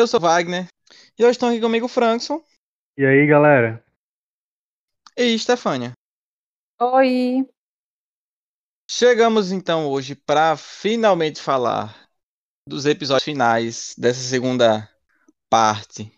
Eu 0.00 0.06
sou 0.06 0.18
Wagner 0.18 0.66
e 1.18 1.22
hoje 1.22 1.32
estão 1.32 1.50
aqui 1.50 1.60
comigo 1.60 1.84
o 1.84 1.88
Frankson 1.88 2.42
E 2.96 3.04
aí, 3.04 3.26
galera? 3.26 3.84
e 5.14 5.38
Stefânia. 5.38 5.92
Oi. 6.80 7.46
Chegamos 8.90 9.52
então 9.52 9.86
hoje 9.86 10.14
para 10.14 10.56
finalmente 10.56 11.42
falar 11.42 12.08
dos 12.66 12.86
episódios 12.86 13.24
finais 13.24 13.94
dessa 13.98 14.20
segunda 14.20 14.88
parte 15.50 16.10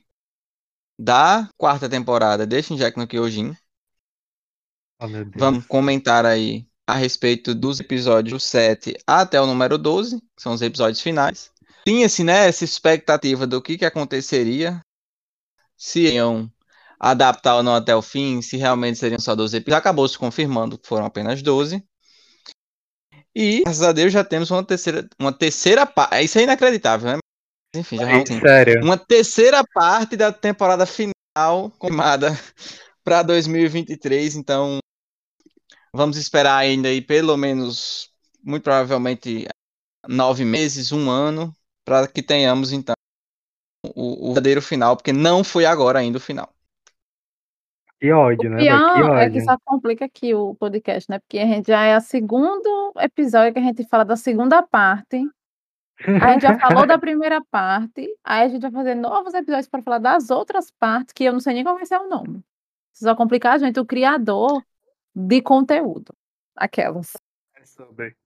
da 0.96 1.50
quarta 1.56 1.88
temporada 1.88 2.46
de 2.46 2.62
Shinjeki 2.62 2.96
no 2.96 3.08
Kyojin. 3.08 3.56
Oh. 5.00 5.06
Vamos 5.34 5.66
comentar 5.66 6.24
aí 6.24 6.68
a 6.86 6.94
respeito 6.94 7.52
dos 7.52 7.80
episódios 7.80 8.44
7 8.44 8.96
até 9.04 9.40
o 9.40 9.46
número 9.46 9.76
12, 9.76 10.20
que 10.20 10.40
são 10.40 10.52
os 10.52 10.62
episódios 10.62 11.00
finais. 11.00 11.51
Tinha-se, 11.86 12.22
né, 12.22 12.48
essa 12.48 12.64
expectativa 12.64 13.46
do 13.46 13.60
que, 13.60 13.76
que 13.76 13.84
aconteceria, 13.84 14.80
se 15.76 16.12
iam 16.12 16.50
adaptar 16.98 17.56
ou 17.56 17.62
não 17.62 17.74
até 17.74 17.94
o 17.94 18.00
fim, 18.00 18.40
se 18.40 18.56
realmente 18.56 18.98
seriam 18.98 19.18
só 19.18 19.34
12 19.34 19.56
episódios. 19.56 19.78
Acabou 19.78 20.06
se 20.06 20.16
confirmando 20.16 20.78
que 20.78 20.86
foram 20.86 21.06
apenas 21.06 21.42
12. 21.42 21.84
E, 23.34 23.62
graças 23.64 23.82
a 23.82 23.92
Deus, 23.92 24.12
já 24.12 24.22
temos 24.22 24.50
uma 24.50 24.64
terceira, 24.64 25.08
uma 25.18 25.32
terceira 25.32 25.84
parte. 25.84 26.22
Isso 26.24 26.38
é 26.38 26.42
inacreditável, 26.42 27.12
né? 27.12 27.18
Mas, 27.74 27.80
enfim, 27.80 27.96
já 27.96 28.06
vamos 28.06 28.28
Sério. 28.28 28.84
uma 28.84 28.96
terceira 28.96 29.64
parte 29.74 30.16
da 30.16 30.30
temporada 30.30 30.86
final 30.86 31.70
confirmada 31.78 32.28
para 33.02 33.22
2023. 33.22 34.36
Então, 34.36 34.78
vamos 35.92 36.16
esperar 36.16 36.56
ainda 36.56 36.88
aí 36.88 37.00
pelo 37.00 37.36
menos, 37.36 38.10
muito 38.42 38.62
provavelmente, 38.62 39.48
nove 40.06 40.44
meses, 40.44 40.92
um 40.92 41.10
ano, 41.10 41.52
para 41.84 42.06
que 42.08 42.22
tenhamos 42.22 42.72
então 42.72 42.94
o, 43.94 44.30
o 44.30 44.34
verdadeiro 44.34 44.62
final, 44.62 44.96
porque 44.96 45.12
não 45.12 45.42
foi 45.42 45.64
agora 45.66 45.98
ainda 45.98 46.18
o 46.18 46.20
final. 46.20 46.52
Que 48.00 48.10
ódio, 48.10 48.50
O 48.50 48.54
né? 48.54 48.56
velho? 48.56 48.78
Que 48.78 48.94
pior 48.94 49.16
é 49.16 49.24
ódio. 49.26 49.32
que 49.32 49.40
só 49.42 49.56
complica 49.64 50.04
aqui 50.04 50.34
o 50.34 50.54
podcast, 50.56 51.08
né? 51.08 51.18
Porque 51.20 51.38
a 51.38 51.46
gente 51.46 51.68
já 51.68 51.84
é 51.84 51.96
o 51.96 52.00
segundo 52.00 52.92
episódio 52.98 53.52
que 53.52 53.60
a 53.60 53.62
gente 53.62 53.84
fala 53.88 54.04
da 54.04 54.16
segunda 54.16 54.60
parte. 54.62 55.24
A 56.04 56.32
gente 56.32 56.42
já 56.42 56.58
falou 56.58 56.84
da 56.84 56.98
primeira 56.98 57.40
parte. 57.48 58.08
Aí 58.24 58.42
a 58.44 58.48
gente 58.48 58.62
vai 58.62 58.72
fazer 58.72 58.96
novos 58.96 59.34
episódios 59.34 59.68
para 59.68 59.82
falar 59.82 59.98
das 59.98 60.30
outras 60.30 60.70
partes, 60.70 61.12
que 61.12 61.22
eu 61.22 61.32
não 61.32 61.38
sei 61.38 61.54
nem 61.54 61.62
qual 61.62 61.76
vai 61.76 61.86
ser 61.86 61.96
o 61.98 62.08
nome. 62.08 62.42
Isso 62.92 63.04
só 63.04 63.14
complicar 63.14 63.54
a 63.54 63.58
gente, 63.58 63.78
o 63.78 63.86
criador 63.86 64.62
de 65.14 65.40
conteúdo. 65.40 66.12
Aquelas. 66.56 67.12
É 67.54 67.64
sobre. 67.64 68.16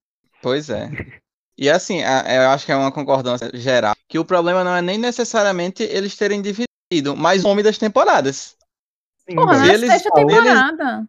Pois 0.40 0.70
é. 0.70 0.88
E 1.58 1.70
assim, 1.70 2.02
a- 2.02 2.24
eu 2.28 2.50
acho 2.50 2.66
que 2.66 2.72
é 2.72 2.76
uma 2.76 2.92
concordância 2.92 3.50
geral, 3.54 3.94
que 4.08 4.18
o 4.18 4.24
problema 4.24 4.62
não 4.62 4.74
é 4.76 4.82
nem 4.82 4.98
necessariamente 4.98 5.82
eles 5.82 6.16
terem 6.16 6.42
dividido, 6.42 7.16
mas 7.16 7.44
o 7.44 7.48
nome 7.48 7.62
das 7.62 7.78
temporadas. 7.78 8.56
Sim, 9.28 9.36
Porra, 9.36 9.58
na 9.58 9.66
eles- 9.72 9.90
sexta 9.90 10.10
se 10.14 10.20
eles- 10.20 10.42
temporada. 10.44 11.08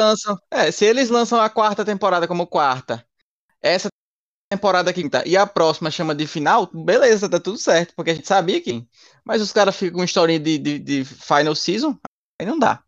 lançam, 0.00 0.38
é, 0.50 0.70
se 0.70 0.84
eles 0.84 1.10
lançam 1.10 1.40
a 1.40 1.48
quarta 1.50 1.84
temporada 1.84 2.26
como 2.26 2.46
quarta, 2.46 3.04
essa 3.62 3.88
temporada 4.50 4.92
quinta 4.92 5.22
e 5.26 5.36
a 5.36 5.46
próxima 5.46 5.90
chama 5.90 6.14
de 6.14 6.26
final, 6.26 6.66
beleza, 6.72 7.28
tá 7.28 7.38
tudo 7.38 7.56
certo, 7.58 7.94
porque 7.94 8.10
a 8.10 8.14
gente 8.14 8.26
sabia 8.26 8.60
que. 8.60 8.84
Mas 9.24 9.40
os 9.40 9.52
caras 9.52 9.76
ficam 9.76 9.98
com 9.98 10.04
historinha 10.04 10.40
de, 10.40 10.58
de, 10.58 10.78
de 10.78 11.04
final 11.04 11.54
season, 11.54 11.96
aí 12.40 12.46
não 12.46 12.58
dá. 12.58 12.80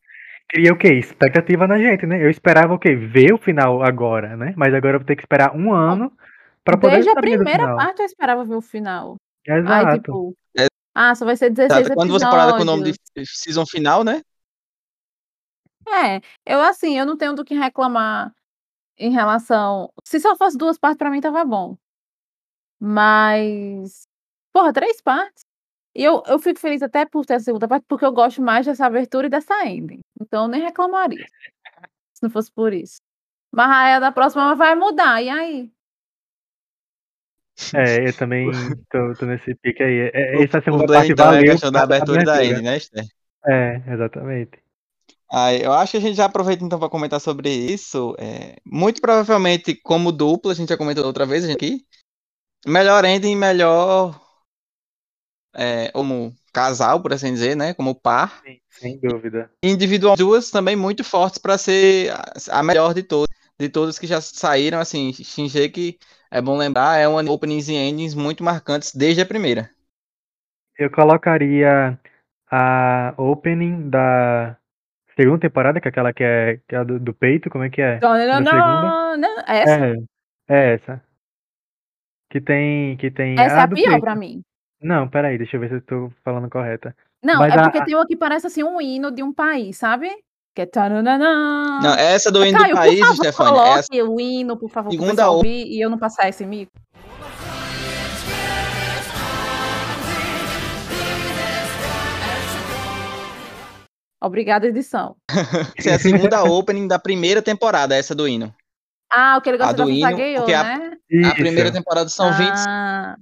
Cria 0.48 0.72
o 0.72 0.78
quê? 0.78 0.88
Expectativa 0.94 1.66
na 1.66 1.78
gente, 1.78 2.04
né? 2.06 2.22
Eu 2.22 2.30
esperava 2.30 2.74
o 2.74 2.78
quê? 2.78 2.94
Ver 2.94 3.32
o 3.32 3.38
final 3.38 3.82
agora, 3.82 4.36
né? 4.36 4.52
Mas 4.56 4.74
agora 4.74 4.96
eu 4.96 5.00
vou 5.00 5.06
ter 5.06 5.16
que 5.16 5.22
esperar 5.22 5.54
um 5.56 5.72
ano 5.72 6.12
pra 6.64 6.76
poder 6.76 6.94
Desde 6.94 7.10
a 7.10 7.14
primeira 7.14 7.76
parte 7.76 8.00
eu 8.00 8.06
esperava 8.06 8.44
ver 8.44 8.56
o 8.56 8.60
final. 8.60 9.16
Exato. 9.46 9.86
Aí, 9.86 10.00
tipo. 10.00 10.34
É. 10.58 10.66
Ah, 10.94 11.14
só 11.14 11.24
vai 11.24 11.36
ser 11.36 11.50
16 11.50 11.80
Exato. 11.80 11.94
Quando 11.94 12.12
você 12.12 12.24
parada 12.24 12.56
com 12.56 12.62
o 12.62 12.64
nome 12.64 12.92
de 12.92 12.96
season 13.26 13.66
final, 13.66 14.02
né? 14.02 14.22
É, 15.86 16.20
eu 16.46 16.62
assim, 16.62 16.98
eu 16.98 17.04
não 17.04 17.16
tenho 17.16 17.34
do 17.34 17.44
que 17.44 17.54
reclamar 17.54 18.32
em 18.96 19.10
relação. 19.10 19.92
Se 20.04 20.18
só 20.18 20.34
fosse 20.36 20.56
duas 20.56 20.78
partes, 20.78 20.98
pra 20.98 21.10
mim 21.10 21.20
tava 21.20 21.44
bom. 21.44 21.76
Mas. 22.80 24.04
Porra, 24.52 24.72
três 24.72 25.00
partes. 25.02 25.42
E 25.94 26.02
eu, 26.02 26.22
eu 26.26 26.38
fico 26.38 26.58
feliz 26.58 26.82
até 26.82 27.06
por 27.06 27.24
ter 27.24 27.34
a 27.34 27.40
segunda 27.40 27.68
parte, 27.68 27.84
porque 27.88 28.04
eu 28.04 28.12
gosto 28.12 28.42
mais 28.42 28.66
dessa 28.66 28.86
abertura 28.86 29.26
e 29.26 29.30
dessa 29.30 29.66
ending. 29.66 30.00
Então 30.20 30.44
eu 30.44 30.48
nem 30.48 30.62
reclamaria. 30.62 31.26
Se 32.14 32.22
não 32.22 32.30
fosse 32.30 32.50
por 32.50 32.72
isso. 32.72 32.96
Mas 33.52 33.70
aí 33.70 33.94
a 33.94 34.00
da 34.00 34.10
próxima 34.10 34.54
vai 34.56 34.74
mudar, 34.74 35.22
e 35.22 35.28
aí? 35.28 35.72
É, 37.74 38.06
eu 38.08 38.12
também 38.12 38.46
tô, 38.90 39.14
tô 39.18 39.26
nesse 39.26 39.54
pique 39.56 39.82
aí. 39.82 40.10
É, 40.12 40.42
essa 40.42 40.60
segunda 40.60 40.86
parte 40.86 41.12
então 41.12 41.26
é 41.26 41.28
a 41.28 41.32
valeu 41.32 41.52
questão 41.52 41.72
da 41.72 41.82
abertura 41.82 42.24
da 42.24 42.44
ending, 42.44 42.62
né, 42.62 42.76
Esther? 42.76 43.04
É, 43.46 43.82
exatamente. 43.92 44.64
Aí, 45.30 45.62
eu 45.62 45.72
acho 45.72 45.92
que 45.92 45.96
a 45.98 46.00
gente 46.00 46.16
já 46.16 46.26
aproveita 46.26 46.64
então 46.64 46.78
para 46.78 46.88
comentar 46.88 47.20
sobre 47.20 47.50
isso. 47.50 48.14
É, 48.18 48.56
muito 48.64 49.00
provavelmente, 49.00 49.74
como 49.82 50.12
dupla, 50.12 50.52
a 50.52 50.54
gente 50.54 50.68
já 50.68 50.76
comentou 50.76 51.04
outra 51.04 51.26
vez 51.26 51.48
aqui. 51.48 51.84
Melhor 52.66 53.04
ending, 53.04 53.36
melhor. 53.36 54.20
É, 55.54 55.90
como 55.92 56.34
casal, 56.52 57.00
por 57.00 57.12
assim 57.12 57.32
dizer, 57.32 57.56
né? 57.56 57.74
Como 57.74 57.94
par. 57.94 58.42
Sim, 58.44 58.58
sem 58.70 58.98
dúvida. 58.98 59.50
Individual, 59.62 60.16
duas 60.16 60.50
também 60.50 60.76
muito 60.76 61.04
fortes 61.04 61.38
para 61.38 61.58
ser 61.58 62.12
a- 62.50 62.62
melhor 62.62 62.94
de 62.94 63.02
todas. 63.02 63.28
De 63.58 63.68
todas 63.68 63.98
que 63.98 64.06
já 64.06 64.20
saíram, 64.20 64.80
assim, 64.80 65.12
Shinjeki, 65.12 65.96
é 66.34 66.42
bom 66.42 66.56
lembrar, 66.56 66.98
é 66.98 67.06
uma 67.06 67.22
openings 67.30 67.68
e 67.68 67.74
endings 67.74 68.14
muito 68.14 68.42
marcantes 68.42 68.94
desde 68.94 69.22
a 69.22 69.26
primeira. 69.26 69.70
Eu 70.76 70.90
colocaria 70.90 71.98
a 72.50 73.14
opening 73.16 73.88
da 73.88 74.56
segunda 75.16 75.40
temporada, 75.40 75.80
que 75.80 75.88
é 75.88 75.90
aquela 75.90 76.12
que 76.12 76.24
é, 76.24 76.56
que 76.68 76.74
é 76.74 76.78
a 76.78 76.84
do, 76.84 76.98
do 76.98 77.14
peito, 77.14 77.48
como 77.48 77.64
é 77.64 77.70
que 77.70 77.80
é? 77.80 78.00
Não, 78.00 78.14
não, 78.16 78.42
não, 78.42 79.16
não. 79.16 79.44
Essa, 79.46 79.86
É, 79.86 79.94
é 80.48 80.74
essa. 80.74 81.02
Que 82.30 82.40
tem, 82.40 82.96
que 82.96 83.10
tem 83.10 83.38
essa 83.38 83.60
é 83.60 83.62
a 83.62 83.68
pior 83.68 83.90
peito. 83.90 84.00
pra 84.00 84.16
mim. 84.16 84.42
Não, 84.82 85.08
peraí, 85.08 85.38
deixa 85.38 85.56
eu 85.56 85.60
ver 85.60 85.68
se 85.68 85.74
eu 85.76 85.82
tô 85.82 86.12
falando 86.24 86.50
correta. 86.50 86.94
Não, 87.22 87.38
Mas 87.38 87.54
é 87.54 87.58
a- 87.58 87.62
porque 87.62 87.78
a- 87.78 87.84
tem 87.84 87.94
uma 87.94 88.06
que 88.06 88.16
parece 88.16 88.46
assim 88.48 88.62
um 88.64 88.80
hino 88.80 89.10
de 89.10 89.22
um 89.22 89.32
país, 89.32 89.76
sabe? 89.78 90.10
Que 90.54 90.62
é 90.62 90.66
taranana. 90.66 91.80
Não, 91.82 91.94
essa 91.94 92.30
do 92.30 92.44
hino 92.46 92.56
do 92.62 92.70
país, 92.72 93.00
por 93.00 93.06
favor, 93.08 93.16
Stefania, 93.16 93.50
é 93.50 93.54
coloque 93.54 94.02
o 94.02 94.20
hino, 94.20 94.56
por 94.56 94.70
favor, 94.70 94.90
segunda 94.92 95.28
o- 95.28 95.34
ouvir 95.36 95.66
e 95.66 95.80
eu 95.84 95.90
não 95.90 95.98
passar 95.98 96.28
esse 96.28 96.46
mico. 96.46 96.70
Obrigada, 104.22 104.66
edição. 104.66 105.16
essa 105.76 105.90
é 105.90 105.94
a 105.94 105.98
segunda 105.98 106.42
opening 106.44 106.88
da 106.88 106.98
primeira 106.98 107.42
temporada, 107.42 107.94
essa 107.94 108.14
do 108.14 108.26
hino. 108.26 108.54
Ah, 109.12 109.36
o 109.38 109.42
que 109.42 109.50
ele 109.50 109.58
gosta 109.58 109.74
da 109.74 109.84
do 109.84 109.90
hino, 109.90 110.06
a- 110.06 110.62
né? 110.64 110.96
A 111.30 111.34
primeira 111.34 111.70
temporada 111.70 112.08
são 112.08 112.32
25 112.32 112.66
Ah, 112.68 113.16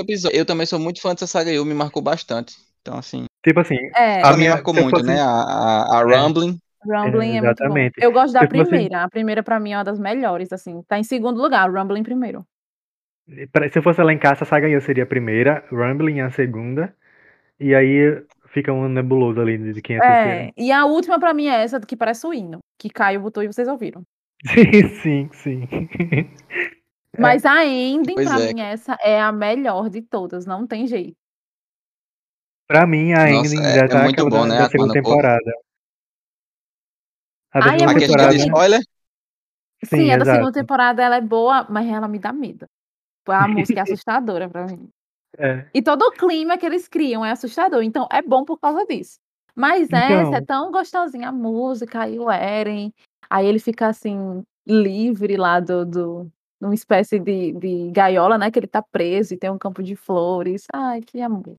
episódios. 0.00 0.38
Eu 0.38 0.44
também 0.44 0.66
sou 0.66 0.78
muito 0.78 1.00
fã 1.00 1.14
dessa 1.14 1.26
saga, 1.26 1.50
eu 1.50 1.64
me 1.64 1.72
marcou 1.74 2.02
bastante. 2.02 2.54
Então, 2.82 2.98
assim, 2.98 3.24
Tipo 3.46 3.60
assim, 3.60 3.76
é, 3.94 4.22
A 4.22 4.30
a 4.30 4.36
minha- 4.36 4.50
marcou 4.54 4.74
se 4.74 4.80
eu 4.80 4.84
muito, 4.84 4.98
fosse- 4.98 5.08
né? 5.08 5.20
A, 5.20 5.26
a, 5.26 5.98
a 5.98 6.00
É. 6.00 6.16
Rumbling. 6.16 6.58
Rumbling 6.84 7.28
é, 7.36 7.40
muito 7.40 7.42
bom. 7.42 7.46
exatamente. 7.50 7.92
Eu 7.98 8.12
gosto 8.12 8.32
da 8.32 8.40
Se 8.40 8.48
fosse- 8.48 8.64
primeira. 8.70 9.02
A 9.04 9.08
primeira, 9.08 9.42
pra 9.42 9.60
mim, 9.60 9.72
é 9.72 9.78
uma 9.78 9.84
das 9.84 9.98
melhores, 10.00 10.52
assim. 10.52 10.82
Tá 10.88 10.98
em 10.98 11.04
segundo 11.04 11.40
lugar, 11.40 11.70
Rumbling 11.70 12.02
primeiro. 12.02 12.44
se 13.70 13.78
eu 13.78 13.82
fosse 13.82 14.00
elencar 14.00 14.32
essa 14.32 14.44
saga 14.44 14.66
aí, 14.66 14.72
eu 14.72 14.80
seria 14.80 15.04
a 15.04 15.06
primeira, 15.06 15.64
Rumbling 15.70 16.20
a 16.20 16.30
segunda, 16.30 16.94
e 17.60 17.74
aí 17.74 18.20
fica 18.48 18.72
um 18.72 18.88
nebuloso 18.88 19.40
ali 19.40 19.72
de 19.72 19.80
quem 19.82 19.96
é 19.96 19.98
a 19.98 20.02
terceira. 20.02 20.38
É, 20.48 20.52
e 20.56 20.72
a 20.72 20.84
última 20.86 21.18
pra 21.20 21.32
mim 21.34 21.46
é 21.46 21.62
essa, 21.62 21.78
que 21.80 21.96
parece 21.96 22.26
o 22.26 22.32
hino. 22.34 22.58
Que 22.78 22.88
Caio 22.90 23.20
botou 23.20 23.42
e 23.42 23.46
vocês 23.46 23.68
ouviram. 23.68 24.02
Sim, 25.02 25.28
sim, 25.32 25.66
sim. 25.66 25.68
Mas 27.18 27.44
a 27.46 27.64
ending, 27.64 28.14
Pois 28.14 28.28
pra 28.28 28.40
é. 28.42 28.52
mim, 28.52 28.60
essa 28.60 28.96
é 29.02 29.20
a 29.20 29.32
melhor 29.32 29.88
de 29.88 30.02
todas, 30.02 30.44
não 30.46 30.66
tem 30.66 30.86
jeito. 30.86 31.16
Pra 32.66 32.86
mim, 32.86 33.12
a 33.12 33.30
Nossa, 33.30 33.54
ending 33.54 33.62
é- 33.64 33.74
já 33.74 33.84
é 33.84 33.88
tá 33.88 34.02
muito 34.02 34.20
aquela 34.22 34.30
bom, 34.30 34.42
da, 34.42 34.46
né? 34.54 34.58
da 34.58 34.66
A 34.66 34.70
segunda 34.70 34.92
temporada. 34.92 35.52
A 37.52 37.60
da 37.60 37.66
Ai, 37.66 37.78
segunda 37.78 37.82
é 37.82 37.94
muito 37.94 38.06
temporada. 38.06 38.34
de 38.34 38.38
spoiler? 38.44 38.80
Sim, 39.84 39.96
Sim, 39.96 40.10
a 40.10 40.16
da 40.18 40.24
segunda 40.24 40.52
temporada 40.52 41.02
ela 41.02 41.16
é 41.16 41.20
boa, 41.20 41.66
mas 41.70 41.86
ela 41.86 42.08
me 42.08 42.18
dá 42.18 42.32
medo. 42.32 42.66
A 43.26 43.46
música 43.46 43.80
é 43.80 43.82
assustadora 44.04 44.48
pra 44.48 44.66
mim. 44.66 44.88
É. 45.38 45.66
E 45.72 45.82
todo 45.82 46.02
o 46.02 46.12
clima 46.12 46.56
que 46.58 46.66
eles 46.66 46.88
criam 46.88 47.24
é 47.24 47.30
assustador, 47.30 47.82
então 47.82 48.08
é 48.10 48.22
bom 48.22 48.44
por 48.44 48.58
causa 48.58 48.84
disso. 48.86 49.18
Mas 49.54 49.90
essa 49.92 50.02
é 50.02 50.26
Então. 50.38 50.44
tão 50.44 50.72
gostosinha, 50.72 51.28
a 51.28 51.32
música, 51.32 52.00
aí 52.02 52.18
o 52.18 52.30
Eren, 52.30 52.92
aí 53.30 53.46
ele 53.46 53.58
fica 53.58 53.86
assim, 53.88 54.42
livre 54.66 55.36
lá 55.36 55.60
do, 55.60 55.84
do 55.84 56.32
numa 56.60 56.74
espécie 56.74 57.18
de, 57.18 57.52
de 57.52 57.90
gaiola, 57.90 58.38
né? 58.38 58.50
Que 58.50 58.58
ele 58.58 58.66
tá 58.66 58.82
preso 58.82 59.34
e 59.34 59.36
tem 59.38 59.50
um 59.50 59.58
campo 59.58 59.82
de 59.82 59.94
flores. 59.94 60.66
Ai, 60.72 61.00
que 61.02 61.20
amor. 61.20 61.54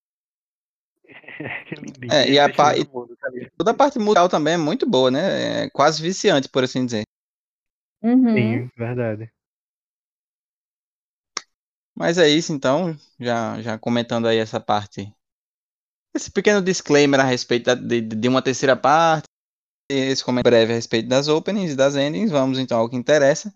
É, 2.12 2.30
e 2.30 2.40
a 2.40 2.50
pa- 2.50 2.74
mundo, 2.94 3.16
tá. 3.18 3.30
Toda 3.58 3.72
a 3.72 3.74
parte 3.74 4.00
musical 4.00 4.30
também 4.30 4.56
é 4.56 4.58
muito 4.58 4.88
boa, 4.88 5.12
né? 5.12 5.64
É 5.64 5.70
quase 5.70 6.02
viciante, 6.02 6.50
por 6.50 6.64
assim 6.64 6.86
dizer. 6.86 7.04
Uhum. 8.02 8.34
Sim, 8.34 8.72
verdade. 8.78 9.32
Mas 11.96 12.18
é 12.18 12.30
isso 12.30 12.54
então, 12.54 12.96
já, 13.20 13.62
já 13.62 13.78
comentando 13.78 14.28
aí 14.28 14.38
essa 14.38 14.60
parte. 14.60 15.12
Esse 16.16 16.32
pequeno 16.32 16.62
disclaimer 16.62 17.20
a 17.20 17.24
respeito 17.24 17.66
da, 17.66 17.76
de, 17.76 18.02
de 18.02 18.28
uma 18.28 18.42
terceira 18.42 18.76
parte, 18.76 19.26
esse 19.90 20.24
comentário 20.24 20.58
breve 20.58 20.74
a 20.74 20.76
respeito 20.76 21.08
das 21.10 21.28
openings 21.28 21.74
e 21.74 21.76
das 21.76 21.96
endings, 21.96 22.32
vamos 22.32 22.60
então 22.60 22.80
ao 22.80 22.90
que 22.90 22.96
interessa. 22.96 23.54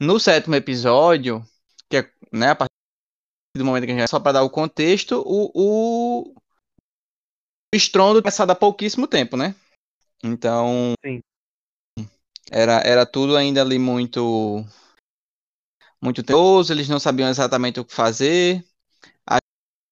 No 0.00 0.18
sétimo 0.18 0.54
episódio, 0.54 1.44
que 1.88 1.98
é 1.98 2.10
né, 2.32 2.50
a 2.50 2.54
partir 2.56 2.72
do 3.56 3.64
momento 3.64 3.86
que 3.86 3.92
a 3.92 3.96
gente 3.98 4.10
só 4.10 4.20
para 4.20 4.32
dar 4.32 4.42
o 4.42 4.50
contexto, 4.50 5.22
o, 5.26 5.50
o 5.54 6.34
estrondo 7.76 8.22
começado 8.22 8.50
há 8.50 8.54
pouquíssimo 8.54 9.06
tempo, 9.06 9.36
né? 9.36 9.54
Então, 10.22 10.94
Sim. 11.04 11.20
era, 12.50 12.80
era 12.84 13.04
tudo 13.04 13.36
ainda 13.36 13.60
ali 13.60 13.78
muito 13.78 14.64
muito 16.00 16.22
teoso, 16.22 16.72
eles 16.72 16.88
não 16.88 17.00
sabiam 17.00 17.28
exatamente 17.28 17.80
o 17.80 17.84
que 17.84 17.94
fazer. 17.94 18.62
A 19.26 19.38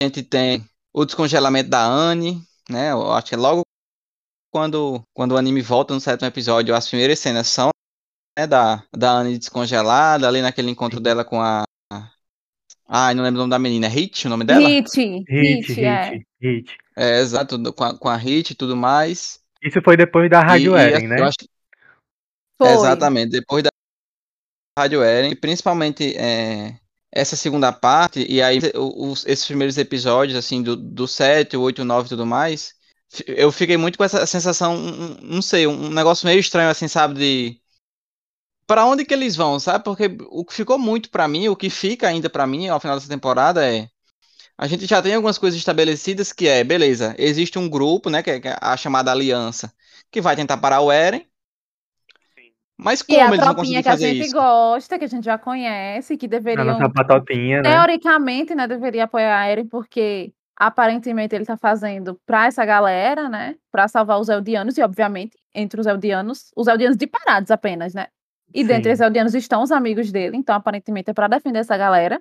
gente 0.02 0.22
tem 0.22 0.68
o 0.92 1.06
descongelamento 1.06 1.70
da 1.70 1.82
Anne, 1.82 2.46
né? 2.68 2.92
Eu 2.92 3.12
acho 3.12 3.28
que 3.28 3.34
é 3.34 3.38
logo 3.38 3.62
quando, 4.52 5.02
quando 5.14 5.32
o 5.32 5.38
anime 5.38 5.62
volta 5.62 5.94
no 5.94 6.00
sétimo 6.00 6.28
episódio, 6.28 6.74
as 6.74 6.86
primeiras 6.86 7.18
cenas 7.18 7.48
são 7.48 7.70
né, 8.38 8.46
da, 8.46 8.84
da 8.94 9.12
Anne 9.12 9.38
descongelada, 9.38 10.28
ali 10.28 10.42
naquele 10.42 10.70
encontro 10.70 11.00
dela 11.00 11.24
com 11.24 11.40
a. 11.40 11.62
Ai, 12.94 13.14
não 13.14 13.24
lembro 13.24 13.38
o 13.38 13.42
nome 13.44 13.50
da 13.50 13.58
menina. 13.58 13.86
É 13.86 13.88
Hit 13.88 14.26
o 14.26 14.30
nome 14.30 14.44
dela? 14.44 14.68
Hit, 14.68 14.90
Hit, 15.00 15.24
hit, 15.28 15.80
é. 15.84 16.10
hit, 16.10 16.26
hit. 16.42 16.76
É, 16.94 17.20
exato, 17.20 17.72
com 17.72 17.84
a, 17.84 17.98
com 17.98 18.08
a 18.08 18.16
Hit 18.16 18.50
e 18.50 18.54
tudo 18.54 18.76
mais. 18.76 19.40
Isso 19.62 19.80
foi 19.82 19.96
depois 19.96 20.28
da 20.28 20.42
Rádio 20.42 20.76
Eren, 20.76 21.08
né? 21.08 21.20
eu 21.20 21.24
acho. 21.24 21.36
Exatamente, 22.62 23.30
depois 23.30 23.62
da 23.62 23.70
Rádio 24.78 25.02
Eren, 25.02 25.34
principalmente 25.34 26.14
é, 26.16 26.76
essa 27.10 27.34
segunda 27.34 27.72
parte, 27.72 28.24
e 28.28 28.42
aí 28.42 28.58
os- 28.76 29.24
esses 29.26 29.46
primeiros 29.46 29.78
episódios, 29.78 30.36
assim, 30.36 30.62
do, 30.62 30.76
do 30.76 31.08
7, 31.08 31.56
8, 31.56 31.84
9 31.84 32.06
e 32.06 32.08
tudo 32.10 32.26
mais, 32.26 32.74
eu 33.26 33.50
fiquei 33.50 33.76
muito 33.76 33.96
com 33.98 34.04
essa 34.04 34.24
sensação, 34.26 34.76
não 35.22 35.40
sei, 35.42 35.66
um 35.66 35.88
negócio 35.90 36.26
meio 36.26 36.38
estranho, 36.40 36.68
assim, 36.70 36.88
sabe, 36.88 37.14
de... 37.14 37.61
Pra 38.66 38.86
onde 38.86 39.04
que 39.04 39.12
eles 39.12 39.36
vão, 39.36 39.58
sabe? 39.58 39.84
Porque 39.84 40.16
o 40.30 40.44
que 40.44 40.54
ficou 40.54 40.78
muito 40.78 41.10
pra 41.10 41.26
mim, 41.28 41.48
o 41.48 41.56
que 41.56 41.68
fica 41.68 42.08
ainda 42.08 42.30
pra 42.30 42.46
mim 42.46 42.68
ao 42.68 42.80
final 42.80 42.96
dessa 42.96 43.08
temporada 43.08 43.66
é... 43.66 43.88
A 44.56 44.66
gente 44.66 44.86
já 44.86 45.02
tem 45.02 45.14
algumas 45.14 45.38
coisas 45.38 45.58
estabelecidas 45.58 46.32
que 46.32 46.46
é, 46.46 46.62
beleza, 46.62 47.14
existe 47.18 47.58
um 47.58 47.68
grupo, 47.68 48.08
né, 48.10 48.22
que 48.22 48.30
é 48.30 48.36
é 48.36 48.56
a 48.60 48.76
chamada 48.76 49.10
Aliança, 49.10 49.72
que 50.10 50.20
vai 50.20 50.36
tentar 50.36 50.58
parar 50.58 50.80
o 50.80 50.92
Eren, 50.92 51.26
mas 52.76 53.00
E 53.00 53.04
como 53.06 53.20
a 53.20 53.28
eles 53.28 53.44
vão 53.44 53.54
tropinha 53.54 53.82
conseguir 53.82 53.82
que 53.82 53.88
a 53.88 53.96
gente 53.96 54.26
isso? 54.26 54.34
gosta, 54.34 54.98
que 54.98 55.04
a 55.04 55.08
gente 55.08 55.24
já 55.24 55.38
conhece, 55.38 56.16
que 56.16 56.26
A 56.26 56.30
deveriam, 56.30 56.66
nossa 56.78 56.92
patotinha, 56.92 57.62
né? 57.62 57.70
teoricamente, 57.70 58.54
né, 58.54 58.68
deveria 58.68 59.04
apoiar 59.04 59.40
a 59.40 59.46
Eren, 59.48 59.66
porque 59.66 60.32
aparentemente 60.56 61.34
ele 61.34 61.46
tá 61.46 61.56
fazendo 61.56 62.20
pra 62.26 62.46
essa 62.46 62.64
galera, 62.64 63.28
né, 63.28 63.56
pra 63.70 63.88
salvar 63.88 64.20
os 64.20 64.28
Eldianos, 64.28 64.76
e 64.78 64.82
obviamente, 64.82 65.36
entre 65.54 65.80
os 65.80 65.86
Eldianos, 65.86 66.50
os 66.54 66.68
Eldianos 66.68 66.96
de 66.96 67.06
parados 67.06 67.50
apenas, 67.50 67.94
né, 67.94 68.06
e 68.54 68.64
dentre 68.64 68.92
os 68.92 69.00
Eldianos 69.00 69.34
estão 69.34 69.62
os 69.62 69.72
amigos 69.72 70.10
dele, 70.12 70.36
então 70.36 70.54
aparentemente 70.54 71.10
é 71.10 71.14
pra 71.14 71.28
defender 71.28 71.60
essa 71.60 71.76
galera, 71.76 72.20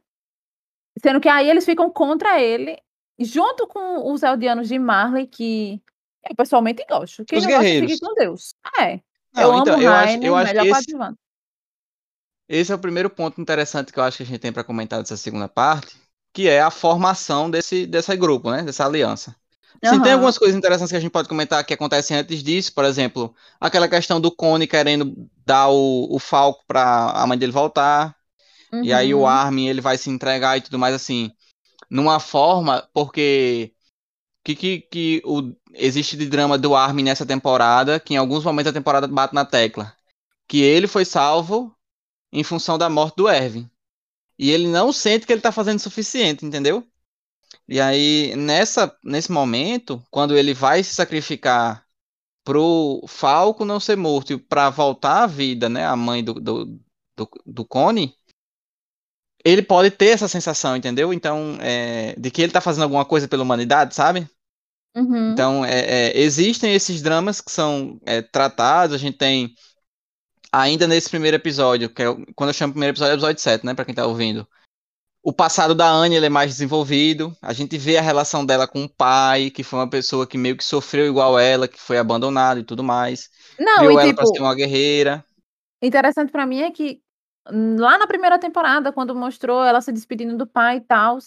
sendo 1.02 1.20
que 1.20 1.30
aí 1.30 1.50
eles 1.50 1.66
ficam 1.66 1.90
contra 1.90 2.40
ele, 2.42 2.78
junto 3.20 3.68
com 3.68 4.12
os 4.12 4.24
Eldianos 4.24 4.68
de 4.68 4.78
Marley, 4.80 5.28
que 5.28 5.82
eu 6.30 6.36
pessoalmente 6.36 6.86
gosto, 6.90 7.26
quem 7.26 7.40
Os 7.40 7.44
não 7.44 7.52
gosta 7.52 7.64
guerreiros. 7.64 7.92
fique 7.92 8.00
com 8.00 8.14
Deus. 8.16 8.56
É, 8.80 9.00
Não, 9.34 9.44
eu 9.44 9.54
então, 9.54 9.74
amo 9.74 9.82
eu 9.82 9.94
acho, 9.94 10.18
Rainer, 10.18 10.28
eu 10.30 10.36
acho 10.36 10.54
que 10.56 10.64
esse, 10.66 10.96
esse 12.48 12.72
é 12.72 12.76
o 12.76 12.80
primeiro 12.80 13.10
ponto 13.10 13.40
interessante 13.42 13.92
que 13.94 14.00
eu 14.00 14.04
acho 14.04 14.18
que 14.18 14.24
a 14.24 14.26
gente 14.26 14.40
tem 14.40 14.52
para 14.52 14.64
comentar 14.64 15.00
dessa 15.02 15.16
segunda 15.18 15.48
parte, 15.48 15.96
que 16.34 16.48
é 16.50 16.62
a 16.62 16.70
formação 16.72 17.50
desse, 17.50 17.86
desse 17.88 18.16
grupo, 18.18 18.52
né? 18.52 18.64
Dessa 18.64 18.86
aliança. 18.86 19.36
Sim, 19.84 20.00
tem 20.02 20.12
Aham. 20.12 20.14
algumas 20.14 20.38
coisas 20.38 20.56
interessantes 20.56 20.92
que 20.92 20.98
a 20.98 21.00
gente 21.00 21.12
pode 21.12 21.28
comentar 21.30 21.64
que 21.66 21.74
acontecem 21.74 22.16
antes 22.18 22.44
disso, 22.44 22.74
por 22.74 22.86
exemplo, 22.86 23.34
aquela 23.60 23.88
questão 23.88 24.22
do 24.22 24.32
Cone 24.32 24.68
querendo 24.68 25.16
dar 25.52 25.70
o, 25.70 26.08
o 26.10 26.18
Falco 26.18 26.64
para 26.66 27.12
a 27.12 27.28
mãe 27.28 27.38
dele 27.38 27.52
voltar, 27.52 28.16
e 28.82 28.94
aí 28.94 29.14
o 29.14 29.20
Uhum. 29.20 29.28
Armin 29.28 29.68
ele 29.68 29.82
vai 29.82 29.98
se 29.98 30.10
entregar 30.10 30.58
e 30.58 30.62
tudo 30.62 30.80
mais 30.80 30.96
assim, 30.96 31.30
numa 31.90 32.22
forma, 32.22 32.88
porque 32.94 33.74
que, 34.46 34.56
que, 34.56 34.80
que 34.80 35.22
o, 35.26 35.54
existe 35.74 36.16
de 36.16 36.26
drama 36.26 36.58
do 36.58 36.74
Armin 36.74 37.04
nessa 37.04 37.26
temporada, 37.26 38.00
que 38.00 38.14
em 38.14 38.18
alguns 38.18 38.46
momentos 38.46 38.72
da 38.72 38.80
temporada 38.80 39.10
bate 39.10 39.36
na 39.36 39.44
tecla, 39.44 39.94
que 40.48 40.62
ele 40.62 40.88
foi 40.88 41.04
salvo 41.04 41.76
em 42.32 42.44
função 42.46 42.78
da 42.78 42.90
morte 42.90 43.18
do 43.18 43.28
Erwin. 43.28 43.70
E 44.40 44.52
ele 44.52 44.68
não 44.70 44.94
sente 44.94 45.26
que 45.26 45.34
ele 45.34 45.42
tá 45.42 45.52
fazendo 45.52 45.80
o 45.80 45.82
suficiente, 45.82 46.46
entendeu? 46.46 46.88
E 47.68 47.80
aí, 47.80 48.34
nessa, 48.38 48.96
nesse 49.04 49.32
momento, 49.32 50.02
quando 50.10 50.36
ele 50.36 50.54
vai 50.54 50.82
se 50.82 50.94
sacrificar 50.94 51.81
pro 52.44 53.04
Falco 53.08 53.66
não 53.66 53.80
ser 53.80 53.96
morto 53.98 54.34
e 54.34 54.38
pra 54.38 54.70
voltar 54.70 55.24
à 55.24 55.28
vida, 55.28 55.70
né, 55.70 55.86
a 55.86 55.96
mãe 55.96 56.24
do, 56.24 56.34
do, 56.36 56.66
do, 57.18 57.30
do 57.46 57.66
Cone, 57.66 58.16
ele 59.44 59.62
pode 59.62 59.92
ter 59.92 60.08
essa 60.10 60.28
sensação, 60.28 60.76
entendeu? 60.76 61.14
Então, 61.14 61.58
é, 61.60 62.16
de 62.18 62.30
que 62.30 62.42
ele 62.42 62.52
tá 62.52 62.62
fazendo 62.62 62.84
alguma 62.84 63.06
coisa 63.06 63.28
pela 63.28 63.44
humanidade, 63.44 63.96
sabe? 63.96 64.30
Uhum. 64.96 65.32
Então, 65.32 65.66
é, 65.66 66.10
é, 66.10 66.20
existem 66.20 66.74
esses 66.74 67.02
dramas 67.02 67.42
que 67.42 67.52
são 67.52 68.00
é, 68.06 68.22
tratados. 68.22 68.96
A 68.96 69.00
gente 69.00 69.18
tem, 69.18 69.56
ainda 70.52 70.88
nesse 70.88 71.10
primeiro 71.10 71.38
episódio, 71.38 71.90
que 71.94 72.02
é, 72.04 72.10
o- 72.10 72.26
quando 72.36 72.50
eu 72.50 72.54
chamo 72.54 72.74
primeiro 72.74 72.94
episódio, 72.94 73.12
é 73.12 73.16
o 73.16 73.18
episódio 73.18 73.42
7, 73.42 73.66
né? 73.66 73.74
Pra 73.74 73.86
quem 73.86 73.96
tá 73.96 74.06
ouvindo. 74.06 74.48
O 75.24 75.32
passado 75.32 75.76
da 75.76 75.88
Anne 75.88 76.16
é 76.18 76.30
mais 76.30 76.50
desenvolvido. 76.52 77.36
A 77.42 77.54
gente 77.54 77.78
vê 77.78 77.98
a 77.98 78.02
relação 78.02 78.44
dela 78.44 78.68
com 78.68 78.84
o 78.84 78.90
pai, 78.90 79.52
que 79.52 79.64
foi 79.64 79.78
uma 79.80 79.90
pessoa 79.90 80.26
que 80.26 80.38
meio 80.38 80.58
que 80.58 80.64
sofreu 80.64 81.06
igual 81.06 81.38
ela, 81.38 81.68
que 81.68 81.80
foi 81.80 82.00
abandonada 82.00 82.60
e 82.60 82.64
tudo 82.64 82.84
mais. 82.84 83.30
Não, 83.60 83.78
Criou 83.78 83.92
e 83.92 84.04
ela 84.04 84.14
pra 84.16 84.24
tipo, 84.24 84.36
ser 84.36 84.42
uma 84.42 84.56
guerreira. 84.56 85.24
interessante 85.84 86.32
pra 86.32 86.46
mim 86.48 86.62
é 86.62 86.72
que 86.72 87.00
lá 87.48 87.98
na 88.00 88.08
primeira 88.08 88.40
temporada, 88.40 88.92
quando 88.92 89.14
mostrou 89.14 89.64
ela 89.64 89.80
se 89.82 89.92
despedindo 89.92 90.36
do 90.38 90.48
pai 90.48 90.78
e 90.78 90.82
tal, 90.82 91.20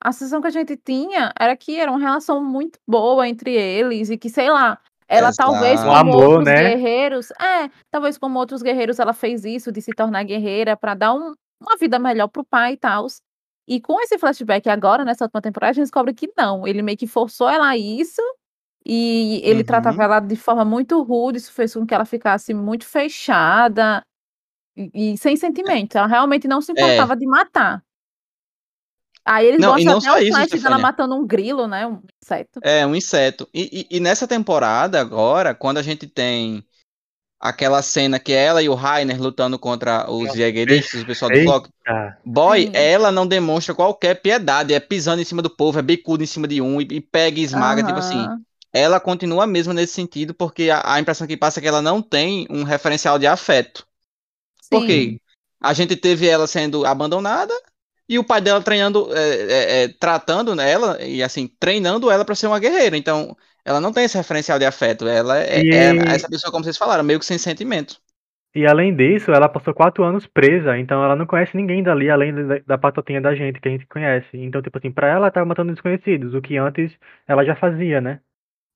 a 0.00 0.12
sensação 0.12 0.40
que 0.40 0.46
a 0.48 0.50
gente 0.50 0.74
tinha 0.76 1.30
era 1.38 1.54
que 1.54 1.78
era 1.78 1.90
uma 1.90 2.00
relação 2.00 2.42
muito 2.42 2.78
boa 2.88 3.28
entre 3.28 3.52
eles 3.54 4.08
e 4.08 4.16
que, 4.16 4.30
sei 4.30 4.48
lá, 4.50 4.78
ela 5.06 5.30
talvez 5.30 5.74
Exato. 5.74 5.88
como 5.88 5.92
Um 5.92 5.96
amor, 6.14 6.24
outros 6.38 6.44
né? 6.46 6.70
guerreiros, 6.70 7.30
é, 7.32 7.68
talvez 7.90 8.16
como 8.16 8.38
outros 8.38 8.62
guerreiros 8.62 8.98
ela 8.98 9.12
fez 9.12 9.44
isso 9.44 9.70
de 9.70 9.82
se 9.82 9.92
tornar 9.92 10.24
guerreira 10.24 10.74
pra 10.74 10.94
dar 10.94 11.12
um- 11.12 11.34
uma 11.60 11.76
vida 11.78 11.98
melhor 11.98 12.28
pro 12.28 12.44
pai 12.44 12.72
e 12.72 12.76
tal. 12.78 13.06
E 13.66 13.80
com 13.80 14.00
esse 14.00 14.18
flashback 14.18 14.68
agora, 14.68 15.04
nessa 15.04 15.24
última 15.24 15.40
temporada, 15.42 15.70
a 15.70 15.74
gente 15.74 15.84
descobre 15.84 16.12
que 16.14 16.28
não, 16.36 16.66
ele 16.66 16.82
meio 16.82 16.98
que 16.98 17.06
forçou 17.06 17.48
ela 17.48 17.68
a 17.68 17.76
isso 17.78 18.20
e 18.84 19.40
ele 19.44 19.60
Uhum. 19.60 19.64
tratava 19.64 20.02
ela 20.02 20.20
de 20.20 20.36
forma 20.36 20.64
muito 20.64 21.00
rude, 21.02 21.38
isso 21.38 21.52
fez 21.52 21.72
com 21.74 21.86
que 21.86 21.94
ela 21.94 22.04
ficasse 22.04 22.52
muito 22.54 22.84
fechada 22.86 24.02
e, 24.76 25.12
e 25.14 25.18
sem 25.18 25.36
sentimento. 25.36 25.96
Ela 25.98 26.06
realmente 26.08 26.48
não 26.48 26.60
se 26.60 26.72
É. 26.72 26.74
importava 26.74 27.16
de 27.16 27.26
matar. 27.26 27.82
Aí 29.24 29.46
eles 29.46 29.60
Não, 29.60 29.72
mostram 29.72 29.98
até 29.98 30.12
o 30.12 30.32
flash 30.32 30.50
dela 30.62 30.78
matando 30.78 31.14
um 31.14 31.24
grilo, 31.24 31.68
né? 31.68 31.86
Um 31.86 32.02
inseto. 32.22 32.60
É, 32.64 32.84
um 32.84 32.94
inseto. 32.94 33.48
E, 33.54 33.86
e- 33.90 33.96
e 33.96 34.00
nessa 34.00 34.26
temporada 34.26 35.00
agora, 35.00 35.54
quando 35.54 35.78
a 35.78 35.82
gente 35.82 36.08
tem 36.08 36.64
aquela 37.42 37.82
cena 37.82 38.20
que 38.20 38.32
é 38.32 38.44
ela 38.44 38.62
e 38.62 38.68
o 38.68 38.74
Rainer 38.74 39.20
lutando 39.20 39.58
contra 39.58 40.08
os 40.08 40.32
Jägeristas, 40.32 41.02
o 41.02 41.06
pessoal 41.06 41.28
do 41.28 41.36
Eita. 41.36 42.16
Boy, 42.24 42.66
Sim. 42.66 42.70
ela 42.72 43.10
não 43.10 43.26
demonstra 43.26 43.74
qualquer 43.74 44.22
piedade, 44.22 44.72
é 44.72 44.78
pisando 44.78 45.20
em 45.20 45.24
cima 45.24 45.42
do 45.42 45.50
povo, 45.50 45.76
é 45.76 45.82
bicudo 45.82 46.22
em 46.22 46.26
cima 46.26 46.46
de 46.46 46.62
um 46.62 46.80
e, 46.80 46.86
e 46.88 47.00
pega 47.00 47.40
e 47.40 47.42
esmaga, 47.42 47.82
tipo 47.82 47.98
assim. 47.98 48.24
Ela 48.72 49.00
continua 49.00 49.46
mesmo 49.46 49.72
nesse 49.72 49.92
sentido, 49.92 50.32
porque 50.32 50.70
a, 50.70 50.94
a 50.94 51.00
impressão 51.00 51.26
que 51.26 51.36
passa 51.36 51.58
é 51.58 51.62
que 51.62 51.68
ela 51.68 51.82
não 51.82 52.00
tem 52.00 52.46
um 52.48 52.62
referencial 52.62 53.18
de 53.18 53.26
afeto. 53.26 53.84
Por 54.70 54.82
Sim. 54.82 54.86
quê? 54.86 55.20
A 55.60 55.72
gente 55.74 55.96
teve 55.96 56.26
ela 56.28 56.46
sendo 56.46 56.86
abandonada 56.86 57.52
e 58.08 58.18
o 58.18 58.24
pai 58.24 58.40
dela 58.40 58.62
treinando, 58.62 59.10
é, 59.12 59.20
é, 59.20 59.82
é, 59.82 59.88
tratando 59.88 60.58
ela 60.60 61.02
e 61.02 61.22
assim, 61.22 61.48
treinando 61.58 62.10
ela 62.10 62.24
pra 62.24 62.34
ser 62.34 62.46
uma 62.46 62.58
guerreira. 62.58 62.96
Então, 62.96 63.36
ela 63.64 63.80
não 63.80 63.92
tem 63.92 64.04
esse 64.04 64.16
referencial 64.16 64.58
de 64.58 64.64
afeto. 64.64 65.06
Ela 65.06 65.38
é, 65.38 65.60
E- 65.60 65.70
é 65.74 66.14
essa 66.14 66.28
pessoa, 66.28 66.50
como 66.50 66.64
vocês 66.64 66.76
falaram, 66.76 67.04
meio 67.04 67.18
que 67.18 67.24
sem 67.26 67.38
sentimento. 67.38 68.00
E 68.54 68.66
além 68.66 68.94
disso, 68.94 69.32
ela 69.32 69.48
passou 69.48 69.72
quatro 69.72 70.04
anos 70.04 70.26
presa, 70.26 70.76
então 70.78 71.02
ela 71.02 71.16
não 71.16 71.24
conhece 71.26 71.56
ninguém 71.56 71.82
dali, 71.82 72.10
além 72.10 72.34
da, 72.34 72.58
da 72.66 72.78
patotinha 72.78 73.20
da 73.20 73.34
gente, 73.34 73.58
que 73.58 73.68
a 73.68 73.72
gente 73.72 73.86
conhece. 73.86 74.36
Então, 74.36 74.60
tipo 74.60 74.76
assim, 74.76 74.92
pra 74.92 75.08
ela, 75.08 75.18
ela 75.20 75.30
tava 75.30 75.46
matando 75.46 75.72
desconhecidos, 75.72 76.34
o 76.34 76.42
que 76.42 76.58
antes 76.58 76.92
ela 77.26 77.44
já 77.46 77.56
fazia, 77.56 78.00
né? 78.00 78.20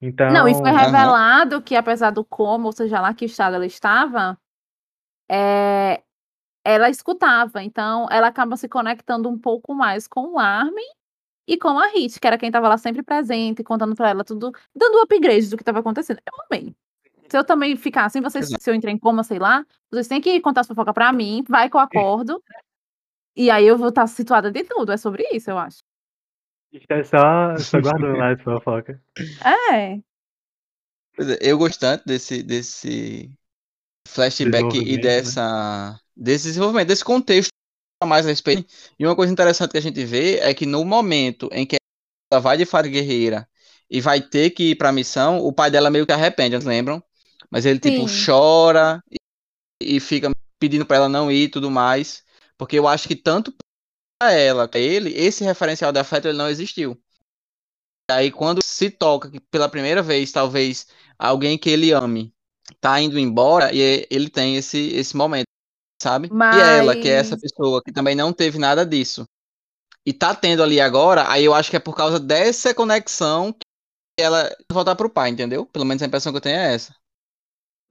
Então, 0.00 0.33
Não, 0.33 0.49
e 0.49 0.55
foi 0.55 0.71
revelado 0.71 1.61
que, 1.61 1.76
apesar 1.76 2.11
do 2.11 2.25
como, 2.25 2.66
ou 2.66 2.73
seja 2.73 3.00
lá 3.00 3.12
que 3.12 3.26
estado 3.26 3.57
ela 3.57 3.66
estava, 3.66 4.38
é, 5.31 6.02
ela 6.64 6.88
escutava. 6.88 7.62
Então, 7.62 8.07
ela 8.11 8.28
acaba 8.28 8.57
se 8.57 8.69
conectando 8.69 9.28
um 9.28 9.38
pouco 9.38 9.75
mais 9.75 10.07
com 10.09 10.35
o 10.35 10.38
Armin 10.38 10.96
e 11.47 11.57
com 11.57 11.79
a 11.79 11.87
Hit, 11.88 12.19
que 12.19 12.26
era 12.26 12.37
quem 12.37 12.49
estava 12.49 12.69
lá 12.69 12.76
sempre 12.76 13.03
presente, 13.03 13.62
contando 13.62 13.95
pra 13.95 14.11
ela 14.11 14.25
tudo, 14.25 14.53
dando 14.75 15.03
upgrade 15.03 15.49
do 15.49 15.57
que 15.57 15.62
estava 15.62 15.79
acontecendo. 15.79 16.21
Eu 16.26 16.45
amei. 16.50 16.75
Se 17.29 17.37
eu 17.37 17.45
também 17.45 17.76
ficar 17.76 18.05
assim, 18.05 18.21
vocês, 18.21 18.47
Exato. 18.47 18.62
se 18.62 18.71
eu 18.71 18.75
entrar 18.75 18.91
em 18.91 18.99
coma, 18.99 19.23
sei 19.25 19.38
lá, 19.38 19.65
vocês 19.91 20.09
têm 20.09 20.21
que 20.21 20.41
contar 20.41 20.62
as 20.62 20.67
fofocas 20.67 20.95
pra 20.95 21.12
mim, 21.12 21.45
vai 21.49 21.69
que 21.69 21.76
eu 21.76 21.81
acordo. 21.81 22.43
E 23.35 23.50
aí 23.50 23.67
eu 23.67 23.76
vou 23.76 23.88
estar 23.88 24.07
situada 24.07 24.50
de 24.50 24.65
tudo, 24.65 24.93
é 24.93 24.97
sobre 24.97 25.29
isso, 25.33 25.50
eu 25.50 25.59
acho. 25.59 25.79
A 26.73 26.76
gente 26.76 26.87
tá 26.87 27.05
só, 27.05 27.57
só 27.59 27.81
guardando 27.81 28.17
lá 28.17 28.33
essa 28.33 28.43
fofoca. 28.43 29.03
É. 29.45 29.95
É, 29.95 30.00
Eu 31.41 31.59
gosto 31.59 31.81
tanto 31.81 32.05
desse, 32.07 32.43
desse 32.43 33.31
flashback 34.09 34.79
e 34.79 34.97
né? 34.97 35.03
dessa, 35.03 36.00
desse 36.17 36.49
desenvolvimento, 36.49 36.88
desse 36.88 37.05
contexto 37.05 37.50
mais 38.05 38.26
a 38.26 38.29
respeito. 38.29 38.67
E 38.99 39.07
uma 39.07 39.17
coisa 39.17 39.33
interessante 39.33 39.71
que 39.71 39.79
a 39.79 39.83
gente 39.83 40.05
vê 40.05 40.38
é 40.38 40.53
que 40.53 40.67
no 40.67 40.85
momento 40.85 41.49
em 41.53 41.65
que 41.65 41.76
ela 42.31 42.41
vai 42.41 42.59
de 42.59 42.67
fada 42.67 42.88
guerreira 42.88 43.49
e 43.88 44.00
vai 44.00 44.21
ter 44.21 44.50
que 44.50 44.71
ir 44.73 44.75
pra 44.75 44.93
missão, 44.93 45.38
o 45.38 45.53
pai 45.53 45.71
dela 45.71 45.88
meio 45.88 46.05
que 46.05 46.12
arrepende, 46.12 46.50
vocês 46.57 46.65
lembram? 46.65 47.03
Mas 47.50 47.65
ele, 47.65 47.79
tipo, 47.79 48.07
Sim. 48.07 48.26
chora 48.26 49.03
e, 49.11 49.97
e 49.97 50.00
fica 50.00 50.31
pedindo 50.59 50.85
pra 50.85 50.97
ela 50.97 51.09
não 51.09 51.31
ir 51.31 51.45
e 51.45 51.49
tudo 51.49 51.71
mais. 51.71 52.25
Porque 52.59 52.79
eu 52.79 52.88
acho 52.88 53.07
que 53.07 53.15
tanto 53.17 53.55
pra 54.19 54.33
ela, 54.33 54.69
pra 54.69 54.81
ele, 54.81 55.15
esse 55.15 55.45
referencial 55.45 55.93
de 55.93 56.00
afeto 56.00 56.29
ele 56.29 56.38
não 56.38 56.49
existiu. 56.49 57.00
Aí 58.11 58.31
quando 58.31 58.61
se 58.62 58.91
toca 58.91 59.31
que 59.31 59.41
pela 59.41 59.69
primeira 59.69 60.03
vez, 60.03 60.31
talvez 60.33 60.87
alguém 61.19 61.59
que 61.59 61.71
ele 61.71 61.93
ame 61.93 62.33
tá 62.81 63.00
indo 63.00 63.19
embora 63.19 63.73
e 63.73 64.07
ele 64.11 64.29
tem 64.29 64.57
esse, 64.57 64.79
esse 64.95 65.17
momento, 65.17 65.47
sabe? 66.00 66.29
E 66.29 66.61
ela, 66.61 66.95
que 66.95 67.09
é 67.09 67.15
essa 67.15 67.33
Mas- 67.33 67.41
pessoa 67.41 67.83
que 67.83 67.93
também 67.93 68.15
não 68.15 68.33
teve 68.33 68.59
nada 68.59 68.85
disso 68.85 69.26
e 70.05 70.12
tá 70.12 70.35
tendo 70.35 70.62
ali 70.62 70.81
agora, 70.81 71.29
aí 71.29 71.45
eu 71.45 71.53
acho 71.55 71.71
que 71.71 71.76
é 71.76 71.81
por 71.81 71.97
causa 71.97 72.21
dessa 72.21 72.73
conexão 72.75 73.53
que 73.53 74.23
ela 74.25 74.49
voltar 74.71 74.95
pro 74.95 75.11
pai, 75.11 75.31
entendeu? 75.31 75.67
Pelo 75.67 75.85
menos 75.85 76.03
a 76.03 76.07
impressão 76.07 76.33
que 76.33 76.37
eu 76.37 76.43
tenho 76.43 76.59
é 76.59 76.75
essa. 76.75 76.95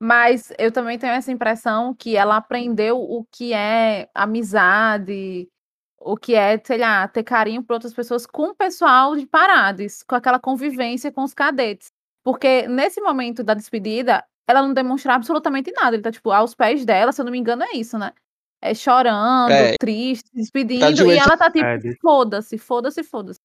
Mas 0.00 0.52
eu 0.58 0.70
também 0.72 0.98
tenho 0.98 1.12
essa 1.12 1.32
impressão 1.32 1.94
que 1.94 2.16
ela 2.16 2.36
aprendeu 2.36 2.98
o 3.00 3.24
que 3.30 3.52
é 3.52 4.08
amizade, 4.14 5.48
o 5.98 6.16
que 6.16 6.34
é, 6.34 6.60
sei 6.62 6.78
lá, 6.78 7.08
ter 7.08 7.22
carinho 7.22 7.62
por 7.62 7.74
outras 7.74 7.94
pessoas 7.94 8.26
com 8.26 8.48
o 8.48 8.54
pessoal 8.54 9.16
de 9.16 9.26
Parades, 9.26 10.02
com 10.02 10.14
aquela 10.14 10.38
convivência 10.38 11.10
com 11.10 11.22
os 11.22 11.32
cadetes. 11.32 11.90
Porque 12.22 12.66
nesse 12.68 13.00
momento 13.00 13.42
da 13.42 13.54
despedida, 13.54 14.24
ela 14.48 14.62
não 14.62 14.72
demonstra 14.74 15.14
absolutamente 15.14 15.72
nada. 15.72 15.96
Ele 15.96 16.02
tá, 16.02 16.12
tipo, 16.12 16.30
aos 16.30 16.54
pés 16.54 16.84
dela, 16.84 17.12
se 17.12 17.20
eu 17.20 17.24
não 17.24 17.32
me 17.32 17.38
engano, 17.38 17.62
é 17.62 17.72
isso, 17.74 17.98
né? 17.98 18.12
É 18.62 18.74
chorando, 18.74 19.50
É. 19.52 19.76
triste, 19.78 20.28
se 20.30 20.34
despedindo, 20.36 20.86
e 20.90 20.96
joelho- 20.96 21.20
ela 21.22 21.36
tá 21.36 21.50
tipo, 21.50 21.64
É, 21.64 21.78
foda-se, 22.00 22.56
foda-se, 22.58 23.02
foda-se. 23.02 23.38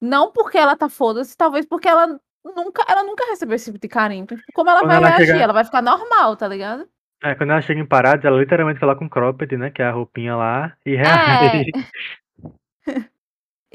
Não 0.00 0.30
porque 0.32 0.58
ela 0.58 0.76
tá 0.76 0.88
foda-se, 0.88 1.36
talvez 1.36 1.64
porque 1.64 1.88
ela 1.88 2.20
nunca, 2.44 2.84
ela 2.88 3.02
nunca 3.04 3.24
recebeu 3.30 3.54
esse 3.56 3.66
tipo 3.66 3.78
de 3.80 3.88
carinho. 3.88 4.24
Então, 4.24 4.36
tipo, 4.36 4.52
como 4.52 4.68
ela 4.68 4.80
Quando 4.80 4.88
vai 4.88 4.96
ela 4.98 5.08
reagir? 5.08 5.26
chega- 5.26 5.44
Ela 5.44 5.52
vai 5.52 5.64
ficar 5.64 5.80
normal, 5.82 6.36
tá 6.36 6.48
ligado? 6.48 6.88
É, 7.22 7.34
quando 7.36 7.50
ela 7.50 7.62
chega 7.62 7.80
em 7.80 7.86
Paradas, 7.86 8.24
ela 8.24 8.38
literalmente 8.38 8.80
fala 8.80 8.96
com 8.96 9.08
cropped, 9.08 9.56
né? 9.56 9.70
Que 9.70 9.80
é 9.80 9.86
a 9.86 9.92
roupinha 9.92 10.34
lá. 10.36 10.76
E 10.84 10.96
É. 10.96 11.02
reage. 11.02 11.70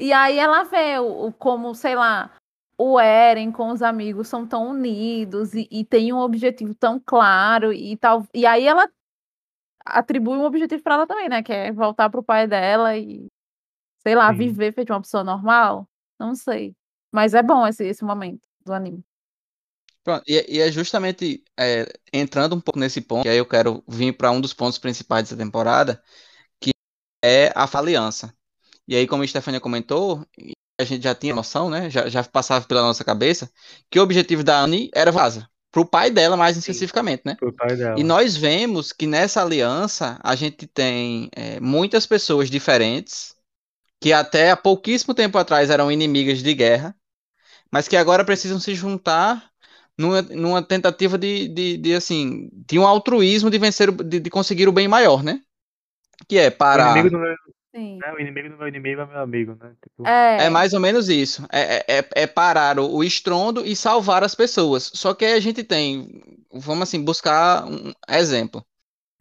E 0.00 0.12
aí 0.12 0.38
ela 0.38 0.62
vê 0.64 0.98
o, 1.00 1.26
o- 1.26 1.32
como, 1.32 1.74
sei 1.74 1.96
lá, 1.96 2.30
o 2.78 2.98
Eren 2.98 3.50
com 3.50 3.70
os 3.70 3.82
amigos 3.82 4.28
são 4.28 4.46
tão 4.46 4.70
unidos 4.70 5.52
e, 5.52 5.68
e 5.70 5.84
tem 5.84 6.12
um 6.12 6.18
objetivo 6.18 6.74
tão 6.74 7.00
claro 7.04 7.72
e 7.72 7.96
tal. 7.96 8.24
E 8.32 8.46
aí 8.46 8.66
ela 8.66 8.88
atribui 9.84 10.38
um 10.38 10.44
objetivo 10.44 10.82
pra 10.82 10.94
ela 10.94 11.06
também, 11.06 11.28
né? 11.28 11.42
Que 11.42 11.52
é 11.52 11.72
voltar 11.72 12.08
pro 12.08 12.22
pai 12.22 12.46
dela 12.46 12.96
e, 12.96 13.26
sei 14.02 14.14
lá, 14.14 14.30
Sim. 14.32 14.38
viver 14.38 14.72
feito 14.72 14.92
uma 14.92 15.00
pessoa 15.00 15.24
normal. 15.24 15.88
Não 16.18 16.36
sei. 16.36 16.74
Mas 17.10 17.34
é 17.34 17.42
bom 17.42 17.66
esse, 17.66 17.84
esse 17.84 18.04
momento 18.04 18.46
do 18.64 18.72
anime. 18.72 19.04
Pronto, 20.04 20.22
e, 20.26 20.56
e 20.56 20.60
é 20.60 20.70
justamente 20.70 21.42
é, 21.58 21.86
entrando 22.12 22.54
um 22.54 22.60
pouco 22.60 22.78
nesse 22.78 23.00
ponto, 23.00 23.24
que 23.24 23.28
aí 23.28 23.38
eu 23.38 23.46
quero 23.46 23.82
vir 23.88 24.16
para 24.16 24.30
um 24.30 24.40
dos 24.40 24.54
pontos 24.54 24.78
principais 24.78 25.24
dessa 25.24 25.36
temporada, 25.36 26.02
que 26.60 26.70
é 27.22 27.48
a 27.54 27.68
aliança. 27.78 28.32
E 28.86 28.96
aí, 28.96 29.06
como 29.06 29.22
a 29.22 29.26
Stefania 29.26 29.60
comentou, 29.60 30.24
a 30.78 30.84
gente 30.84 31.02
já 31.04 31.14
tinha 31.14 31.34
noção, 31.34 31.70
né? 31.70 31.90
Já, 31.90 32.08
já 32.08 32.24
passava 32.24 32.66
pela 32.66 32.82
nossa 32.82 33.04
cabeça, 33.04 33.50
que 33.90 33.98
o 33.98 34.02
objetivo 34.02 34.44
da 34.44 34.60
Anne 34.60 34.90
era 34.94 35.12
vaza, 35.12 35.48
pro 35.72 35.84
pai 35.86 36.10
dela 36.10 36.36
mais 36.36 36.56
especificamente, 36.56 37.22
né? 37.24 37.38
Pro 37.38 37.52
pai 37.52 37.76
dela. 37.76 38.00
E 38.00 38.04
nós 38.04 38.36
vemos 38.36 38.92
que 38.92 39.06
nessa 39.06 39.42
aliança 39.42 40.18
a 40.22 40.36
gente 40.36 40.66
tem 40.66 41.30
é, 41.34 41.60
muitas 41.60 42.06
pessoas 42.06 42.50
diferentes 42.50 43.34
que 44.00 44.12
até 44.12 44.50
há 44.50 44.56
pouquíssimo 44.56 45.14
tempo 45.14 45.38
atrás 45.38 45.70
eram 45.70 45.90
inimigas 45.92 46.42
de 46.42 46.54
guerra, 46.54 46.94
mas 47.70 47.88
que 47.88 47.96
agora 47.96 48.24
precisam 48.24 48.60
se 48.60 48.74
juntar 48.74 49.50
numa, 49.96 50.22
numa 50.22 50.62
tentativa 50.62 51.18
de, 51.18 51.48
de, 51.48 51.76
de, 51.78 51.94
assim, 51.94 52.50
de 52.52 52.78
um 52.78 52.86
altruísmo 52.86 53.50
de 53.50 53.58
vencer, 53.58 53.90
o- 53.90 54.04
de, 54.04 54.20
de 54.20 54.30
conseguir 54.30 54.68
o 54.68 54.72
bem 54.72 54.88
maior, 54.88 55.22
né? 55.22 55.40
Que 56.28 56.38
é 56.38 56.50
O 56.72 56.78
parar. 56.78 56.80
inimigo 56.80 57.10
do 57.10 57.18
meu, 57.18 57.34
Sim. 57.78 57.98
né, 57.98 58.12
o 58.12 58.20
inimigo 58.20 58.48
do 58.50 58.56
meu 58.58 58.68
inimigo 58.68 59.00
é 59.00 59.06
meu 59.06 59.20
amigo, 59.20 59.54
né? 59.60 59.72
Tipo, 59.82 60.06
É, 60.06 60.46
É 60.46 60.50
mais 60.50 60.72
ou 60.72 60.80
menos 60.80 61.08
isso. 61.08 61.46
É, 61.52 61.76
é, 61.76 61.98
é- 61.98 62.08
é 62.22 62.26
parar 62.26 62.78
o, 62.78 63.04
estrondo 63.04 63.64
e 63.64 63.76
salvar 63.76 64.24
as 64.24 64.34
pessoas. 64.34 64.90
Só 64.94 65.14
que 65.14 65.24
aí 65.24 65.34
a 65.34 65.40
gente 65.40 65.62
tem, 65.62 66.20
vamos 66.52 66.88
assim, 66.88 67.02
buscar 67.02 67.64
um 67.66 67.92
exemplo. 68.08 68.64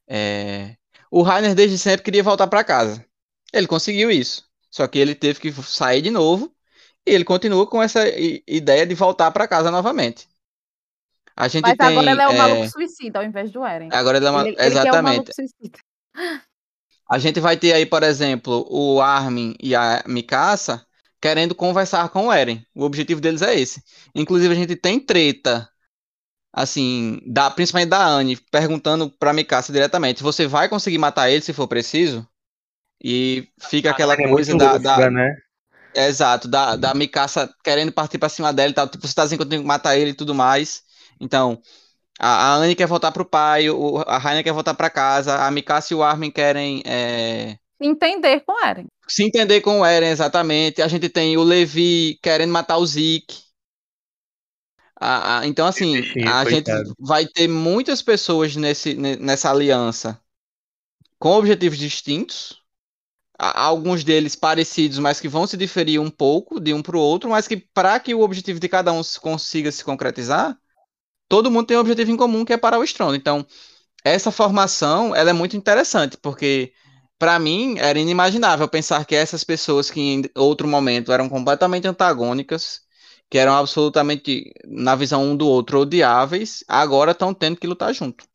É, 0.08 0.76
o 1.12 1.22
Rainer 1.22 1.54
desde 1.56 1.78
sempre 1.78 2.04
queria 2.04 2.24
voltar 2.24 2.48
para 2.48 2.64
casa. 2.64 3.06
Ele 3.54 3.68
conseguiu 3.68 4.10
isso. 4.12 4.46
Só 4.72 4.88
que 4.88 5.00
ele 5.00 5.16
teve 5.16 5.40
que 5.40 5.52
sair 5.64 6.02
de 6.02 6.10
novo 6.12 6.54
e 7.06 7.12
ele 7.12 7.24
continua 7.24 7.66
com 7.68 7.82
essa 7.82 8.04
ideia 8.48 8.86
de 8.86 8.96
voltar 8.96 9.32
para 9.32 9.48
casa 9.48 9.72
novamente. 9.72 10.28
A 11.36 11.48
gente 11.48 11.64
mas 11.64 11.78
tem. 11.78 11.88
agora 11.88 12.12
ele 12.12 12.22
é 12.22 12.28
o 12.28 12.32
é, 12.32 12.38
maluco 12.38 12.68
suicida 12.70 13.20
ao 13.20 13.26
invés 13.26 13.52
do 13.52 13.64
Eren. 13.64 13.90
agora 13.92 14.18
ele 14.18 14.26
é 14.26 14.30
uma- 14.32 14.42
Ele, 14.42 14.50
ele 14.50 14.56
que 14.58 14.64
é 14.64 14.70
o 14.70 14.72
exatamente. 14.80 15.04
maluco 15.04 15.34
suicida. 15.34 15.80
A 17.10 17.18
gente 17.20 17.40
vai 17.40 17.58
ter 17.58 17.74
aí, 17.74 17.86
por 17.86 18.04
exemplo, 18.04 18.66
o 18.70 19.02
Armin 19.02 19.56
e 19.62 19.76
a 19.76 20.04
Mikasa 20.08 20.86
querendo 21.22 21.56
conversar 21.56 22.10
com 22.10 22.28
o 22.28 22.34
Eren. 22.34 22.66
O 22.76 22.84
objetivo 22.84 23.22
deles 23.22 23.42
é 23.42 23.58
esse. 23.60 23.82
Inclusive, 24.16 24.54
a 24.54 24.58
gente 24.58 24.76
tem 24.76 25.00
treta, 25.00 25.70
assim, 26.54 27.20
da, 27.28 27.52
principalmente 27.52 27.90
da 27.90 28.06
Anne, 28.06 28.38
perguntando 28.52 29.12
pra 29.20 29.34
Mikasa 29.34 29.74
diretamente: 29.74 30.24
você 30.24 30.48
vai 30.48 30.70
conseguir 30.70 30.98
matar 31.00 31.30
ele 31.30 31.42
se 31.44 31.54
for 31.54 31.68
preciso? 31.68 32.28
E 33.04 33.50
fica 33.60 33.92
aquela 33.92 34.18
é 34.20 34.28
coisa 34.28 34.56
da, 34.56 34.78
lúcida, 34.78 34.80
da- 34.80 35.12
né? 35.12 35.36
Exato, 35.96 36.48
da, 36.48 36.76
da 36.76 36.94
Mikasa 36.94 37.50
querendo 37.64 37.92
partir 37.92 38.20
pra 38.20 38.30
cima 38.30 38.54
dela 38.54 38.70
e 38.70 38.74
tal. 38.74 38.88
Tipo, 38.88 39.08
você 39.08 39.16
tá 39.16 39.24
dizendo 39.24 39.40
que 39.40 39.44
eu 39.46 39.50
tenho 39.50 39.62
que 39.64 39.68
matar 39.68 39.98
ele 39.98 40.12
e 40.12 40.14
tudo 40.14 40.36
mais. 40.36 40.84
Então, 41.20 41.60
a, 42.20 42.54
a 42.54 42.56
Anne 42.56 42.76
quer 42.76 42.88
voltar 42.88 43.12
pro 43.12 43.26
pai, 43.26 43.70
o, 43.70 43.98
a 44.08 44.18
Raina 44.18 44.44
quer 44.44 44.54
voltar 44.54 44.74
pra 44.74 44.90
casa, 44.90 45.46
a 45.46 45.52
Mikasa 45.52 45.94
e 45.94 45.96
o 45.96 46.04
Armin 46.04 46.32
querem. 46.32 46.82
é, 46.86 47.58
Entender 47.80 48.42
com 48.46 48.54
o 48.54 48.60
Eren. 48.64 48.88
se 49.08 49.24
entender 49.24 49.62
com 49.62 49.80
o 49.82 49.86
Eren, 49.86 50.10
exatamente. 50.10 50.82
A 50.82 50.88
gente 50.88 51.10
tem 51.10 51.38
o 51.38 51.44
Levi 51.44 52.20
querendo 52.22 52.52
matar 52.52 52.78
o 52.78 52.86
Zeke. 52.86 53.42
A- 55.00 55.40
a- 55.40 55.48
então, 55.48 55.68
assim, 55.68 55.94
bichinho, 55.94 56.26
a 56.26 56.46
gente 56.46 56.72
coitado. 56.72 56.94
vai 57.00 57.26
ter 57.28 57.48
muitas 57.48 58.02
pessoas 58.02 58.56
nesse, 58.56 58.94
ne- 58.96 59.16
nessa 59.18 59.50
aliança 59.52 60.20
com 61.20 61.32
objetivos 61.32 61.78
distintos. 61.78 62.62
A- 63.40 63.62
Alguns 63.66 64.04
deles 64.04 64.36
parecidos, 64.36 65.00
mas 65.00 65.20
que 65.22 65.30
vão 65.30 65.48
se 65.48 65.58
diferir 65.58 66.00
um 66.02 66.10
pouco 66.12 66.60
de 66.60 66.74
um 66.74 66.82
para 66.84 66.98
o 66.98 67.02
outro, 67.02 67.30
mas 67.30 67.48
que 67.48 67.58
para 67.58 68.00
que 68.00 68.16
o 68.16 68.22
objetivo 68.22 68.60
de 68.60 68.70
cada 68.70 68.92
um 68.94 69.02
consiga 69.22 69.72
se 69.72 69.84
concretizar, 69.84 70.58
todo 71.30 71.52
mundo 71.52 71.68
tem 71.68 71.78
um 71.78 71.82
objetivo 71.82 72.12
em 72.12 72.18
comum 72.18 72.46
que 72.46 72.54
é 72.54 72.58
parar 72.58 72.80
o 72.80 72.84
estrondo. 72.84 73.16
Então, 73.16 73.46
essa 74.04 74.32
formação 74.32 75.16
ela 75.16 75.30
é 75.32 75.34
muito 75.34 75.58
interessante, 75.58 76.18
porque 76.18 76.74
para 77.20 77.40
mim 77.40 77.78
era 77.80 78.00
inimaginável 78.00 78.68
pensar 78.70 79.06
que 79.06 79.16
essas 79.16 79.44
pessoas 79.44 79.92
que 79.92 80.00
em 80.02 80.24
outro 80.36 80.68
momento 80.68 81.12
eram 81.12 81.30
completamente 81.30 81.88
antagônicas, 81.88 82.82
que 83.30 83.38
eram 83.38 83.56
absolutamente, 83.56 84.54
na 84.66 84.96
visão 84.96 85.24
um 85.24 85.36
do 85.38 85.48
outro, 85.48 85.80
odiáveis, 85.82 86.64
agora 86.68 87.12
estão 87.12 87.34
tendo 87.34 87.58
que 87.58 87.68
lutar 87.68 87.94
junto. 87.94 88.26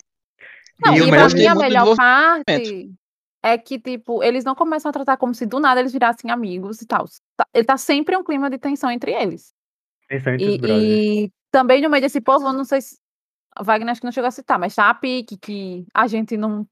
Não, 0.85 0.95
E 0.95 0.99
e, 0.99 1.03
o 1.03 1.09
pra 1.09 1.29
melhor- 1.29 1.35
mim 1.35 1.47
a 1.47 1.55
melhor 1.55 1.97
parte 1.97 2.91
é 3.43 3.59
que, 3.59 3.79
tipo, 3.79 4.23
eles 4.23 4.45
não 4.45 4.55
começam 4.55 4.89
a 4.89 4.93
tratar 4.93 5.17
como 5.17 5.35
se 5.35 5.47
do 5.47 5.59
nada 5.61 5.81
eles 5.81 5.93
virassem 5.93 6.31
amigos 6.31 6.81
e 6.83 6.87
tal. 6.87 7.07
Tá- 7.37 7.47
Ele 7.55 7.65
tá 7.65 7.77
sempre 7.77 8.17
um 8.17 8.23
clima 8.25 8.51
de 8.51 8.59
tensão 8.59 8.91
entre 8.91 9.13
eles. 9.13 9.53
Pensando 10.09 10.35
entre 10.37 10.47
E, 10.47 10.51
os 10.51 10.57
brothers. 10.59 11.01
e 11.27 11.33
também 11.53 11.81
no 11.83 11.91
meio 11.91 12.03
desse 12.03 12.21
povo, 12.21 12.49
eu 12.49 12.53
não 12.53 12.65
sei 12.65 12.81
se. 12.81 12.99
A 13.55 13.63
Wagner 13.63 13.91
acho 13.93 14.01
que 14.01 14.07
não 14.07 14.13
chegou 14.13 14.29
a 14.29 14.31
citar, 14.31 14.59
mas 14.59 14.75
tá 14.75 14.89
a 14.89 14.95
Pique, 14.95 15.37
que 15.37 15.87
a 15.93 16.07
gente 16.07 16.39
não 16.39 16.67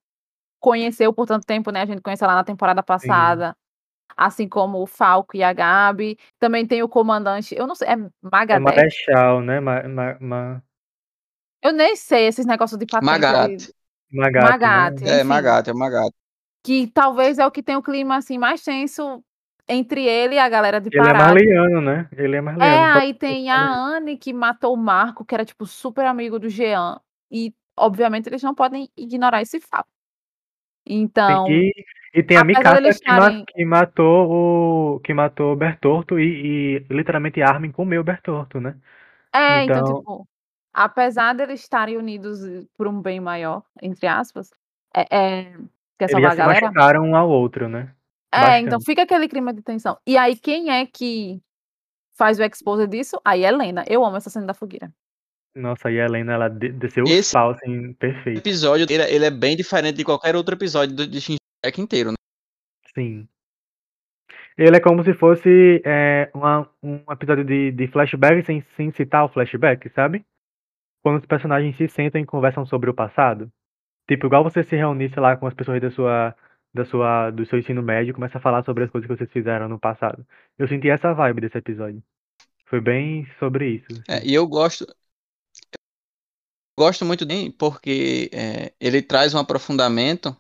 conheceu 0.59 1.13
por 1.13 1.27
tanto 1.27 1.45
tempo, 1.45 1.71
né? 1.71 1.83
A 1.83 1.87
gente 1.87 2.01
conheceu 2.01 2.27
lá 2.27 2.35
na 2.35 2.43
temporada 2.45 2.83
passada. 2.83 3.55
Assim 4.17 4.49
como 4.49 4.83
o 4.83 4.87
Falco 4.87 5.37
e 5.37 5.43
a 5.43 5.53
Gabi. 5.53 6.19
Também 6.39 6.67
tem 6.67 6.83
o 6.83 6.89
comandante, 6.89 7.55
eu 7.55 7.67
não 7.67 7.75
sei, 7.75 7.89
é 7.89 7.93
É 7.93 7.97
Magadeth? 8.23 8.61
Marechal, 8.65 9.43
né? 9.43 9.61
Ma, 9.61 9.83
ma, 9.83 10.17
ma, 10.21 10.63
Eu 11.63 11.73
nem 11.73 11.95
sei 11.95 12.27
esses 12.27 12.47
negócios 12.47 12.79
de 12.79 12.87
patente. 12.87 13.07
Magat. 13.07 13.57
de- 13.57 13.75
Magat, 14.13 14.43
Magat, 14.43 15.01
né? 15.03 15.21
É. 15.21 15.25
Magato, 15.25 15.71
é 15.71 15.75
Magato. 15.75 16.15
Que 16.65 16.87
talvez 16.89 17.39
é 17.39 17.47
o 17.47 17.51
que 17.51 17.63
tem 17.63 17.77
o 17.77 17.83
clima 17.83 18.17
assim 18.17 18.37
mais 18.39 18.63
tenso 18.63 19.23
entre 19.73 20.05
ele 20.05 20.35
e 20.35 20.39
a 20.39 20.49
galera 20.49 20.81
de 20.81 20.89
Ele 20.89 20.99
é 20.99 21.03
Pará. 21.13 21.19
marliano, 21.27 21.81
né? 21.81 22.09
Ele 22.17 22.37
é 22.37 22.41
marliano. 22.41 22.73
É, 22.99 23.01
aí 23.01 23.15
tem 23.15 23.51
a 23.51 23.59
Anne 23.73 24.17
que 24.17 24.33
matou 24.33 24.75
o 24.75 24.77
Marco, 24.77 25.25
que 25.25 25.35
era 25.35 25.45
tipo 25.45 25.65
super 25.67 26.05
amigo 26.05 26.39
do 26.39 26.49
Jean. 26.49 27.01
E, 27.31 27.55
obviamente, 27.77 28.27
eles 28.29 28.43
não 28.43 28.55
podem 28.55 28.89
ignorar 28.97 29.41
esse 29.43 29.61
fato. 29.61 29.89
Então, 30.85 31.47
E, 31.49 31.73
E 32.13 32.23
tem 32.23 32.37
a 32.37 32.43
Mikasa 32.45 32.83
que, 32.83 32.89
estarem- 32.89 33.45
que 33.47 33.65
matou 33.65 34.29
o. 34.97 35.01
que 35.01 35.15
matou 35.15 35.53
o 35.53 35.57
Bertorto 35.57 36.19
e, 36.19 36.79
e 36.83 36.87
literalmente 36.93 37.41
Armin 37.41 37.71
comeu 37.71 38.01
o 38.01 38.05
Bertorto, 38.05 38.61
né? 38.61 38.75
É, 39.33 39.63
então, 39.65 39.79
Então- 39.79 39.99
tipo, 39.99 40.29
apesar 40.73 41.35
deles 41.35 41.61
estarem 41.61 41.97
unidos 41.97 42.41
por 42.77 42.89
um 42.89 43.01
bem 43.01 43.21
maior, 43.21 43.63
entre 43.81 44.09
aspas, 44.09 44.51
é, 44.97 45.03
é, 45.03 45.43
quer 45.97 46.07
Eles 46.07 46.11
salvar 46.11 46.31
já 46.31 46.31
se 46.31 46.37
galera? 46.39 46.61
machucaram 46.67 47.03
um 47.05 47.15
ao 47.15 47.29
outro, 47.31 47.69
né? 47.69 47.95
É, 48.33 48.61
então 48.61 48.81
fica 48.81 49.03
aquele 49.03 49.29
clima 49.29 49.53
de 49.53 49.63
tensão. 49.63 49.99
E 50.07 50.17
aí, 50.17 50.37
quem 50.37 50.71
é 50.71 50.87
que 50.87 51.41
faz 52.17 52.39
o 52.39 52.43
expose 52.45 52.87
disso? 52.87 53.21
Aí, 53.25 53.45
Helena. 53.45 53.85
Eu 53.89 54.05
amo 54.05 54.17
essa 54.17 54.31
cena 54.31 54.47
da 54.47 54.55
fogueira. 54.55 54.93
Nossa, 55.55 55.91
e 55.91 56.01
a 56.01 56.05
Helena, 56.05 56.35
ela 56.35 56.49
de- 56.49 56.71
desceu 56.71 57.03
Esse- 57.09 57.37
o 57.37 57.41
pau, 57.41 57.51
assim, 57.51 57.93
perfeito. 57.95 58.39
episódio 58.39 58.87
ele, 58.89 59.03
ele 59.03 59.25
é 59.25 59.31
bem 59.31 59.57
diferente 59.57 59.97
de 59.97 60.05
qualquer 60.05 60.37
outro 60.37 60.55
episódio 60.55 60.95
do, 60.95 61.07
de 61.07 61.21
Shinji 61.21 61.39
inteiro, 61.77 62.11
né? 62.11 62.17
Sim. 62.95 63.29
Ele 64.57 64.77
é 64.77 64.81
como 64.81 65.03
se 65.03 65.13
fosse 65.15 65.83
é, 65.85 66.31
uma- 66.35 66.69
um 66.83 67.01
episódio 67.11 67.45
de, 67.45 67.73
de 67.73 67.89
flashback 67.89 68.45
sem, 68.45 68.63
sem 68.77 68.93
citar 68.93 69.25
o 69.25 69.29
flashback, 69.29 69.89
sabe? 69.91 70.25
Quando 71.03 71.19
os 71.19 71.27
personagens 71.27 71.77
se 71.77 71.89
sentam 71.89 72.21
e 72.21 72.27
conversam 72.27 72.65
sobre 72.65 72.89
o 72.91 72.95
passado. 72.95 73.51
Tipo, 74.09 74.27
igual 74.27 74.45
você 74.45 74.63
se 74.63 74.77
reunisse 74.77 75.19
lá 75.19 75.37
com 75.37 75.47
as 75.47 75.55
pessoas 75.55 75.81
da 75.81 75.91
sua, 75.91 76.37
da 76.73 76.85
sua, 76.85 77.31
do 77.31 77.45
seu 77.47 77.59
ensino 77.59 77.83
médio 77.83 78.11
e 78.11 78.15
começa 78.15 78.39
a 78.39 78.41
falar 78.41 78.65
sobre 78.65 78.85
as 78.85 78.91
coisas 78.91 79.09
que 79.09 79.17
vocês 79.17 79.31
fizeram 79.33 79.69
no 79.69 79.79
passado. 79.79 80.25
Eu 80.59 80.69
senti 80.69 80.89
essa 80.89 81.13
vibe 81.13 81.43
desse 81.43 81.59
episódio. 81.59 82.03
Foi 82.67 82.81
bem 82.81 83.27
sobre 83.39 83.69
isso. 83.75 83.87
assim. 83.91 84.03
É, 84.09 84.25
e 84.25 84.33
eu 84.33 84.47
gosto. 84.47 84.87
Gosto 86.79 87.05
muito 87.05 87.27
dele 87.27 87.53
porque 87.53 88.31
é, 88.33 88.73
ele 88.81 89.03
traz 89.03 89.35
um 89.35 89.39
aprofundamento 89.39 90.35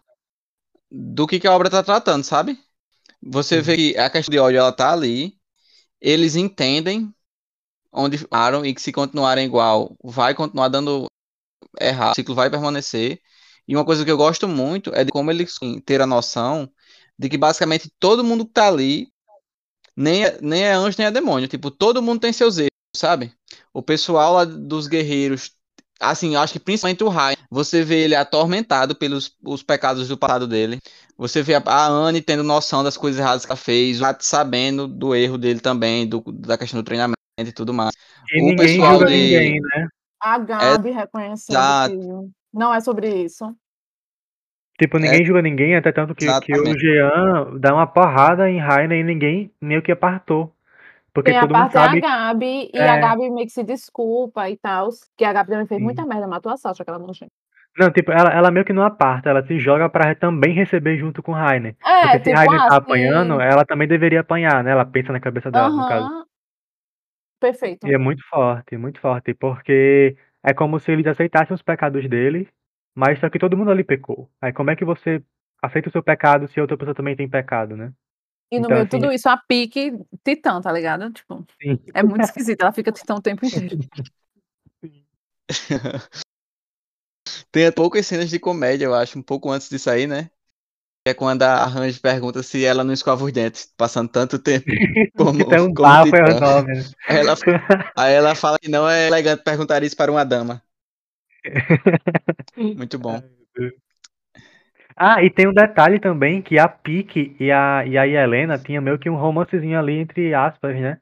do 0.91 1.27
que, 1.27 1.41
que 1.41 1.47
a 1.47 1.53
obra 1.53 1.69
está 1.69 1.83
tratando, 1.83 2.25
sabe? 2.25 2.59
Você 3.23 3.57
Sim. 3.57 3.63
vê 3.63 3.77
que 3.77 3.99
a 3.99 4.09
questão 4.09 4.33
de 4.33 4.39
ódio 4.39 4.59
ela 4.59 4.73
tá 4.73 4.93
ali, 4.93 5.37
eles 6.01 6.37
entendem 6.37 7.13
onde 7.93 8.27
param 8.27 8.65
e 8.65 8.73
que 8.73 8.81
se 8.81 8.93
continuarem 8.93 9.45
igual, 9.45 9.97
vai 10.03 10.35
continuar 10.35 10.69
dando 10.69 11.07
errado, 11.79 12.13
o 12.13 12.15
ciclo 12.15 12.35
vai 12.35 12.49
permanecer. 12.49 13.21
E 13.71 13.77
uma 13.77 13.85
coisa 13.85 14.05
que 14.05 14.11
eu 14.11 14.17
gosto 14.17 14.49
muito 14.49 14.93
é 14.93 15.05
de 15.05 15.13
como 15.13 15.31
eles 15.31 15.55
assim, 15.57 15.79
ter 15.79 16.01
a 16.01 16.07
noção 16.07 16.69
de 17.17 17.29
que 17.29 17.39
basicamente 17.39 17.89
todo 18.01 18.25
mundo 18.25 18.45
que 18.45 18.51
tá 18.51 18.67
ali 18.67 19.07
nem 19.97 20.25
é, 20.25 20.39
nem 20.43 20.65
é 20.65 20.73
anjo 20.73 20.97
nem 20.99 21.07
é 21.07 21.11
demônio, 21.13 21.47
tipo, 21.47 21.71
todo 21.71 22.03
mundo 22.03 22.19
tem 22.21 22.33
seus 22.33 22.59
erros, 22.59 22.71
sabe? 22.97 23.33
O 23.73 23.81
pessoal 23.81 24.35
lá 24.35 24.45
dos 24.45 24.89
guerreiros, 24.89 25.53
assim, 26.01 26.35
eu 26.35 26.41
acho 26.41 26.55
que 26.55 26.59
principalmente 26.59 27.05
o 27.05 27.09
Rai, 27.09 27.37
você 27.49 27.85
vê 27.85 28.03
ele 28.03 28.17
atormentado 28.17 28.97
pelos 28.97 29.37
os 29.41 29.63
pecados 29.63 30.09
do 30.09 30.19
passado 30.19 30.49
dele. 30.49 30.81
Você 31.17 31.41
vê 31.41 31.55
a, 31.55 31.63
a 31.65 31.87
Anne 31.87 32.21
tendo 32.21 32.43
noção 32.43 32.83
das 32.83 32.97
coisas 32.97 33.21
erradas 33.21 33.47
que 33.47 33.53
ela 33.53 33.57
fez, 33.57 34.01
o 34.01 34.03
Matt 34.03 34.23
sabendo 34.23 34.89
do 34.89 35.15
erro 35.15 35.39
dele 35.39 35.61
também, 35.61 36.09
do, 36.09 36.21
da 36.33 36.59
questão 36.59 36.81
do 36.81 36.85
treinamento 36.85 37.15
e 37.39 37.53
tudo 37.53 37.73
mais. 37.73 37.93
E 38.35 38.43
o 38.43 38.47
ninguém 38.47 38.57
pessoal 38.57 39.05
de- 39.05 39.05
ninguém, 39.05 39.61
né? 39.61 39.87
A 40.21 40.39
Gabi 40.39 40.91
reconhecendo 40.91 41.57
Exato. 41.57 41.97
que 41.97 42.31
não 42.53 42.75
é 42.75 42.81
sobre 42.81 43.25
isso. 43.25 43.45
Tipo, 44.81 44.99
ninguém 44.99 45.27
julga 45.27 45.43
ninguém, 45.43 45.77
até 45.77 45.93
tanto 45.93 46.15
que, 46.15 46.25
que 46.41 46.59
o. 46.59 46.79
Jean 46.79 47.59
dá 47.59 47.75
uma 47.75 47.87
porrada 47.87 48.49
em 48.49 48.59
Rainer 48.59 48.99
e 48.99 49.05
ninguém 49.05 49.53
meio 49.61 49.83
que 49.83 49.93
apartou. 49.93 50.55
Porque 51.13 51.31
Tem 51.31 51.39
a 51.39 51.43
todo 51.43 51.55
mundo 51.55 51.71
parte 51.71 51.75
da 51.75 51.81
sabe. 51.83 52.01
Gabi, 52.01 52.71
e 52.73 52.79
É. 52.79 52.89
a 52.89 52.97
Gabi 52.97 53.29
meio 53.29 53.47
que 53.47 53.53
se 53.53 53.63
desculpa 53.63 54.49
e 54.49 54.57
tal. 54.57 54.89
Que 55.19 55.25
a 55.27 55.35
Gabi 55.35 55.51
também 55.51 55.67
fez 55.67 55.79
Sim. 55.79 55.85
muita 55.85 56.07
merda, 56.07 56.27
matou 56.27 56.51
a 56.51 56.57
Sasha, 56.57 56.83
aquela 56.83 56.99
nojenta. 56.99 57.31
Não, 57.79 57.91
tipo, 57.91 58.11
ela, 58.11 58.31
ela 58.31 58.51
meio 58.51 58.65
que 58.65 58.73
não 58.73 58.83
aparta, 58.83 59.29
ela 59.29 59.47
se 59.47 59.59
joga 59.59 59.87
pra 59.91 60.15
também 60.15 60.55
receber 60.55 60.97
junto 60.97 61.23
com 61.23 61.33
Rainer. 61.33 61.77
É, 61.85 62.01
Porque 62.01 62.19
se 62.19 62.25
tipo, 62.25 62.37
Rainer 62.37 62.61
ah, 62.61 62.69
tá 62.69 62.71
sim. 62.71 62.77
apanhando, 62.79 63.39
ela 63.39 63.65
também 63.67 63.87
deveria 63.87 64.21
apanhar, 64.21 64.65
né? 64.65 64.71
Ela 64.71 64.87
pensa 64.87 65.13
na 65.13 65.21
cabeça 65.21 65.51
dela, 65.51 65.69
no 65.69 65.87
caso. 65.87 66.07
Aham. 66.07 66.25
Perfeito. 67.39 67.87
E 67.87 67.93
é 67.93 67.99
muito 67.99 68.23
forte, 68.29 68.77
muito 68.79 68.99
forte, 68.99 69.35
porque 69.35 70.17
é 70.43 70.55
como 70.55 70.79
se 70.81 70.91
eles 70.91 71.07
aceitassem 71.07 71.55
os 71.55 71.63
pecados 71.63 72.09
deles, 72.09 72.49
mas 73.01 73.19
só 73.19 73.31
que 73.31 73.39
todo 73.39 73.57
mundo 73.57 73.71
ali 73.71 73.83
pecou. 73.83 74.31
Aí 74.43 74.53
como 74.53 74.71
é 74.71 74.77
que 74.77 74.85
você 74.85 75.23
aceita 75.63 75.89
o 75.89 75.93
seu 75.93 76.03
pecado 76.03 76.47
se 76.49 76.61
a 76.61 76.63
outra 76.63 76.77
pessoa 76.77 76.95
também 76.95 77.17
tem 77.17 77.27
pecado, 77.29 77.75
né? 77.75 77.93
E 78.53 78.59
no 78.59 78.67
Então, 78.67 78.77
meio 78.77 78.85
de 78.85 78.89
assim- 78.89 79.01
tudo 79.01 79.13
isso, 79.13 79.27
a 79.29 79.39
pique 79.39 79.93
titã, 80.23 80.61
tá 80.61 80.71
ligado? 80.71 81.11
Tipo, 81.11 81.47
Sim. 81.63 81.81
é 81.95 82.03
muito 82.03 82.23
esquisito. 82.25 82.61
Ela 82.61 82.73
fica 82.73 82.93
titã 82.93 83.15
o 83.15 83.23
tempo 83.23 83.47
inteiro. 83.47 83.79
Tem 87.51 87.73
poucas 87.73 88.07
cenas 88.07 88.29
de 88.29 88.39
comédia, 88.39 88.85
eu 88.85 88.95
acho, 88.95 89.19
um 89.19 89.23
pouco 89.23 89.51
antes 89.51 89.69
de 89.69 89.79
sair, 89.79 90.07
né? 90.07 90.31
É 91.07 91.15
quando 91.15 91.43
a 91.43 91.65
Range 91.65 91.99
pergunta 91.99 92.43
se 92.43 92.65
ela 92.65 92.85
não 92.85 92.93
escova 92.93 93.25
os 93.25 93.33
dentes, 93.33 93.73
passando 93.77 94.11
tanto 94.11 94.39
tempo 94.39 94.67
como, 95.17 95.43
um 95.43 95.73
como 95.73 95.89
bafo 95.89 96.15
é 96.15 96.63
né? 96.63 96.73
Aí 97.09 97.17
ela, 97.17 97.35
aí 97.97 98.13
ela 98.13 98.35
fala 98.35 98.59
que 98.59 98.69
não 98.69 98.89
é 98.89 99.07
elegante 99.07 99.43
perguntar 99.43 99.83
isso 99.83 99.97
para 99.97 100.13
uma 100.13 100.25
dama. 100.25 100.63
Muito 102.57 102.99
bom. 102.99 103.21
Ah, 104.97 105.23
e 105.23 105.31
tem 105.31 105.49
um 105.49 105.55
detalhe 105.55 105.99
também 105.99 106.43
que 106.43 106.59
a 106.59 106.69
Pique 106.69 107.35
e 107.41 107.51
a, 107.51 107.87
e 107.87 107.97
a 107.97 108.07
Helena 108.07 108.59
tinham 108.59 108.83
meio 108.83 108.99
que 108.99 109.09
um 109.09 109.17
romancezinho 109.17 109.79
ali 109.79 109.99
entre 109.99 110.35
aspas, 110.35 110.75
né? 110.79 111.01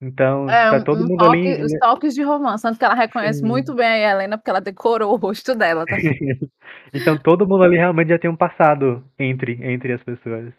Então, 0.00 0.46
É, 0.46 0.70
tá 0.70 0.84
todo 0.84 1.02
um 1.02 1.08
mundo 1.08 1.24
toque, 1.24 1.48
ali. 1.48 1.62
os 1.64 1.72
toques 1.78 2.14
de 2.14 2.22
romance. 2.22 2.62
Tanto 2.62 2.78
que 2.78 2.84
ela 2.84 2.94
reconhece 2.94 3.40
Sim. 3.40 3.46
muito 3.46 3.74
bem 3.74 3.86
a 3.86 4.10
Helena, 4.10 4.36
porque 4.36 4.50
ela 4.50 4.60
decorou 4.60 5.12
o 5.12 5.16
rosto 5.16 5.54
dela. 5.54 5.86
Tá? 5.86 5.96
então 6.92 7.16
todo 7.18 7.48
mundo 7.48 7.62
ali 7.62 7.76
realmente 7.76 8.08
já 8.08 8.18
tem 8.18 8.30
um 8.30 8.36
passado 8.36 9.02
entre, 9.18 9.58
entre 9.62 9.94
as 9.94 10.02
pessoas. 10.02 10.48
É 10.48 10.52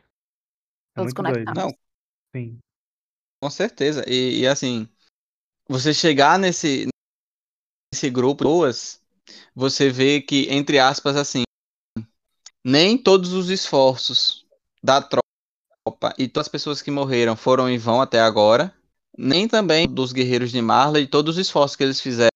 Todos 0.95 1.13
conectados. 1.13 1.63
Não, 1.63 1.73
Sim. 2.35 2.57
com 3.39 3.49
certeza. 3.49 4.03
E, 4.07 4.41
e, 4.41 4.47
assim, 4.47 4.87
você 5.69 5.93
chegar 5.93 6.39
nesse, 6.39 6.87
nesse 7.93 8.09
grupo 8.09 8.43
de 8.43 8.49
pessoas, 8.49 9.01
você 9.55 9.89
vê 9.89 10.21
que, 10.21 10.47
entre 10.49 10.79
aspas, 10.79 11.15
assim, 11.15 11.43
nem 12.63 12.97
todos 12.97 13.33
os 13.33 13.49
esforços 13.49 14.45
da 14.83 15.01
tropa 15.01 15.23
e 16.17 16.27
todas 16.27 16.47
as 16.47 16.51
pessoas 16.51 16.81
que 16.81 16.91
morreram 16.91 17.35
foram 17.35 17.69
em 17.69 17.77
vão 17.77 18.01
até 18.01 18.19
agora, 18.19 18.73
nem 19.17 19.47
também 19.47 19.87
dos 19.87 20.11
guerreiros 20.11 20.51
de 20.51 20.61
Marley 20.61 21.03
e 21.03 21.07
todos 21.07 21.35
os 21.37 21.41
esforços 21.41 21.75
que 21.75 21.83
eles 21.83 22.01
fizeram 22.01 22.29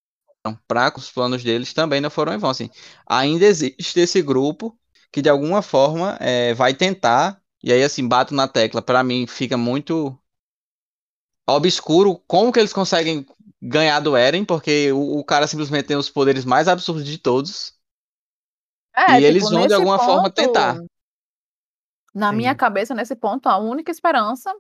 para 0.68 0.92
os 0.98 1.12
planos 1.12 1.44
deles 1.44 1.74
também 1.74 2.02
não 2.02 2.10
foram 2.10 2.34
em 2.34 2.38
vão. 2.38 2.50
Assim, 2.50 2.70
ainda 3.06 3.46
existe 3.46 4.00
esse 4.00 4.22
grupo 4.22 4.78
que 5.12 5.22
de 5.22 5.30
alguma 5.30 5.62
forma 5.62 6.18
é, 6.20 6.54
vai 6.54 6.74
tentar, 6.74 7.42
e 7.62 7.72
aí 7.72 7.84
assim, 7.84 8.08
bato 8.08 8.34
na 8.34 8.48
tecla, 8.48 8.82
para 8.82 9.04
mim 9.04 9.28
fica 9.28 9.58
muito 9.58 10.18
obscuro 11.48 12.18
como 12.26 12.52
que 12.52 12.60
eles 12.60 12.72
conseguem 12.72 13.26
ganhar 13.62 14.00
do 14.00 14.16
Eren, 14.16 14.46
porque 14.46 14.92
o, 14.92 15.20
o 15.20 15.24
cara 15.26 15.48
simplesmente 15.48 15.88
tem 15.88 15.98
os 15.98 16.10
poderes 16.10 16.46
mais 16.46 16.68
absurdos 16.68 17.06
de 17.06 17.18
todos. 17.18 17.74
É, 18.96 19.22
E 19.22 19.24
eles 19.24 19.44
tipo, 19.44 19.50
vão, 19.50 19.68
de 19.68 19.74
alguma 19.76 20.00
forma, 20.00 20.32
tentar. 20.32 20.78
Na 22.14 22.32
Sim. 22.32 22.38
minha 22.38 22.54
cabeça, 22.56 22.94
nesse 22.94 23.16
ponto, 23.16 23.48
a 23.48 23.58
única 23.58 23.92
esperança 23.92 24.54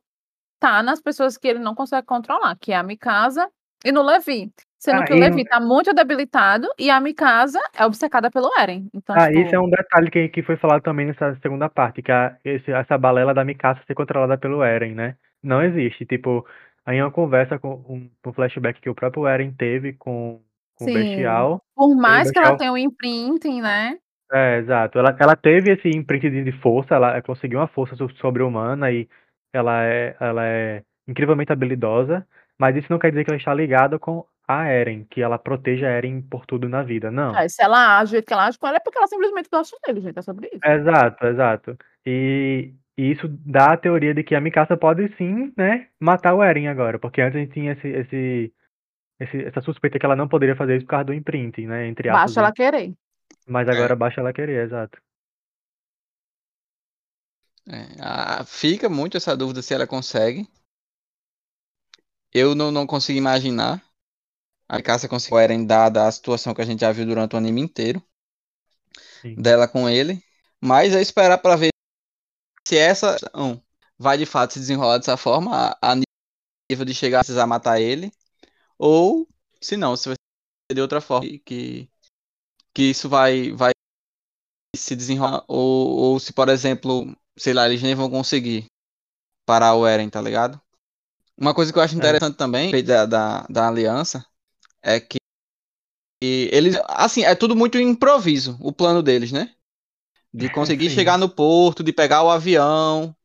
tá 0.60 0.84
nas 0.84 1.02
pessoas 1.02 1.38
que 1.38 1.48
ele 1.48 1.60
não 1.60 1.76
consegue 1.76 2.08
controlar, 2.08 2.58
que 2.60 2.72
é 2.74 2.78
a 2.78 2.84
Mikasa 2.84 3.50
e 3.86 3.92
no 3.92 4.04
Levi. 4.04 4.54
Sendo 4.80 5.04
Ah, 5.04 5.06
que 5.06 5.14
o 5.14 5.18
e- 5.18 5.20
Levi 5.20 5.46
tá 5.46 5.60
muito 5.60 5.94
debilitado 5.94 6.68
e 6.80 6.90
a 6.92 7.02
Mikasa 7.02 7.60
é 7.76 7.86
obcecada 7.86 8.32
pelo 8.32 8.50
Eren. 8.60 8.90
Então, 8.94 9.18
Ah, 9.18 9.30
tipo, 9.32 9.40
isso 9.42 9.54
é 9.56 9.60
um 9.60 9.70
detalhe 9.70 10.10
que, 10.10 10.30
que 10.30 10.42
foi 10.44 10.56
falado 10.58 10.82
também 10.84 11.06
nessa 11.06 11.36
segunda 11.42 11.70
parte, 11.70 12.02
que 12.02 12.12
a, 12.12 12.38
esse, 12.46 12.72
essa 12.72 12.98
balela 12.98 13.34
da 13.34 13.44
Mikasa 13.44 13.82
ser 13.86 13.94
controlada 13.94 14.38
pelo 14.38 14.64
Eren, 14.64 14.96
né? 14.96 15.18
Não 15.44 15.62
existe. 15.62 16.06
Tipo, 16.06 16.46
aí 16.86 16.98
é 16.98 17.04
uma 17.04 17.12
conversa 17.12 17.58
com 17.60 17.74
um, 17.88 18.10
um 18.26 18.34
flashback 18.34 18.80
que 18.82 18.90
o 18.90 18.96
próprio 18.96 19.28
Eren 19.28 19.52
teve 19.52 19.94
com, 19.94 20.42
com 20.78 20.86
o 20.86 20.88
Sim. 20.88 20.94
Bestial. 20.94 21.62
por 21.76 21.96
mais 21.96 22.32
que 22.32 22.38
ela 22.38 22.50
Bestial- 22.52 22.58
tenha 22.58 22.74
um 22.74 22.78
imprinting, 22.78 23.62
né? 23.62 23.98
É, 24.32 24.58
exato. 24.60 24.98
Ela, 24.98 25.16
ela 25.20 25.36
teve 25.36 25.74
esse 25.74 25.90
imprint 25.90 26.30
de, 26.30 26.52
força, 26.54 26.96
ela 26.96 27.22
conseguiu 27.22 27.60
uma 27.60 27.68
força 27.68 27.96
so- 27.96 28.10
sobre-humana 28.16 28.90
e 28.90 29.08
ela 29.54 29.84
é, 29.84 30.16
ela 30.20 30.46
é 30.46 30.84
incrivelmente 31.08 31.52
habilidosa, 31.52 32.26
mas 32.58 32.76
isso 32.78 32.88
não 32.90 32.98
quer 32.98 33.10
dizer 33.10 33.26
que 33.26 33.30
ela 33.32 33.38
está 33.38 33.54
ligada 33.54 34.00
com 34.00 34.26
a 34.48 34.68
Eren, 34.70 35.06
que 35.10 35.22
ela 35.22 35.38
proteja 35.38 35.88
a 35.88 35.92
Eren 35.92 36.22
por 36.22 36.46
tudo 36.46 36.70
na 36.70 36.82
vida. 36.82 37.12
Não. 37.12 37.38
É, 37.38 37.48
se 37.50 37.62
ela 37.62 38.00
age 38.00 38.12
do 38.12 38.12
jeito 38.12 38.26
que 38.28 38.34
ela 38.34 38.46
age 38.48 38.58
com 38.58 38.68
ela, 38.68 38.78
é 38.78 38.80
porque 38.80 38.98
ela 38.98 39.08
simplesmente 39.08 39.50
gosta 39.52 39.76
dele, 39.86 40.00
gente. 40.02 40.18
É 40.18 40.22
sobre 40.22 40.48
isso. 40.48 40.60
Exato, 40.66 41.26
exato. 41.28 41.78
E, 42.06 42.74
e 42.98 43.12
isso 43.12 43.28
dá 43.28 43.74
a 43.74 43.78
teoria 43.78 44.14
de 44.14 44.24
que 44.24 44.36
a 44.36 44.42
Mikasa 44.42 44.78
pode 44.78 45.08
sim, 45.18 45.54
né, 45.58 45.88
matar 46.00 46.34
o 46.36 46.44
Eren 46.44 46.68
agora, 46.68 47.00
porque 47.00 47.22
antes 47.22 47.36
a 47.38 47.40
gente 47.40 47.54
tinha 47.54 47.74
esse, 47.74 47.88
esse, 47.88 48.54
esse- 49.20 49.46
essa 49.46 49.62
suspeita 49.62 50.00
que 50.00 50.06
ela 50.06 50.16
não 50.16 50.28
poderia 50.28 50.56
fazer 50.56 50.78
isso 50.78 50.86
por 50.86 50.92
causa 50.92 51.06
do 51.06 51.14
imprinting, 51.14 51.68
né, 51.68 51.88
entre 51.88 52.10
aspas. 52.10 52.26
Basta 52.26 52.42
ela 52.42 52.54
querer. 52.54 52.94
Mas 53.48 53.68
agora 53.68 53.96
basta 53.96 54.22
ela 54.22 54.34
querer, 54.34 54.66
exato. 54.66 55.00
É, 57.68 58.02
a- 58.02 58.44
fica 58.46 58.90
muito 58.90 59.18
essa 59.18 59.36
dúvida 59.38 59.62
se 59.62 59.74
ela 59.74 59.88
consegue. 59.88 60.48
Eu 62.34 62.54
não, 62.56 62.72
não 62.72 62.86
consigo 62.86 63.18
imaginar 63.18 63.82
a 64.70 64.82
Cássia 64.82 65.10
conseguiu 65.10 65.40
Eren 65.40 65.66
dada 65.66 66.08
a 66.08 66.12
situação 66.12 66.54
que 66.54 66.62
a 66.62 66.66
gente 66.66 66.82
já 66.82 66.92
viu 66.92 67.06
durante 67.06 67.36
o 67.36 67.38
anime 67.38 67.62
inteiro 67.62 68.02
Sim. 69.22 69.36
dela 69.36 69.68
com 69.68 69.90
ele. 69.90 70.22
Mas 70.62 70.94
é 70.96 71.02
esperar 71.02 71.38
para 71.40 71.56
ver 71.56 71.71
se 72.68 72.78
essa 72.78 73.16
ação 73.16 73.62
vai 73.98 74.18
de 74.18 74.26
fato 74.26 74.54
se 74.54 74.60
desenrolar 74.60 74.98
dessa 74.98 75.18
forma, 75.18 75.52
a, 75.82 75.92
a 75.92 75.96
nível 75.96 76.86
de 76.86 76.94
chegar 76.94 77.20
a 77.20 77.22
precisar 77.22 77.46
matar 77.48 77.80
ele, 77.80 78.12
ou 78.78 79.28
se 79.60 79.78
não, 79.78 79.96
se 79.96 80.10
vai 80.10 80.16
ser 80.70 80.76
de 80.76 80.82
outra 80.82 81.02
forma 81.02 81.28
que, 81.46 81.90
que 82.74 82.84
isso 82.84 83.08
vai, 83.08 83.52
vai 83.52 83.72
se 84.76 84.96
desenrolar, 84.96 85.44
ou, 85.48 85.98
ou 85.98 86.20
se, 86.20 86.34
por 86.34 86.50
exemplo, 86.50 87.16
sei 87.38 87.54
lá, 87.54 87.68
eles 87.68 87.82
nem 87.82 87.94
vão 87.94 88.10
conseguir 88.10 88.66
parar 89.46 89.76
o 89.76 89.86
Eren, 89.86 90.10
tá 90.10 90.22
ligado? 90.22 90.60
Uma 91.38 91.54
coisa 91.54 91.74
que 91.74 91.80
eu 91.80 91.84
acho 91.84 91.96
interessante 91.96 92.34
é. 92.34 92.38
também 92.38 92.84
da, 92.84 93.06
da, 93.06 93.48
da 93.50 93.68
aliança 93.68 94.26
é 94.82 95.00
que 95.00 95.18
eles, 96.22 96.76
assim, 96.88 97.24
é 97.24 97.34
tudo 97.34 97.56
muito 97.56 97.80
improviso, 97.80 98.58
o 98.62 98.72
plano 98.72 99.02
deles, 99.02 99.32
né? 99.32 99.56
De 100.34 100.50
conseguir 100.50 100.90
Sim. 100.90 100.96
chegar 100.96 101.18
no 101.18 101.28
porto, 101.28 101.84
de 101.84 101.92
pegar 101.92 102.24
o 102.24 102.30
avião. 102.30 103.16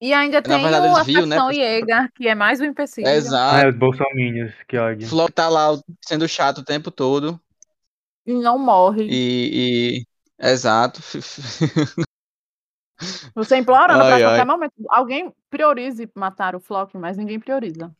E 0.00 0.14
ainda 0.14 0.40
tem 0.40 0.58
verdade, 0.62 0.86
o, 0.86 0.96
a 0.96 1.02
viu, 1.02 1.26
né? 1.26 1.36
Jäger, 1.52 2.10
que 2.14 2.26
é 2.26 2.34
mais 2.34 2.58
um 2.60 2.64
empecilho. 2.64 3.06
Exato. 3.06 3.66
É, 3.66 3.68
os 3.68 3.76
bolsominions, 3.76 4.54
que 4.66 4.78
ódio. 4.78 5.06
Flor 5.06 5.30
tá 5.30 5.48
lá 5.50 5.78
sendo 6.00 6.26
chato 6.26 6.58
o 6.58 6.64
tempo 6.64 6.90
todo. 6.90 7.38
E 8.26 8.32
não 8.32 8.58
morre. 8.58 9.06
E, 9.10 10.00
e... 10.00 10.06
exato. 10.40 11.00
Você 13.34 13.56
implorando 13.56 14.04
pra 14.04 14.18
qualquer 14.20 14.46
momento. 14.46 14.72
Alguém 14.88 15.32
priorize 15.50 16.10
matar 16.14 16.54
o 16.54 16.60
Flock, 16.60 16.96
mas 16.96 17.18
ninguém 17.18 17.38
prioriza. 17.38 17.94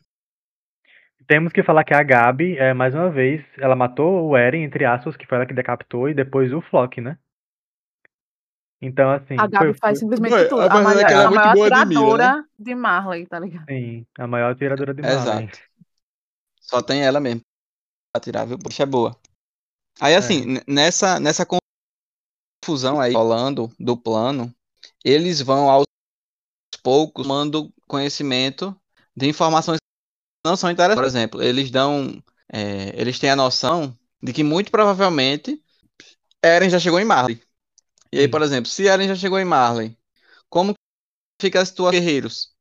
Temos 1.27 1.53
que 1.53 1.63
falar 1.63 1.85
que 1.85 1.95
a 1.95 2.03
Gabi, 2.03 2.57
é, 2.57 2.73
mais 2.73 2.95
uma 2.95 3.11
vez, 3.11 3.45
ela 3.59 3.77
matou 3.77 4.29
o 4.29 4.37
Eren, 4.37 4.65
entre 4.65 4.85
aspas, 4.85 5.17
que 5.17 5.27
foi 5.27 5.37
ela 5.37 5.47
que 5.47 5.55
decapitou, 5.55 6.09
e 6.09 6.15
depois 6.15 6.53
o 6.53 6.61
Flock, 6.63 7.01
né? 7.01 7.19
Então, 8.83 9.11
assim. 9.11 9.35
A 9.39 9.47
Gabi 9.47 9.67
foi, 9.67 9.75
faz 9.75 9.99
foi... 9.99 10.09
simplesmente 10.09 10.33
Ué, 10.33 10.45
tudo. 10.49 10.63
A, 10.63 10.67
a, 10.67 10.83
maior, 10.83 11.01
é 11.01 11.15
a 11.15 11.31
maior 11.31 11.55
tiradora 11.55 12.37
né? 12.37 12.45
de 12.59 12.75
Marley, 12.75 13.27
tá 13.27 13.39
ligado? 13.39 13.67
Sim, 13.67 14.07
a 14.19 14.27
maior 14.27 14.57
tiradora 14.57 14.95
de 14.95 15.03
Marley. 15.03 15.21
Exato. 15.21 15.59
Só 16.61 16.81
tem 16.81 17.03
ela 17.03 17.21
mesmo 17.21 17.43
pra 18.13 18.21
tirar, 18.21 18.47
viu? 18.47 18.59
Poxa, 18.59 18.85
é 18.85 18.87
boa. 18.87 19.15
Aí, 20.01 20.15
assim, 20.15 20.57
é. 20.57 20.63
nessa, 20.67 21.21
nessa 21.21 21.47
confusão 22.65 23.01
aí 23.01 23.13
rolando 23.13 23.71
do 23.79 23.97
plano, 23.97 24.53
eles 25.05 25.43
vão 25.43 25.69
aos 25.69 25.85
poucos 26.83 27.27
tomando 27.27 27.73
conhecimento 27.87 28.75
de 29.15 29.29
informações 29.29 29.77
que 29.77 30.49
não 30.49 30.57
são 30.57 30.71
interessantes. 30.71 31.03
Por 31.03 31.07
exemplo, 31.07 31.43
eles 31.43 31.71
dão. 31.71 32.23
É, 32.53 32.99
eles 33.01 33.19
têm 33.19 33.31
a 33.31 33.37
noção 33.37 33.97
de 34.23 34.33
que 34.33 34.43
muito 34.43 34.71
provavelmente 34.71 35.63
Eren 36.43 36.71
já 36.71 36.79
chegou 36.79 36.99
em 36.99 37.05
Marley. 37.05 37.41
E 38.13 38.19
aí, 38.19 38.29
por 38.29 38.43
exemplo, 38.43 38.69
se 38.69 38.87
Eren 38.89 39.09
já 39.09 39.15
chegou 39.15 39.39
em 39.39 39.45
Marley, 39.45 39.97
como 40.49 40.75
fica 41.41 41.61
a 41.61 41.65
situação 41.65 41.93
dos 41.93 42.01
guerreiros? 42.01 42.55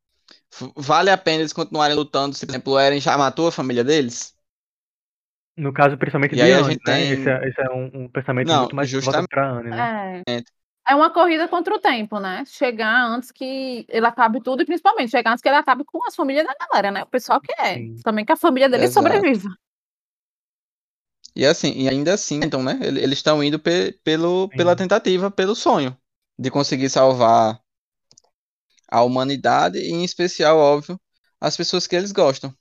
Vale 0.75 1.09
a 1.09 1.17
pena 1.17 1.41
eles 1.41 1.53
continuarem 1.53 1.95
lutando 1.95 2.35
se, 2.35 2.45
por 2.45 2.51
exemplo, 2.51 2.79
Eren 2.79 2.99
já 2.99 3.17
matou 3.17 3.47
a 3.47 3.51
família 3.51 3.83
deles? 3.83 4.35
No 5.57 5.73
caso, 5.73 5.97
principalmente 5.97 6.33
e 6.33 6.35
de 6.35 6.41
aí 6.41 6.53
Anne, 6.53 6.61
a 6.61 6.69
gente 6.69 6.81
né? 6.85 6.93
tem... 6.93 7.11
Esse 7.11 7.29
é, 7.29 7.47
esse 7.47 7.61
é 7.61 7.69
um, 7.71 8.03
um, 8.03 8.09
pensamento 8.09 8.47
Não, 8.47 8.59
muito 8.61 8.75
mais 8.75 8.89
justamente... 8.89 9.27
pra 9.27 9.49
Anne, 9.49 9.69
né? 9.69 10.23
É. 10.27 10.41
É 10.87 10.95
uma 10.95 11.11
corrida 11.11 11.47
contra 11.47 11.75
o 11.75 11.79
tempo, 11.79 12.19
né? 12.19 12.43
Chegar 12.47 13.05
antes 13.05 13.31
que 13.31 13.85
ele 13.89 14.05
acabe 14.07 14.41
tudo 14.41 14.63
e 14.63 14.65
principalmente 14.65 15.11
chegar 15.11 15.31
antes 15.31 15.41
que 15.41 15.47
ele 15.47 15.57
acabe 15.57 15.83
com 15.85 16.03
as 16.07 16.15
famílias 16.15 16.47
da 16.47 16.55
galera, 16.65 16.89
né? 16.89 17.03
O 17.03 17.07
pessoal 17.07 17.39
que 17.39 17.51
é. 17.59 17.75
Sim. 17.75 17.95
Também 18.03 18.25
que 18.25 18.31
a 18.31 18.37
família 18.37 18.67
dele 18.67 18.85
Exato. 18.85 19.05
sobreviva. 19.05 19.49
E 21.39 21.45
assim, 21.45 21.71
e 21.71 21.87
ainda 21.87 22.13
assim, 22.13 22.41
então, 22.43 22.61
né? 22.61 22.77
Eles 22.81 23.19
estão 23.19 23.41
indo 23.41 23.57
pe 23.57 23.93
pelo, 24.03 24.49
pela 24.49 24.75
tentativa, 24.75 25.31
pelo 25.31 25.55
sonho 25.55 25.95
de 26.37 26.51
conseguir 26.51 26.89
salvar 26.89 27.57
a 28.91 29.01
humanidade 29.03 29.77
e, 29.77 29.89
em 29.89 30.03
especial, 30.03 30.57
óbvio, 30.57 30.99
as 31.39 31.55
pessoas 31.55 31.87
que 31.87 31.95
eles 31.95 32.11
gostam. 32.11 32.53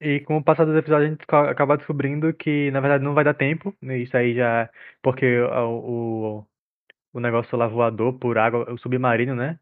E 0.00 0.20
com 0.20 0.38
o 0.38 0.42
passar 0.42 0.64
dos 0.64 0.74
episódios, 0.74 1.08
a 1.08 1.10
gente 1.10 1.24
acaba 1.50 1.76
descobrindo 1.76 2.32
que, 2.32 2.70
na 2.70 2.80
verdade, 2.80 3.04
não 3.04 3.12
vai 3.12 3.24
dar 3.24 3.34
tempo. 3.34 3.76
Né? 3.82 3.98
Isso 3.98 4.16
aí 4.16 4.34
já. 4.34 4.70
Porque 5.02 5.26
o, 5.40 6.38
o, 6.40 6.46
o 7.12 7.20
negócio 7.20 7.54
lá 7.58 7.66
voador 7.66 8.18
por 8.18 8.38
água, 8.38 8.72
o 8.72 8.78
submarino, 8.78 9.34
né? 9.34 9.58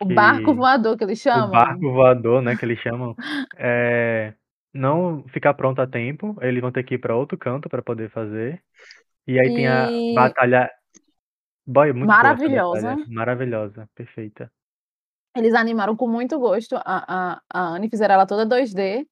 O 0.00 0.06
barco 0.06 0.56
voador 0.56 0.96
que 0.96 1.04
eles 1.04 1.20
chamam. 1.20 1.48
O 1.48 1.52
barco 1.52 1.92
voador, 1.92 2.42
né? 2.42 2.56
Que 2.56 2.64
eles 2.64 2.80
chamam. 2.80 3.14
é, 3.56 4.34
não 4.78 5.24
ficar 5.28 5.54
pronto 5.54 5.80
a 5.80 5.86
tempo. 5.86 6.36
Eles 6.40 6.60
vão 6.60 6.72
ter 6.72 6.84
que 6.84 6.94
ir 6.94 6.98
para 6.98 7.16
outro 7.16 7.36
canto 7.36 7.68
para 7.68 7.82
poder 7.82 8.10
fazer. 8.10 8.62
E 9.26 9.38
aí 9.38 9.48
e... 9.48 9.54
tem 9.54 9.66
a 9.66 9.88
batalha. 10.14 10.70
Boy, 11.66 11.92
muito 11.92 12.06
Maravilhosa. 12.06 12.96
Maravilhosa, 13.08 13.90
perfeita. 13.94 14.50
Eles 15.36 15.54
animaram 15.54 15.94
com 15.94 16.08
muito 16.08 16.38
gosto 16.38 16.76
a, 16.76 16.82
a, 16.84 17.42
a 17.52 17.60
Anne, 17.74 17.90
fizeram 17.90 18.14
ela 18.14 18.26
toda 18.26 18.46
2D. 18.46 19.06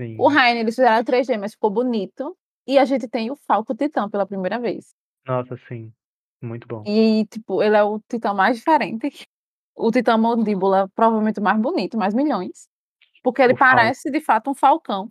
Sim. 0.00 0.16
O 0.18 0.28
Rainer, 0.28 0.62
eles 0.62 0.74
fizeram 0.74 1.04
3D, 1.04 1.38
mas 1.38 1.52
ficou 1.52 1.70
bonito. 1.70 2.36
E 2.66 2.78
a 2.78 2.84
gente 2.84 3.06
tem 3.06 3.30
o 3.30 3.36
Falco 3.36 3.74
Titã 3.74 4.08
pela 4.08 4.26
primeira 4.26 4.58
vez. 4.58 4.94
Nossa, 5.26 5.56
sim. 5.68 5.92
Muito 6.42 6.66
bom. 6.66 6.82
E, 6.86 7.24
tipo, 7.26 7.62
ele 7.62 7.76
é 7.76 7.82
o 7.82 8.00
Titã 8.08 8.34
mais 8.34 8.56
diferente. 8.56 9.08
O 9.76 9.90
Titã 9.90 10.16
Mandíbula, 10.16 10.88
provavelmente 10.94 11.40
o 11.40 11.42
mais 11.42 11.60
bonito, 11.60 11.98
mais 11.98 12.14
milhões. 12.14 12.68
Porque 13.24 13.40
ele 13.40 13.54
o 13.54 13.56
parece, 13.56 14.02
falco. 14.02 14.18
de 14.18 14.24
fato, 14.24 14.50
um 14.50 14.54
falcão. 14.54 15.08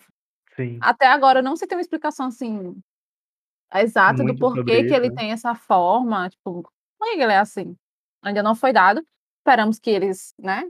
Sim. 0.55 0.77
Até 0.79 1.07
agora 1.07 1.41
não 1.41 1.55
se 1.55 1.65
tem 1.65 1.75
uma 1.75 1.81
explicação, 1.81 2.27
assim, 2.27 2.75
exata 3.73 4.23
do 4.23 4.37
porquê 4.37 4.83
que 4.83 4.93
ele 4.93 5.09
né? 5.09 5.15
tem 5.15 5.31
essa 5.31 5.55
forma. 5.55 6.29
Tipo, 6.29 6.61
por 6.99 7.11
que 7.11 7.19
ele 7.19 7.33
é 7.33 7.39
assim? 7.39 7.75
Ainda 8.21 8.43
não 8.43 8.53
foi 8.53 8.71
dado. 8.71 9.03
Esperamos 9.39 9.79
que 9.79 9.89
eles, 9.89 10.33
né, 10.39 10.63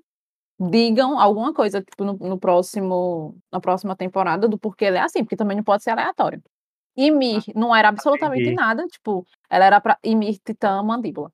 digam 0.60 1.20
alguma 1.20 1.54
coisa 1.54 1.82
tipo, 1.82 2.04
no, 2.04 2.14
no, 2.14 2.40
próximo, 2.40 3.38
na 3.52 3.60
próxima 3.60 3.96
temporada 3.96 4.48
do 4.48 4.58
porquê 4.58 4.86
ele 4.86 4.98
é 4.98 5.02
assim, 5.02 5.24
porque 5.24 5.36
também 5.36 5.58
não 5.58 5.64
pode 5.64 5.84
ser 5.84 5.92
aleatório. 5.92 6.42
Ymir 6.98 7.44
ah, 7.50 7.52
não 7.56 7.76
era 7.76 7.90
absolutamente 7.90 8.44
Entendi. 8.44 8.56
nada, 8.56 8.88
tipo, 8.88 9.28
ela 9.50 9.66
era 9.66 9.82
pra, 9.82 9.98
Ymir 10.04 10.40
Titã 10.44 10.82
Mandíbula. 10.82 11.32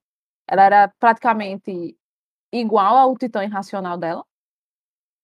Ela 0.48 0.64
era 0.64 0.88
praticamente 0.98 1.96
igual 2.52 2.96
ao 2.96 3.16
Titã 3.16 3.44
Irracional 3.44 3.96
dela. 3.96 4.24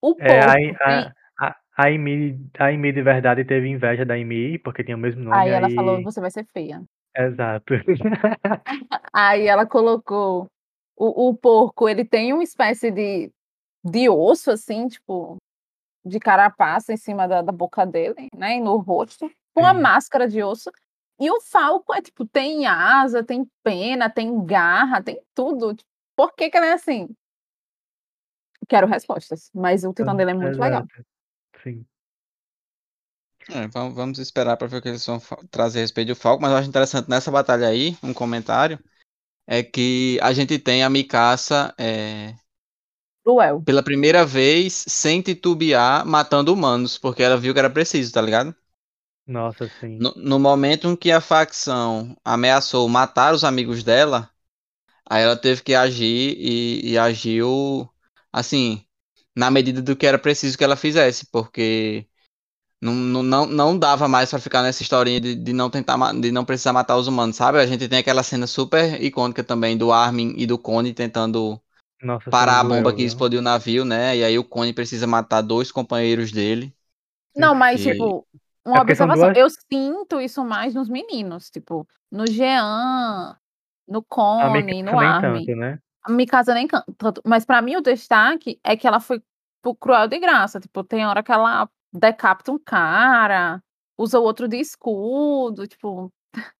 O 0.01 0.15
é, 0.19 0.39
a, 0.39 1.11
a, 1.39 1.55
a, 1.77 1.89
Ymir, 1.89 2.37
a 2.57 2.71
Ymir 2.71 2.93
de 2.93 3.01
verdade 3.01 3.45
teve 3.45 3.67
inveja 3.67 4.05
da 4.05 4.17
Ymir, 4.17 4.61
porque 4.63 4.83
tinha 4.83 4.97
o 4.97 4.99
mesmo 4.99 5.23
nome. 5.23 5.35
Aí 5.35 5.49
ela 5.49 5.67
aí... 5.67 5.75
falou, 5.75 6.01
você 6.03 6.21
vai 6.21 6.31
ser 6.31 6.45
feia. 6.45 6.83
Exato. 7.15 7.73
aí 9.11 9.47
ela 9.47 9.65
colocou 9.65 10.47
o, 10.95 11.29
o 11.29 11.35
porco, 11.35 11.89
ele 11.89 12.05
tem 12.05 12.33
uma 12.33 12.43
espécie 12.43 12.91
de 12.91 13.31
de 13.83 14.09
osso, 14.09 14.51
assim, 14.51 14.87
tipo, 14.87 15.37
de 16.05 16.19
carapaça 16.19 16.93
em 16.93 16.97
cima 16.97 17.27
da, 17.27 17.41
da 17.41 17.51
boca 17.51 17.85
dele, 17.85 18.27
né? 18.35 18.57
E 18.57 18.59
no 18.59 18.77
rosto, 18.77 19.31
com 19.53 19.65
a 19.65 19.73
máscara 19.73 20.27
de 20.27 20.43
osso. 20.43 20.71
E 21.19 21.31
o 21.31 21.41
falco 21.41 21.93
é 21.93 22.01
tipo, 22.01 22.25
tem 22.27 22.67
asa, 22.67 23.23
tem 23.23 23.47
pena, 23.63 24.09
tem 24.09 24.45
garra, 24.45 25.01
tem 25.01 25.19
tudo. 25.33 25.75
Por 26.15 26.33
que, 26.35 26.49
que 26.49 26.57
ele 26.57 26.67
é 26.67 26.73
assim? 26.73 27.09
Quero 28.67 28.87
respostas, 28.87 29.49
mas 29.53 29.83
o 29.83 29.93
titã 29.93 30.15
dele 30.15 30.31
é 30.31 30.33
muito 30.33 30.59
legal. 30.59 30.85
Sim. 31.63 31.85
É, 33.49 33.67
vamos, 33.67 34.19
esperar 34.19 34.57
para 34.57 34.67
ver 34.67 34.77
o 34.77 34.81
que 34.81 34.89
eles 34.89 35.05
vão 35.05 35.21
trazer 35.49 35.79
a 35.79 35.81
respeito 35.81 36.09
do 36.09 36.15
Falco, 36.15 36.41
mas 36.41 36.51
eu 36.51 36.57
acho 36.57 36.69
interessante 36.69 37.09
nessa 37.09 37.31
batalha 37.31 37.67
aí, 37.69 37.97
um 38.03 38.13
comentário, 38.13 38.77
é 39.47 39.63
que 39.63 40.19
a 40.21 40.33
gente 40.33 40.59
tem 40.59 40.83
a 40.83 40.89
Mikasa 40.89 41.73
é, 41.77 42.35
Cruel. 43.23 43.61
Pela 43.63 43.83
primeira 43.83 44.25
vez, 44.25 44.85
sem 44.87 45.21
titubear, 45.21 46.05
matando 46.05 46.53
humanos, 46.53 46.97
porque 46.97 47.21
ela 47.21 47.37
viu 47.37 47.53
que 47.53 47.59
era 47.59 47.69
preciso, 47.69 48.13
tá 48.13 48.21
ligado? 48.21 48.55
Nossa, 49.27 49.67
sim. 49.81 49.97
No, 49.99 50.13
no 50.15 50.39
momento 50.39 50.87
em 50.87 50.95
que 50.95 51.11
a 51.11 51.19
facção 51.19 52.15
ameaçou 52.23 52.87
matar 52.87 53.33
os 53.33 53.43
amigos 53.43 53.83
dela, 53.83 54.29
aí 55.09 55.23
ela 55.23 55.35
teve 55.35 55.61
que 55.61 55.75
agir 55.75 56.37
e, 56.37 56.91
e 56.91 56.97
agiu, 56.97 57.89
assim, 58.37 58.85
na 59.35 59.49
medida 59.49 59.81
do 59.81 59.95
que 59.95 60.05
era 60.05 60.19
preciso 60.19 60.57
que 60.57 60.63
ela 60.63 60.75
fizesse, 60.75 61.25
porque 61.31 62.07
não, 62.81 62.93
não, 62.93 63.45
não 63.45 63.77
dava 63.77 64.07
mais 64.07 64.29
para 64.29 64.39
ficar 64.39 64.61
nessa 64.61 64.83
historinha 64.83 65.19
de, 65.19 65.35
de 65.35 65.53
não 65.53 65.69
tentar 65.69 65.97
de 66.13 66.31
não 66.31 66.45
precisar 66.45 66.73
matar 66.73 66.97
os 66.97 67.07
humanos, 67.07 67.35
sabe? 67.35 67.57
A 67.57 67.65
gente 67.65 67.87
tem 67.87 67.99
aquela 67.99 68.23
cena 68.23 68.45
super 68.45 69.01
icônica 69.01 69.43
também 69.43 69.77
do 69.77 69.91
Armin 69.91 70.33
e 70.37 70.45
do 70.45 70.57
Cone 70.57 70.93
tentando 70.93 71.59
nossa, 72.01 72.29
parar 72.29 72.59
a 72.59 72.63
bomba 72.63 72.93
que 72.93 73.03
explodiu 73.03 73.39
o 73.39 73.43
navio, 73.43 73.83
né? 73.83 74.17
E 74.17 74.23
aí 74.23 74.37
o 74.37 74.43
Cone 74.43 74.73
precisa 74.73 75.07
matar 75.07 75.41
dois 75.41 75.71
companheiros 75.71 76.31
dele. 76.31 76.73
Não, 77.35 77.55
mas, 77.55 77.81
e... 77.81 77.91
tipo, 77.91 78.27
uma 78.63 78.77
é 78.77 78.81
observação. 78.81 79.33
Duas... 79.33 79.37
Eu 79.37 79.47
sinto 79.71 80.21
isso 80.21 80.43
mais 80.45 80.75
nos 80.75 80.89
meninos, 80.89 81.49
tipo, 81.49 81.87
no 82.11 82.27
Jean, 82.27 83.35
no 83.87 84.03
Cone, 84.03 84.83
no 84.83 84.99
Armin. 84.99 85.45
Tanto, 85.45 85.59
né? 85.59 85.79
Mikasa 86.09 86.53
nem 86.53 86.67
tanto. 86.67 87.21
Mas 87.25 87.45
pra 87.45 87.61
mim 87.61 87.75
o 87.75 87.81
destaque 87.81 88.59
é 88.63 88.75
que 88.75 88.87
ela 88.87 88.99
foi 88.99 89.21
cruel 89.79 90.07
de 90.07 90.19
graça. 90.19 90.59
Tipo, 90.59 90.83
tem 90.83 91.05
hora 91.05 91.23
que 91.23 91.31
ela 91.31 91.69
decapita 91.93 92.51
um 92.51 92.59
cara, 92.59 93.61
usa 93.97 94.19
o 94.19 94.23
outro 94.23 94.47
de 94.47 94.57
escudo, 94.57 95.67
tipo. 95.67 96.11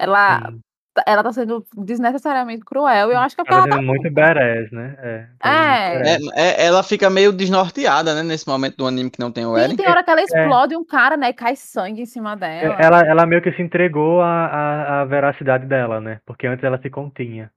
Ela 0.00 0.38
Sim. 0.46 0.60
ela 1.04 1.24
tá 1.24 1.32
sendo 1.32 1.66
desnecessariamente 1.76 2.64
cruel. 2.64 3.10
E 3.10 3.14
eu 3.14 3.18
acho 3.18 3.34
que 3.34 3.42
é 3.42 3.44
Ela 3.48 3.56
ela 3.62 3.68
tá 3.68 3.76
sendo 3.76 3.86
muito 3.86 4.10
badass, 4.12 4.70
né? 4.70 4.96
É. 4.98 5.28
É. 5.44 6.14
É, 6.14 6.18
é- 6.36 6.66
ela 6.66 6.84
fica 6.84 7.10
meio 7.10 7.32
desnorteada, 7.32 8.14
né? 8.14 8.22
Nesse 8.22 8.46
momento 8.46 8.76
do 8.76 8.86
anime 8.86 9.10
que 9.10 9.18
não 9.18 9.32
tem 9.32 9.44
o 9.44 9.56
Sim, 9.56 9.62
Eren. 9.64 9.76
tem 9.76 9.88
hora 9.88 10.04
que 10.04 10.10
ela 10.10 10.22
explode 10.22 10.76
um 10.76 10.84
cara, 10.84 11.16
né? 11.16 11.30
E 11.30 11.32
cai 11.32 11.56
sangue 11.56 12.02
em 12.02 12.06
cima 12.06 12.36
dela. 12.36 12.76
É, 12.80 12.84
Ela, 12.84 13.00
ela 13.00 13.26
meio 13.26 13.42
que 13.42 13.50
se 13.52 13.60
entregou 13.60 14.20
à, 14.22 14.46
à, 14.46 15.00
à 15.00 15.04
veracidade 15.04 15.66
dela, 15.66 16.00
né? 16.00 16.20
Porque 16.24 16.46
antes 16.46 16.62
ela 16.64 16.80
se 16.80 16.88
continha. 16.88 17.50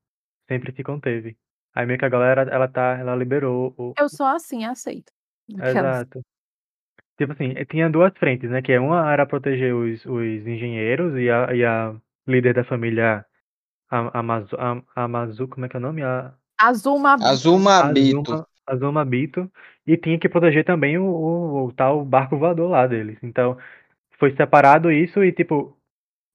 Sempre 0.52 0.74
se 0.76 0.84
conteve. 0.84 1.38
Aí 1.74 1.86
meio 1.86 1.98
que 1.98 2.04
a 2.04 2.10
galera, 2.10 2.42
ela 2.42 2.68
tá, 2.68 2.98
ela 3.00 3.16
liberou 3.16 3.74
o. 3.78 3.94
Eu 3.98 4.10
sou 4.10 4.26
assim, 4.26 4.66
aceito. 4.66 5.10
Aquelas- 5.58 6.02
Exato. 6.02 6.22
Tipo 7.18 7.32
assim, 7.32 7.54
eh, 7.56 7.64
tinha 7.64 7.90
duas 7.90 8.12
frentes, 8.18 8.50
né? 8.50 8.62
Que 8.62 8.78
uma 8.78 9.14
era 9.14 9.26
proteger 9.26 9.74
os, 9.74 10.06
os 10.06 10.46
engenheiros 10.48 11.18
e 11.18 11.30
a, 11.30 11.54
e 11.56 11.64
a 11.64 11.96
líder 12.28 12.54
da 12.54 12.66
família 12.66 13.26
A- 13.90 14.20
Amazu, 14.20 14.58
Am- 14.60 14.84
Amazu, 14.94 15.48
como 15.48 15.66
é 15.66 15.70
que 15.70 15.78
é 15.78 15.80
o 15.80 15.82
nome? 15.82 16.04
A, 16.04 16.34
Azuma. 16.60 17.14
Azuma 17.14 17.94
Bito. 17.94 18.34
Azuma, 18.34 18.48
Azuma 18.68 19.06
Bito. 19.06 19.50
E 19.88 19.96
tinha 19.96 20.20
que 20.20 20.28
proteger 20.28 20.66
também 20.66 20.98
o, 20.98 21.06
o, 21.06 21.66
o 21.68 21.74
tal 21.74 22.04
barco 22.04 22.38
voador 22.38 22.70
lá 22.70 22.86
deles. 22.88 23.18
Então, 23.24 23.58
foi 24.20 24.36
separado 24.36 24.92
isso 24.92 25.24
e, 25.24 25.32
tipo, 25.32 25.78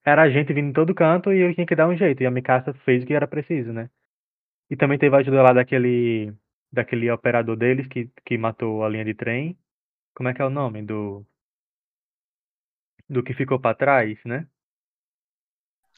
era 0.05 0.31
gente 0.31 0.55
vindo 0.55 0.69
em 0.71 0.73
todo 0.73 0.95
canto 0.95 1.33
e 1.35 1.41
eu 1.41 1.55
tinha 1.55 1.67
que 1.67 1.77
dar 1.77 1.89
um 1.89 1.97
jeito. 1.97 2.23
E 2.23 2.27
a 2.27 2.31
Mikasa 2.31 2.73
fez 2.85 3.03
o 3.03 3.07
que 3.07 3.13
era 3.15 3.27
preciso, 3.29 3.73
né? 3.75 3.91
E 4.71 4.77
também 4.77 4.99
teve 4.99 5.15
a 5.15 5.19
ajuda 5.21 5.43
lá 5.43 5.53
daquele, 5.53 6.35
daquele 6.73 7.11
operador 7.11 7.57
deles 7.57 7.87
que, 7.87 8.11
que 8.25 8.37
matou 8.37 8.85
a 8.85 8.89
linha 8.89 9.05
de 9.05 9.15
trem. 9.15 9.57
Como 10.15 10.29
é 10.29 10.35
que 10.35 10.43
é 10.43 10.45
o 10.45 10.51
nome? 10.51 10.83
Do, 10.83 11.25
do 13.09 13.23
que 13.23 13.35
ficou 13.35 13.61
pra 13.61 13.75
trás, 13.75 14.19
né? 14.25 14.47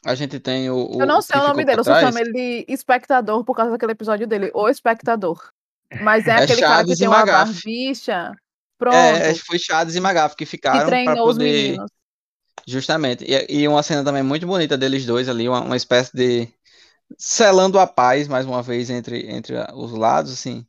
A 0.05 0.15
gente 0.15 0.39
tem 0.39 0.69
o. 0.69 0.95
o 0.97 1.01
Eu 1.01 1.07
não 1.07 1.21
sei 1.21 1.37
que 1.37 1.45
o 1.45 1.47
nome 1.47 1.65
dele, 1.65 1.79
eu 1.79 1.83
só 1.83 1.99
chamo 1.99 2.17
ele 2.19 2.31
de 2.31 2.65
espectador 2.71 3.43
por 3.43 3.55
causa 3.55 3.71
daquele 3.71 3.91
episódio 3.91 4.27
dele. 4.27 4.51
O 4.53 4.69
espectador. 4.69 5.51
Mas 6.01 6.27
é, 6.27 6.31
É 6.39 6.43
aquele 6.43 6.61
cara 6.61 6.85
que 6.85 6.95
Chaves 6.95 6.99
tem 6.99 7.07
uma 7.07 7.17
Magaf. 7.19 7.51
barbicha. 7.53 8.31
Pronto. 8.77 8.95
É, 8.95 9.33
foi 9.35 9.59
Chaves 9.59 9.95
e 9.95 9.99
Magaf 9.99 10.35
que 10.35 10.45
que 10.45 10.51
ficaram 10.51 10.87
pra 10.87 10.87
treinou 10.87 11.27
os 11.27 11.37
poder. 11.37 11.43
meninos. 11.43 11.91
Justamente. 12.67 13.25
E, 13.25 13.61
e 13.61 13.67
uma 13.67 13.83
cena 13.83 14.03
também 14.03 14.23
muito 14.23 14.45
bonita 14.47 14.77
deles 14.77 15.05
dois 15.05 15.27
ali, 15.27 15.49
uma, 15.49 15.61
uma 15.61 15.75
espécie 15.75 16.15
de. 16.15 16.47
Selando 17.17 17.79
a 17.79 17.87
paz, 17.87 18.27
mais 18.27 18.45
uma 18.45 18.61
vez, 18.61 18.89
entre, 18.89 19.29
entre 19.31 19.55
os 19.73 19.91
lados, 19.91 20.31
assim. 20.33 20.65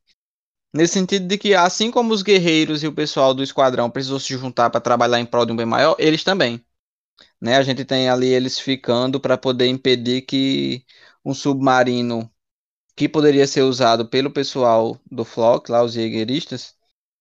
Nesse 0.74 0.94
sentido 0.94 1.26
de 1.28 1.38
que, 1.38 1.54
assim 1.54 1.90
como 1.90 2.12
os 2.14 2.22
guerreiros 2.22 2.82
e 2.82 2.88
o 2.88 2.94
pessoal 2.94 3.34
do 3.34 3.42
esquadrão 3.42 3.90
precisou 3.90 4.20
se 4.20 4.36
juntar 4.38 4.70
para 4.70 4.80
trabalhar 4.80 5.20
em 5.20 5.26
prol 5.26 5.46
de 5.46 5.52
um 5.52 5.56
bem 5.56 5.66
maior, 5.66 5.96
eles 5.98 6.24
também. 6.24 6.64
Né? 7.40 7.56
A 7.56 7.62
gente 7.62 7.84
tem 7.84 8.08
ali 8.08 8.28
eles 8.28 8.58
ficando 8.58 9.20
para 9.20 9.36
poder 9.38 9.66
impedir 9.68 10.22
que 10.22 10.84
um 11.24 11.34
submarino 11.34 12.30
que 12.96 13.08
poderia 13.08 13.46
ser 13.46 13.62
usado 13.62 14.08
pelo 14.08 14.30
pessoal 14.32 15.00
do 15.10 15.24
Flock, 15.24 15.70
lá 15.70 15.82
os 15.82 15.92
jaegeristas, 15.94 16.76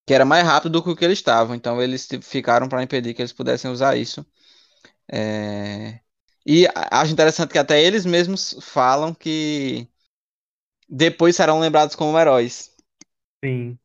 que 0.06 0.14
era 0.14 0.26
mais 0.26 0.46
rápido 0.46 0.74
do 0.74 0.84
que 0.84 0.90
o 0.92 0.96
que 0.96 1.06
eles 1.06 1.20
estavam. 1.20 1.56
Então 1.56 1.82
eles 1.82 2.08
ficaram 2.24 2.70
para 2.70 2.84
impedir 2.84 3.14
que 3.14 3.22
eles 3.22 3.34
pudessem 3.34 3.72
usar 3.72 3.98
isso. 3.98 4.26
É, 5.12 6.00
E 6.46 6.68
acho 6.92 7.12
interessante 7.14 7.52
que 7.52 7.58
até 7.60 7.82
eles 7.82 8.06
mesmos 8.06 8.56
falam 8.62 9.14
que 9.14 9.88
depois 10.88 11.36
serão 11.36 11.60
lembrados 11.60 11.96
como 11.96 12.20
heróis. 12.20 12.72
Sim. 13.44 13.80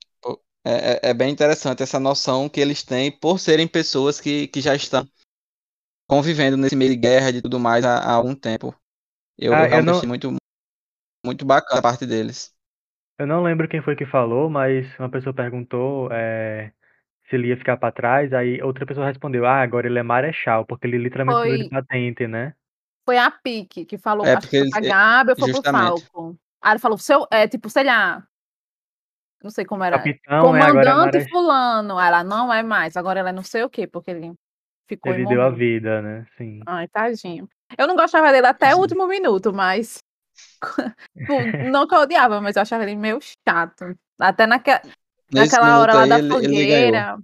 É, 0.66 1.08
é- 1.08 1.10
é 1.10 1.14
bem 1.14 1.30
interessante 1.30 1.82
essa 1.82 2.00
noção 2.00 2.48
que 2.48 2.60
eles 2.60 2.82
têm 2.82 3.10
por 3.12 3.38
serem 3.38 3.68
pessoas 3.68 4.20
que, 4.20 4.48
que 4.48 4.60
já 4.60 4.74
estão 4.74 5.06
convivendo 6.06 6.56
nesse 6.56 6.76
meio 6.76 6.90
de 6.90 6.96
guerra 6.96 7.30
e 7.30 7.42
tudo 7.42 7.58
mais 7.58 7.84
há, 7.84 7.98
há 7.98 8.12
algum 8.12 8.34
tempo. 8.34 8.74
Eu, 9.38 9.54
Ah, 9.54 9.68
eu 9.68 9.82
não- 9.82 10.00
achei 10.00 10.08
muito, 10.08 10.36
muito 11.24 11.44
bacana 11.46 11.80
a 11.80 11.82
parte 11.82 12.06
deles. 12.06 12.54
Eu 13.18 13.26
não 13.26 13.42
lembro 13.42 13.68
quem 13.68 13.82
foi 13.82 13.94
que 13.96 14.04
falou, 14.06 14.50
mas 14.50 14.86
uma 14.98 15.08
pessoa 15.10 15.32
perguntou 15.34 16.10
é, 16.12 16.72
se 17.28 17.37
ele 17.37 17.48
ia 17.48 17.56
ficar 17.56 17.76
pra 17.76 17.90
trás, 17.92 18.32
aí 18.32 18.62
outra 18.62 18.84
pessoa 18.87 19.06
respondeu, 19.06 19.46
ah, 19.46 19.60
agora 19.62 19.87
ele 19.87 19.98
é 19.98 20.02
marechal, 20.02 20.64
porque 20.66 20.87
ele 20.87 20.98
literalmente 20.98 21.38
mudou 21.38 21.52
de 21.56 21.68
Foi- 21.68 21.70
patente, 21.70 22.26
né? 22.26 22.54
Foi 23.06 23.18
a 23.18 23.30
Pique 23.30 23.84
que 23.84 23.98
falou, 23.98 24.26
É, 24.26 24.34
acho 24.34 24.48
que 24.48 24.58
foi 24.60 24.70
pra 24.70 24.78
eles- 24.78 24.88
Gabi 24.90 25.30
ou 25.30 25.37
foi 25.37 25.52
pro. 25.52 25.62
Falcon. 25.62 26.37
Aí 26.62 26.72
ele 26.72 26.78
falou, 26.78 26.96
seu, 26.98 27.26
é 27.30 27.46
tipo, 27.46 27.68
sei 27.68 27.84
lá. 27.84 28.26
Não 29.42 29.50
sei 29.50 29.64
como 29.66 29.84
era. 29.84 29.98
Capitão, 29.98 30.56
é, 30.56 30.60
é 30.60 30.66
Comandante 30.66 30.96
marechal. 31.18 31.28
fulano. 31.30 32.00
Ela 32.00 32.24
não 32.24 32.50
é 32.52 32.62
mais, 32.62 32.96
agora 32.96 33.20
ela 33.20 33.28
é 33.28 33.32
não 33.32 33.42
sei 33.42 33.62
o 33.62 33.68
quê, 33.68 33.87
porque 33.87 34.10
ele 34.10 34.32
ficou 34.88 35.12
Ele 35.12 35.26
deu 35.26 35.42
a 35.42 35.50
vida, 35.50 36.00
né? 36.00 36.26
Sim. 36.38 36.60
Ai, 36.66 36.88
tadinho. 36.88 37.46
Eu 37.76 37.87
não 37.87 37.94
gostava 37.94 38.32
dele 38.32 38.46
até 38.46 38.70
o 38.70 38.76
Sim. 38.76 38.80
último 38.80 39.06
minuto, 39.06 39.52
mas. 39.52 39.98
Não 41.70 41.87
que 41.87 41.94
eu 41.94 42.00
odiava, 42.00 42.40
mas 42.40 42.56
eu 42.56 42.62
achava 42.62 42.84
ele 42.84 42.96
meio 42.96 43.18
chato. 43.46 43.94
Até 44.18 44.46
naque... 44.46 44.70
Nesse 45.32 45.52
naquela 45.52 45.80
hora 45.80 45.94
lá 45.94 46.02
aí, 46.02 46.08
da 46.08 46.18
ele, 46.18 46.26
ele 46.26 46.32
fogueira. 46.32 47.18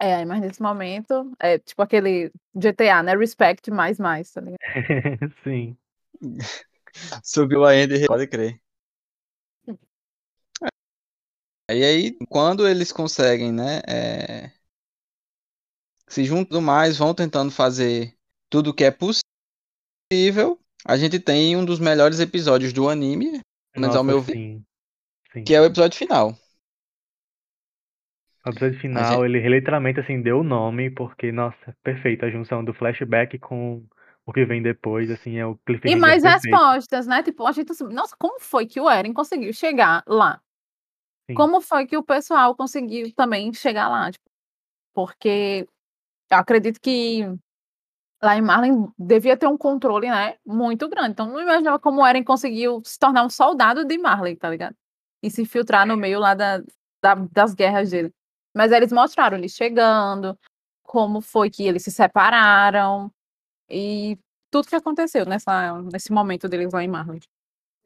É, 0.00 0.24
mas 0.24 0.40
nesse 0.40 0.60
momento, 0.60 1.32
é 1.38 1.58
tipo 1.58 1.80
aquele 1.80 2.32
GTA, 2.54 3.02
né? 3.02 3.14
Respect 3.14 3.70
mais 3.70 4.00
mais, 4.00 4.32
tá 4.32 4.40
ligado? 4.40 4.58
Sim. 5.44 5.76
Subiu 7.22 7.64
a 7.64 7.76
Ender, 7.76 8.06
pode 8.06 8.26
crer. 8.26 8.60
E 11.70 11.84
aí, 11.84 12.16
quando 12.28 12.66
eles 12.68 12.92
conseguem, 12.92 13.52
né, 13.52 13.80
é, 13.88 14.50
se 16.08 16.24
juntam 16.24 16.60
mais, 16.60 16.98
vão 16.98 17.14
tentando 17.14 17.50
fazer 17.50 18.14
tudo 18.50 18.70
o 18.70 18.74
que 18.74 18.84
é 18.84 18.90
possível, 18.90 20.60
a 20.84 20.96
gente 20.96 21.18
tem 21.18 21.56
um 21.56 21.64
dos 21.64 21.78
melhores 21.78 22.20
episódios 22.20 22.72
do 22.72 22.88
anime, 22.88 23.40
pelo 23.72 23.80
menos 23.80 23.96
ao 23.96 24.04
meu 24.04 24.20
ver, 24.20 24.60
que 25.46 25.54
é 25.54 25.60
o 25.60 25.64
episódio 25.64 25.96
final. 25.96 26.36
O 28.44 28.50
episódio 28.50 28.78
final, 28.80 29.24
ele 29.24 29.40
literalmente 29.48 30.00
assim 30.00 30.20
deu 30.20 30.40
o 30.40 30.44
nome, 30.44 30.90
porque, 30.90 31.30
nossa, 31.30 31.76
perfeito 31.82 32.24
a 32.24 32.30
junção 32.30 32.64
do 32.64 32.74
flashback 32.74 33.38
com 33.38 33.84
o 34.26 34.32
que 34.32 34.44
vem 34.44 34.60
depois, 34.62 35.10
assim, 35.10 35.36
é 35.38 35.46
o 35.46 35.54
E 35.54 35.58
cliffhanger 35.64 36.00
mais 36.00 36.22
perfeito. 36.22 36.50
respostas, 36.54 37.06
né? 37.06 37.22
Tipo, 37.22 37.46
a 37.46 37.52
gente 37.52 37.70
assim, 37.70 37.84
nossa, 37.84 38.16
como 38.18 38.40
foi 38.40 38.66
que 38.66 38.80
o 38.80 38.90
Eren 38.90 39.12
conseguiu 39.12 39.52
chegar 39.52 40.02
lá? 40.06 40.40
Sim. 41.30 41.34
Como 41.36 41.60
foi 41.60 41.86
que 41.86 41.96
o 41.96 42.02
pessoal 42.02 42.54
conseguiu 42.56 43.12
também 43.14 43.52
chegar 43.52 43.88
lá? 43.88 44.10
Tipo, 44.10 44.24
porque 44.94 45.66
eu 46.30 46.38
acredito 46.38 46.80
que 46.80 47.24
lá 48.22 48.36
em 48.36 48.42
Marlin 48.42 48.88
devia 48.98 49.36
ter 49.36 49.46
um 49.46 49.58
controle, 49.58 50.08
né? 50.08 50.34
Muito 50.46 50.88
grande. 50.88 51.10
Então, 51.10 51.26
não 51.26 51.40
imaginava 51.40 51.78
como 51.78 52.02
o 52.02 52.06
Eren 52.06 52.24
conseguiu 52.24 52.82
se 52.84 52.98
tornar 52.98 53.24
um 53.24 53.30
soldado 53.30 53.84
de 53.84 53.98
Marley, 53.98 54.36
tá 54.36 54.50
ligado? 54.50 54.74
E 55.22 55.30
se 55.30 55.42
infiltrar 55.42 55.86
no 55.86 55.96
meio 55.96 56.18
lá 56.20 56.34
da, 56.34 56.58
da- 57.02 57.14
das 57.32 57.54
guerras 57.54 57.90
dele. 57.90 58.12
Mas 58.54 58.72
eles 58.72 58.92
mostraram 58.92 59.36
ele 59.36 59.48
chegando, 59.48 60.38
como 60.82 61.20
foi 61.20 61.50
que 61.50 61.66
eles 61.66 61.82
se 61.82 61.90
separaram 61.90 63.10
e 63.68 64.18
tudo 64.50 64.68
que 64.68 64.76
aconteceu 64.76 65.24
nessa, 65.24 65.80
nesse 65.82 66.12
momento 66.12 66.48
deles 66.48 66.72
lá 66.72 66.84
em 66.84 66.88
Marley. 66.88 67.20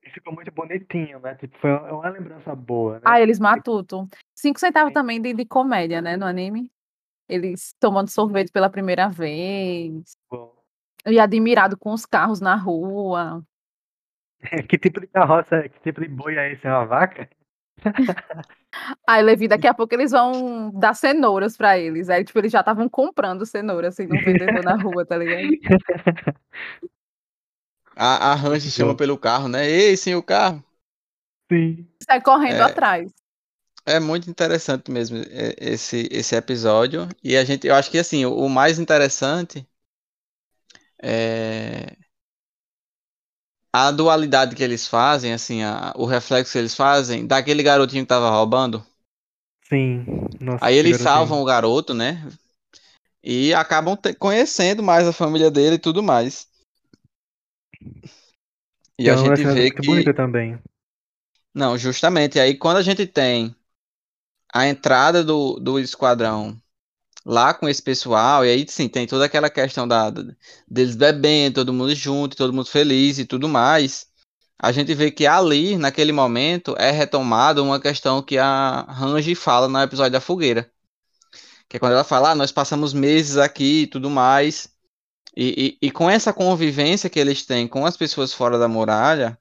E 0.04 0.10
ficou 0.10 0.32
muito 0.34 0.50
bonitinho, 0.50 1.20
né? 1.20 1.34
Tipo, 1.36 1.56
foi 1.58 1.70
uma 1.70 1.92
uma 1.92 2.08
lembrança 2.08 2.54
boa, 2.54 2.94
né? 2.94 3.02
Ah, 3.04 3.20
eles 3.20 3.38
matuto. 3.38 4.08
Cinco 4.34 4.58
centavos 4.58 4.92
também 4.92 5.20
de, 5.20 5.32
de 5.32 5.44
comédia, 5.44 6.02
né, 6.02 6.16
no 6.16 6.26
anime. 6.26 6.70
Eles 7.28 7.74
tomando 7.80 8.08
sorvete 8.08 8.52
pela 8.52 8.70
primeira 8.70 9.08
vez. 9.08 10.16
Bom. 10.30 10.54
E 11.06 11.18
admirado 11.18 11.76
com 11.76 11.92
os 11.92 12.04
carros 12.04 12.40
na 12.40 12.56
rua. 12.56 13.42
Que 14.68 14.78
tipo 14.78 15.00
de 15.00 15.06
carroça, 15.06 15.68
que 15.68 15.80
tipo 15.80 16.00
de 16.00 16.08
boi 16.08 16.36
é 16.36 16.52
esse? 16.52 16.66
É 16.66 16.70
uma 16.70 16.84
vaca? 16.84 17.28
Aí, 19.06 19.22
Levi, 19.22 19.48
daqui 19.48 19.66
a 19.66 19.74
pouco 19.74 19.94
eles 19.94 20.10
vão 20.10 20.70
dar 20.70 20.94
cenouras 20.94 21.56
pra 21.56 21.78
eles. 21.78 22.08
Aí, 22.08 22.24
tipo, 22.24 22.38
eles 22.38 22.52
já 22.52 22.60
estavam 22.60 22.88
comprando 22.88 23.46
cenouras, 23.46 23.94
assim, 23.94 24.06
no 24.06 24.20
vendedor 24.20 24.62
na 24.62 24.76
rua, 24.76 25.04
tá 25.04 25.16
ligado? 25.16 25.48
A, 27.96 28.32
a 28.32 28.34
Range 28.34 28.70
chama 28.70 28.94
pelo 28.94 29.16
carro, 29.16 29.48
né? 29.48 29.68
Ei, 29.68 29.96
sim, 29.96 30.14
o 30.14 30.22
carro. 30.22 30.62
Sim. 31.50 31.86
Sai 32.02 32.20
correndo 32.20 32.60
É. 32.60 32.64
atrás. 32.64 33.10
É 33.86 34.00
muito 34.00 34.28
interessante 34.28 34.90
mesmo 34.90 35.18
é, 35.18 35.54
esse, 35.58 36.08
esse 36.10 36.34
episódio. 36.34 37.08
E 37.22 37.36
a 37.36 37.44
gente, 37.44 37.66
eu 37.66 37.74
acho 37.74 37.90
que 37.90 37.98
assim, 37.98 38.26
o, 38.26 38.34
o 38.34 38.50
mais 38.50 38.78
interessante 38.78 39.66
é 41.00 41.96
a 43.78 43.90
dualidade 43.90 44.56
que 44.56 44.62
eles 44.62 44.88
fazem, 44.88 45.34
assim, 45.34 45.62
a- 45.62 45.92
o 45.96 46.06
reflexo 46.06 46.52
que 46.52 46.58
eles 46.58 46.74
fazem 46.74 47.26
daquele 47.26 47.62
garotinho 47.62 48.04
que 48.04 48.08
tava 48.08 48.30
roubando. 48.30 48.82
Sim. 49.68 50.04
Nossa, 50.40 50.64
Aí 50.64 50.76
eles 50.76 50.92
garotinho. 50.92 51.04
salvam 51.04 51.42
o 51.42 51.44
garoto, 51.44 51.92
né? 51.92 52.26
E 53.22 53.52
acabam 53.52 53.98
conhecendo 54.18 54.82
mais 54.82 55.06
a 55.06 55.12
família 55.12 55.50
dele 55.50 55.76
e 55.76 55.78
tudo 55.78 56.02
mais. 56.02 56.48
E 58.98 59.08
é 59.08 59.12
a 59.12 59.16
gente 59.16 59.42
cena 59.42 59.54
vê 59.54 59.70
que. 59.70 59.86
bonita 59.86 60.14
também. 60.14 60.58
Não, 61.54 61.76
justamente. 61.76 62.38
Aí 62.40 62.56
quando 62.56 62.78
a 62.78 62.82
gente 62.82 63.06
tem 63.06 63.54
a 64.54 64.66
entrada 64.66 65.22
do, 65.22 65.60
do 65.60 65.78
esquadrão 65.78 66.56
lá 67.26 67.52
com 67.54 67.68
esse 67.68 67.82
pessoal, 67.82 68.44
e 68.46 68.50
aí 68.50 68.66
sim, 68.68 68.88
tem 68.88 69.06
toda 69.06 69.24
aquela 69.26 69.50
questão 69.50 69.86
da, 69.88 70.10
da- 70.10 70.22
deles 70.68 70.96
bebendo, 70.96 71.56
todo 71.56 71.72
mundo 71.72 71.94
junto, 71.94 72.36
todo 72.36 72.52
mundo 72.52 72.68
feliz 72.70 73.18
e 73.18 73.26
tudo 73.26 73.48
mais. 73.48 74.06
A 74.58 74.72
gente 74.72 74.94
vê 74.94 75.10
que 75.10 75.26
ali, 75.26 75.76
naquele 75.76 76.12
momento, 76.12 76.74
é 76.78 76.90
retomada 76.90 77.62
uma 77.62 77.80
questão 77.80 78.22
que 78.22 78.38
a 78.38 78.82
Ranji 78.88 79.34
fala 79.34 79.68
no 79.68 79.80
episódio 79.82 80.12
da 80.12 80.20
fogueira. 80.20 80.70
Que 81.68 81.76
é 81.76 81.80
quando 81.80 81.92
ela 81.94 82.04
fala, 82.04 82.30
ah, 82.30 82.34
nós 82.34 82.52
passamos 82.52 82.92
meses 82.92 83.36
aqui 83.36 83.82
e 83.82 83.86
tudo 83.86 84.08
mais. 84.08 84.68
E, 85.36 85.78
e, 85.82 85.88
e 85.88 85.90
com 85.90 86.08
essa 86.10 86.32
convivência 86.32 87.10
que 87.10 87.18
eles 87.20 87.44
têm 87.44 87.68
com 87.68 87.84
as 87.86 87.96
pessoas 87.96 88.32
fora 88.32 88.58
da 88.58 88.68
muralha, 88.68 89.38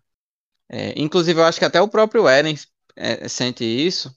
é, 0.70 0.94
inclusive 1.00 1.40
eu 1.40 1.46
acho 1.46 1.60
que 1.60 1.66
até 1.66 1.82
o 1.82 1.88
próprio 1.88 2.28
Eren 2.28 2.56
é, 2.96 3.28
sente 3.30 3.64
isso, 3.64 4.14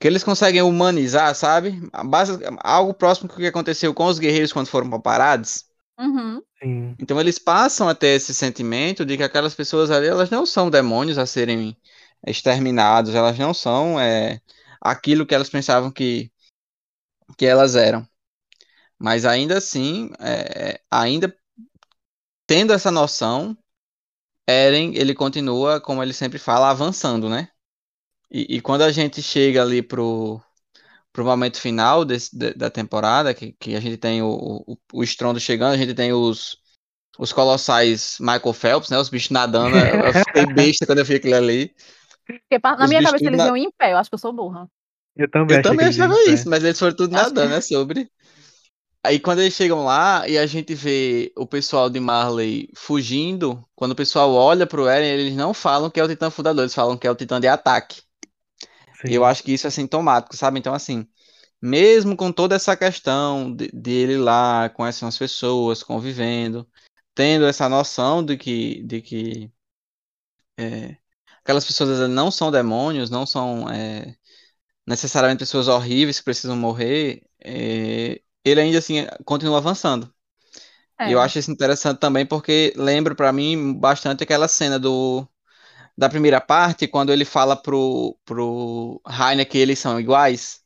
que 0.00 0.08
eles 0.08 0.24
conseguem 0.24 0.62
humanizar, 0.62 1.34
sabe? 1.34 1.80
A 1.92 2.02
base- 2.02 2.38
algo 2.60 2.94
próximo 2.94 3.28
do 3.28 3.36
que 3.36 3.46
aconteceu 3.46 3.94
com 3.94 4.06
os 4.06 4.18
guerreiros 4.18 4.52
quando 4.52 4.68
foram 4.68 4.90
para 4.90 4.98
Parades. 4.98 5.66
Uhum. 5.98 6.42
Então 6.98 7.20
eles 7.20 7.38
passam 7.38 7.88
a 7.88 7.94
ter 7.94 8.16
esse 8.16 8.34
sentimento 8.34 9.04
de 9.04 9.16
que 9.16 9.22
aquelas 9.22 9.54
pessoas 9.54 9.90
ali, 9.90 10.06
elas 10.08 10.30
não 10.30 10.46
são 10.46 10.70
demônios 10.70 11.18
a 11.18 11.26
serem 11.26 11.76
exterminados, 12.26 13.14
elas 13.14 13.38
não 13.38 13.54
são 13.54 14.00
é, 14.00 14.40
aquilo 14.80 15.26
que 15.26 15.34
elas 15.34 15.50
pensavam 15.50 15.90
que, 15.90 16.30
que 17.36 17.46
elas 17.46 17.76
eram. 17.76 18.06
Mas 18.98 19.24
ainda 19.24 19.58
assim, 19.58 20.10
é, 20.20 20.80
ainda 20.90 21.34
tendo 22.46 22.72
essa 22.74 22.90
noção, 22.90 23.56
Eren, 24.48 24.94
ele 24.96 25.14
continua, 25.14 25.80
como 25.80 26.02
ele 26.02 26.12
sempre 26.12 26.38
fala, 26.38 26.70
avançando, 26.70 27.28
né? 27.28 27.48
E, 28.30 28.56
e 28.56 28.60
quando 28.60 28.82
a 28.82 28.92
gente 28.92 29.22
chega 29.22 29.62
ali 29.62 29.82
pro, 29.82 30.40
pro 31.12 31.24
momento 31.24 31.60
final 31.60 32.04
desse, 32.04 32.36
da- 32.38 32.52
da 32.52 32.70
temporada, 32.70 33.34
que, 33.34 33.52
que 33.54 33.76
a 33.76 33.80
gente 33.80 33.96
tem 33.98 34.22
o, 34.22 34.64
o, 34.66 34.78
o 34.94 35.02
estrondo 35.04 35.40
chegando, 35.40 35.74
a 35.74 35.78
gente 35.78 35.94
tem 35.94 36.12
os, 36.12 36.58
os 37.18 37.32
colossais 37.32 38.18
Michael 38.20 38.52
Phelps, 38.54 38.90
né? 38.90 38.98
Os 38.98 39.08
bichos 39.10 39.30
nadando. 39.30 39.76
Eu 39.76 40.06
eu 40.06 40.14
fiquei 40.14 40.46
besta 40.54 40.86
quando 40.86 40.98
eu 41.00 41.04
vi 41.04 41.16
aquilo 41.16 41.36
ali. 41.36 41.74
Porque 42.26 42.58
na 42.62 42.84
Os 42.84 42.90
minha 42.90 43.02
cabeça 43.02 43.24
eles 43.26 43.38
na- 43.38 43.46
iam 43.48 43.56
em 43.56 43.70
pé, 43.72 43.92
eu 43.92 43.96
acho 43.98 44.10
que 44.10 44.14
eu 44.14 44.18
sou 44.18 44.32
burra. 44.32 44.68
Eu 45.16 45.30
também 45.30 45.56
Eu 45.58 45.62
também 45.62 45.86
achava 45.86 46.14
isso, 46.30 46.48
mas 46.48 46.62
eles 46.64 46.78
foram 46.78 46.94
tudo 46.96 47.14
Acho 47.16 47.26
que- 47.26 47.34
nadando, 47.34 47.54
é 47.54 47.60
sobre. 47.60 48.10
Aí 49.02 49.18
quando 49.18 49.40
eles 49.40 49.54
chegam 49.54 49.84
lá 49.84 50.28
e 50.28 50.36
a 50.38 50.46
gente 50.46 50.74
vê 50.74 51.32
o 51.36 51.46
pessoal 51.46 51.88
de 51.90 51.98
Marley 51.98 52.68
fugindo, 52.76 53.64
quando 53.74 53.92
o 53.92 53.96
pessoal 53.96 54.32
olha 54.34 54.66
pro 54.66 54.86
Eren, 54.88 55.08
eles 55.08 55.34
não 55.34 55.54
falam 55.54 55.90
que 55.90 55.98
é 55.98 56.04
o 56.04 56.08
Titã 56.08 56.30
Fundador, 56.30 56.62
eles 56.64 56.74
falam 56.74 56.96
que 56.98 57.06
é 57.06 57.10
o 57.10 57.14
Titã 57.14 57.40
de 57.40 57.48
ataque. 57.48 58.02
E 59.06 59.14
eu 59.14 59.22
Sim. 59.22 59.28
acho 59.28 59.42
que 59.42 59.52
isso 59.52 59.66
é 59.66 59.70
sintomático, 59.70 60.36
sabe? 60.36 60.58
Então, 60.58 60.74
assim, 60.74 61.06
mesmo 61.60 62.16
com 62.16 62.32
toda 62.32 62.54
essa 62.56 62.76
questão 62.76 63.54
de, 63.54 63.68
de 63.72 63.90
ele 63.90 64.16
lá 64.18 64.68
com 64.70 64.86
essas 64.86 65.16
pessoas, 65.18 65.82
convivendo, 65.82 66.68
tendo 67.14 67.46
essa 67.46 67.68
noção 67.68 68.24
de 68.24 68.36
que, 68.36 68.82
de 68.84 69.02
que 69.02 69.52
é, 70.58 70.96
aquelas 71.42 71.64
pessoas 71.64 72.08
não 72.08 72.30
são 72.30 72.50
demônios, 72.50 73.10
não 73.10 73.26
são 73.26 73.68
é, 73.70 74.14
necessariamente 74.86 75.40
pessoas 75.40 75.68
horríveis 75.68 76.18
que 76.18 76.24
precisam 76.24 76.56
morrer, 76.56 77.22
é, 77.40 78.20
ele 78.44 78.60
ainda 78.60 78.78
assim 78.78 79.06
continua 79.24 79.58
avançando. 79.58 80.12
E 81.06 81.12
É. 81.12 81.14
eu 81.14 81.20
acho 81.20 81.38
isso 81.38 81.50
interessante 81.50 81.98
também 81.98 82.26
porque 82.26 82.74
lembra 82.76 83.14
pra 83.14 83.32
mim 83.32 83.72
bastante 83.74 84.22
aquela 84.22 84.46
cena 84.48 84.78
do 84.78 85.26
da 86.00 86.10
primeira 86.10 86.40
parte, 86.40 86.88
quando 86.88 87.12
ele 87.12 87.24
fala 87.26 87.56
pro, 87.56 88.18
pro 88.26 89.00
Rainer 89.06 89.48
que 89.48 89.58
eles 89.58 89.78
são 89.80 90.00
iguais. 90.00 90.60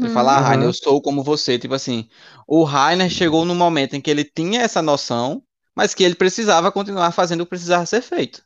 Ele 0.00 0.08
Uhum. 0.08 0.10
fala, 0.10 0.36
ah, 0.38 0.40
Rainer, 0.40 0.68
eu 0.68 0.74
sou 0.74 1.02
como 1.02 1.22
você. 1.24 1.58
Tipo 1.58 1.74
assim, 1.74 2.08
o 2.46 2.64
Rainer 2.64 3.10
chegou 3.10 3.44
no 3.44 3.54
momento 3.54 3.94
em 3.96 4.00
que 4.02 4.10
ele 4.10 4.24
tinha 4.24 4.62
essa 4.62 4.82
noção, 4.82 5.42
mas 5.76 5.94
que 5.94 6.04
ele 6.04 6.14
precisava 6.16 6.72
continuar 6.72 7.12
fazendo 7.12 7.42
o 7.42 7.46
que 7.46 7.50
precisava 7.50 7.86
ser 7.86 8.02
feito. 8.02 8.44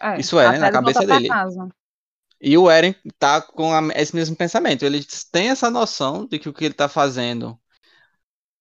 É, 0.00 0.14
Isso 0.16 0.38
é, 0.40 0.52
né, 0.52 0.58
na 0.58 0.70
ele 0.70 0.70
cabeça 0.70 1.06
dele. 1.06 1.40
casa. 1.42 1.68
E 2.42 2.58
o 2.58 2.70
Eren 2.70 2.94
tá 3.18 3.40
com 3.40 3.72
a- 3.72 3.88
esse 3.94 4.14
mesmo 4.14 4.36
pensamento. 4.36 4.84
Ele 4.84 5.02
tem 5.30 5.48
essa 5.50 5.70
noção 5.70 6.26
de 6.26 6.38
que 6.38 6.48
o 6.48 6.52
que 6.52 6.64
ele 6.66 6.74
tá 6.74 6.86
fazendo 6.88 7.58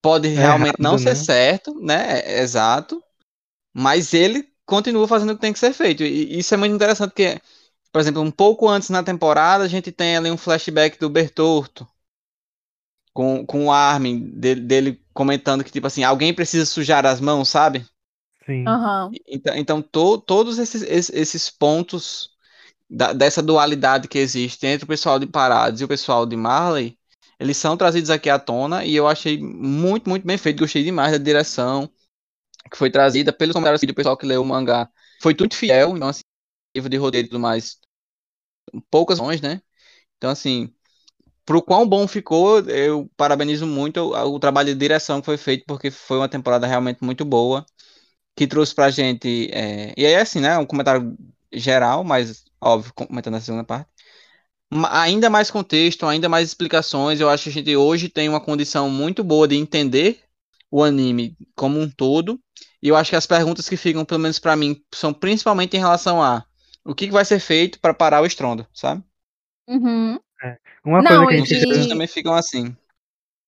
pode 0.02 0.28
realmente 0.28 0.78
não 0.80 0.98
errado, 0.98 0.98
ser 0.98 1.16
né? 1.16 1.16
certo, 1.16 1.74
né? 1.80 2.20
É- 2.22 2.42
Exato. 2.42 3.04
Mas 3.74 4.14
ele 4.16 4.44
continua 4.72 5.08
fazendo 5.08 5.32
o 5.32 5.36
que 5.36 5.42
tem 5.42 5.54
que 5.54 5.60
ser 5.60 5.74
feito. 5.74 6.04
E 6.04 6.40
isso 6.40 6.54
é 6.54 6.58
muito 6.58 6.76
interessante 6.76 7.10
porque, 7.12 7.42
por 7.92 8.02
exemplo, 8.02 8.22
um 8.24 8.32
pouco 8.32 8.70
antes 8.70 8.90
na 8.90 9.04
temporada, 9.04 9.64
a 9.66 9.68
gente 9.70 9.92
tem 9.92 10.18
ali 10.18 10.32
um 10.32 10.38
flashback 10.38 11.00
do 11.00 11.10
Bertorto 11.10 11.88
com, 13.14 13.46
com 13.46 13.66
o 13.68 13.72
Armin, 13.72 14.20
dele, 14.32 14.62
dele 14.62 15.06
comentando 15.14 15.64
que, 15.64 15.72
tipo 15.72 15.88
assim, 15.88 16.04
alguém 16.04 16.34
precisa 16.34 16.66
sujar 16.66 17.06
as 17.06 17.20
mãos, 17.22 17.50
sabe? 17.50 17.86
Sim. 18.46 18.68
Aham. 18.68 19.18
Então, 19.28 19.56
então 19.56 19.82
to- 19.82 20.20
todos 20.22 20.58
esses, 20.60 20.82
esses, 20.84 21.10
esses 21.16 21.50
pontos 21.50 22.30
da- 22.90 23.14
dessa 23.14 23.42
dualidade 23.44 24.08
que 24.08 24.20
existe 24.20 24.66
entre 24.68 24.86
o 24.86 24.88
pessoal 24.88 25.20
de 25.20 25.28
Parados 25.28 25.82
e 25.82 25.86
o 25.86 25.90
pessoal 25.90 26.26
de 26.26 26.36
Marley, 26.38 26.98
eles 27.40 27.58
são 27.58 27.78
trazidos 27.78 28.10
aqui 28.12 28.30
à 28.30 28.40
tona 28.40 28.86
e 28.86 28.96
eu 28.96 29.08
achei 29.08 29.40
muito, 29.42 30.10
muito 30.10 30.28
bem 30.28 30.38
feito. 30.38 30.60
Gostei 30.62 30.84
demais 30.84 31.12
da 31.14 31.18
direção 31.20 31.90
que 32.70 32.78
foi 32.78 32.90
trazida 32.92 33.34
pelos 33.34 33.54
comentários 33.54 33.82
do 33.82 33.94
pessoal 33.94 34.18
que 34.18 34.26
leu 34.26 34.42
o 34.42 34.46
mangá. 34.46 34.90
Foi 35.22 35.34
tudo 35.36 35.56
fiel, 35.56 35.96
então, 35.96 36.08
assim, 36.10 36.22
livro 36.76 36.90
de 36.90 36.98
roteiro 36.98 37.28
e 37.28 37.30
tudo 37.30 37.40
mais, 37.40 37.80
poucas 38.90 39.20
opções, 39.20 39.42
né? 39.42 39.62
Então, 40.18 40.32
assim, 40.32 40.74
pro 41.46 41.62
quão 41.64 41.88
bom 41.88 42.08
ficou, 42.08 42.60
eu 42.70 43.10
parabenizo 43.18 43.68
muito 43.68 44.00
o, 44.00 44.36
o 44.36 44.40
trabalho 44.40 44.70
de 44.74 44.80
direção 44.80 45.22
que 45.22 45.26
foi 45.26 45.38
feito, 45.38 45.66
porque 45.68 45.92
foi 45.92 46.18
uma 46.18 46.30
temporada 46.30 46.68
realmente 46.68 47.04
muito 47.04 47.26
boa, 47.26 47.66
que 48.36 48.48
trouxe 48.48 48.76
pra 48.76 48.90
gente. 48.92 49.50
é, 49.54 49.94
e 49.98 50.06
aí, 50.06 50.16
assim, 50.16 50.40
né? 50.42 50.58
Um 50.58 50.66
comentário 50.66 51.18
geral, 51.54 52.04
mas 52.04 52.46
óbvio, 52.62 52.94
comentando 52.94 53.36
a 53.38 53.42
segunda 53.42 53.64
parte. 53.64 53.90
Ainda 54.92 55.30
mais 55.30 55.52
contexto, 55.52 56.06
ainda 56.06 56.30
mais 56.30 56.48
explicações. 56.50 57.20
Eu 57.20 57.30
acho 57.30 57.44
que 57.46 57.50
a 57.50 57.54
gente 57.54 57.76
hoje 57.76 58.10
tem 58.10 58.30
uma 58.30 58.40
condição 58.42 58.90
muito 58.90 59.24
boa 59.24 59.48
de 59.48 59.56
entender 59.56 60.24
o 60.72 60.84
anime 60.84 61.36
como 61.56 61.80
um 61.80 61.90
todo. 61.90 62.40
E 62.82 62.88
eu 62.88 62.96
acho 62.96 63.12
que 63.12 63.16
as 63.16 63.28
perguntas 63.28 63.68
que 63.70 63.78
ficam, 63.78 64.04
pelo 64.06 64.22
menos 64.22 64.40
pra 64.40 64.56
mim, 64.56 64.82
são 64.94 65.14
principalmente 65.14 65.76
em 65.76 65.80
relação 65.80 66.22
a 66.24 66.44
o 66.84 66.96
que 66.96 67.06
que 67.08 67.14
vai 67.14 67.26
ser 67.26 67.40
feito 67.40 67.80
pra 67.80 67.94
parar 67.94 68.22
o 68.22 68.26
estrondo, 68.26 68.66
sabe? 68.74 69.04
Uhum. 69.68 70.18
Uma 70.84 71.02
Não, 71.02 71.26
coisa 71.26 71.46
que 71.46 71.54
a 71.54 71.58
e- 71.58 71.60
gente. 71.60 71.86
e- 71.86 71.90
também 71.90 72.08
ficam 72.08 72.34
assim. 72.34 72.76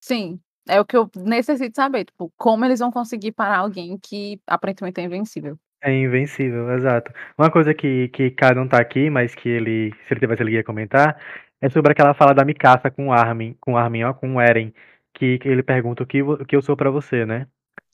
Sim. 0.00 0.38
É 0.68 0.80
o 0.80 0.84
que 0.84 0.96
eu 0.96 1.10
necessito 1.16 1.76
saber, 1.76 2.04
tipo, 2.06 2.32
como 2.38 2.64
eles 2.64 2.80
vão 2.80 2.90
conseguir 2.90 3.32
parar 3.32 3.58
alguém 3.58 3.98
que 3.98 4.40
aparentemente 4.46 5.00
é 5.00 5.04
invencível. 5.04 5.58
É 5.82 5.92
invencível, 5.92 6.70
exato. 6.72 7.12
Uma 7.36 7.50
coisa 7.50 7.74
que, 7.74 8.08
que 8.08 8.30
K 8.30 8.54
não 8.54 8.66
tá 8.66 8.78
aqui, 8.80 9.10
mas 9.10 9.34
que 9.34 9.46
ele, 9.48 9.92
se 10.06 10.14
ele 10.14 10.20
tivesse, 10.20 10.42
ele 10.42 10.52
ia 10.52 10.64
comentar, 10.64 11.20
é 11.60 11.68
sobre 11.68 11.92
aquela 11.92 12.14
fala 12.14 12.32
da 12.32 12.44
Mikasa 12.44 12.90
com 12.90 13.08
o 13.08 13.12
Armin, 13.12 13.54
com 13.60 13.74
o 13.74 13.76
Armin, 13.76 14.04
ó, 14.04 14.14
com 14.14 14.36
o 14.36 14.40
Eren, 14.40 14.72
que, 15.14 15.38
que 15.38 15.48
ele 15.48 15.62
pergunta 15.62 16.02
o 16.02 16.06
que, 16.06 16.22
o 16.22 16.44
que 16.44 16.56
eu 16.56 16.62
sou 16.62 16.76
pra 16.76 16.90
você, 16.90 17.24
né? 17.24 17.46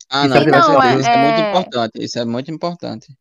Ah, 0.08 0.26
não, 0.26 0.36
ele 0.36 0.46
com 0.46 0.50
tivesse 0.50 0.72
Não, 0.72 0.80
certeza. 0.80 0.96
feito- 0.96 1.00
Isso 1.00 1.10
é 1.10 1.18
muito 1.18 1.40
é- 1.40 1.50
importante. 1.50 2.04
Isso 2.04 2.18
é 2.18 2.24
muito 2.24 2.50
importante. 2.50 3.16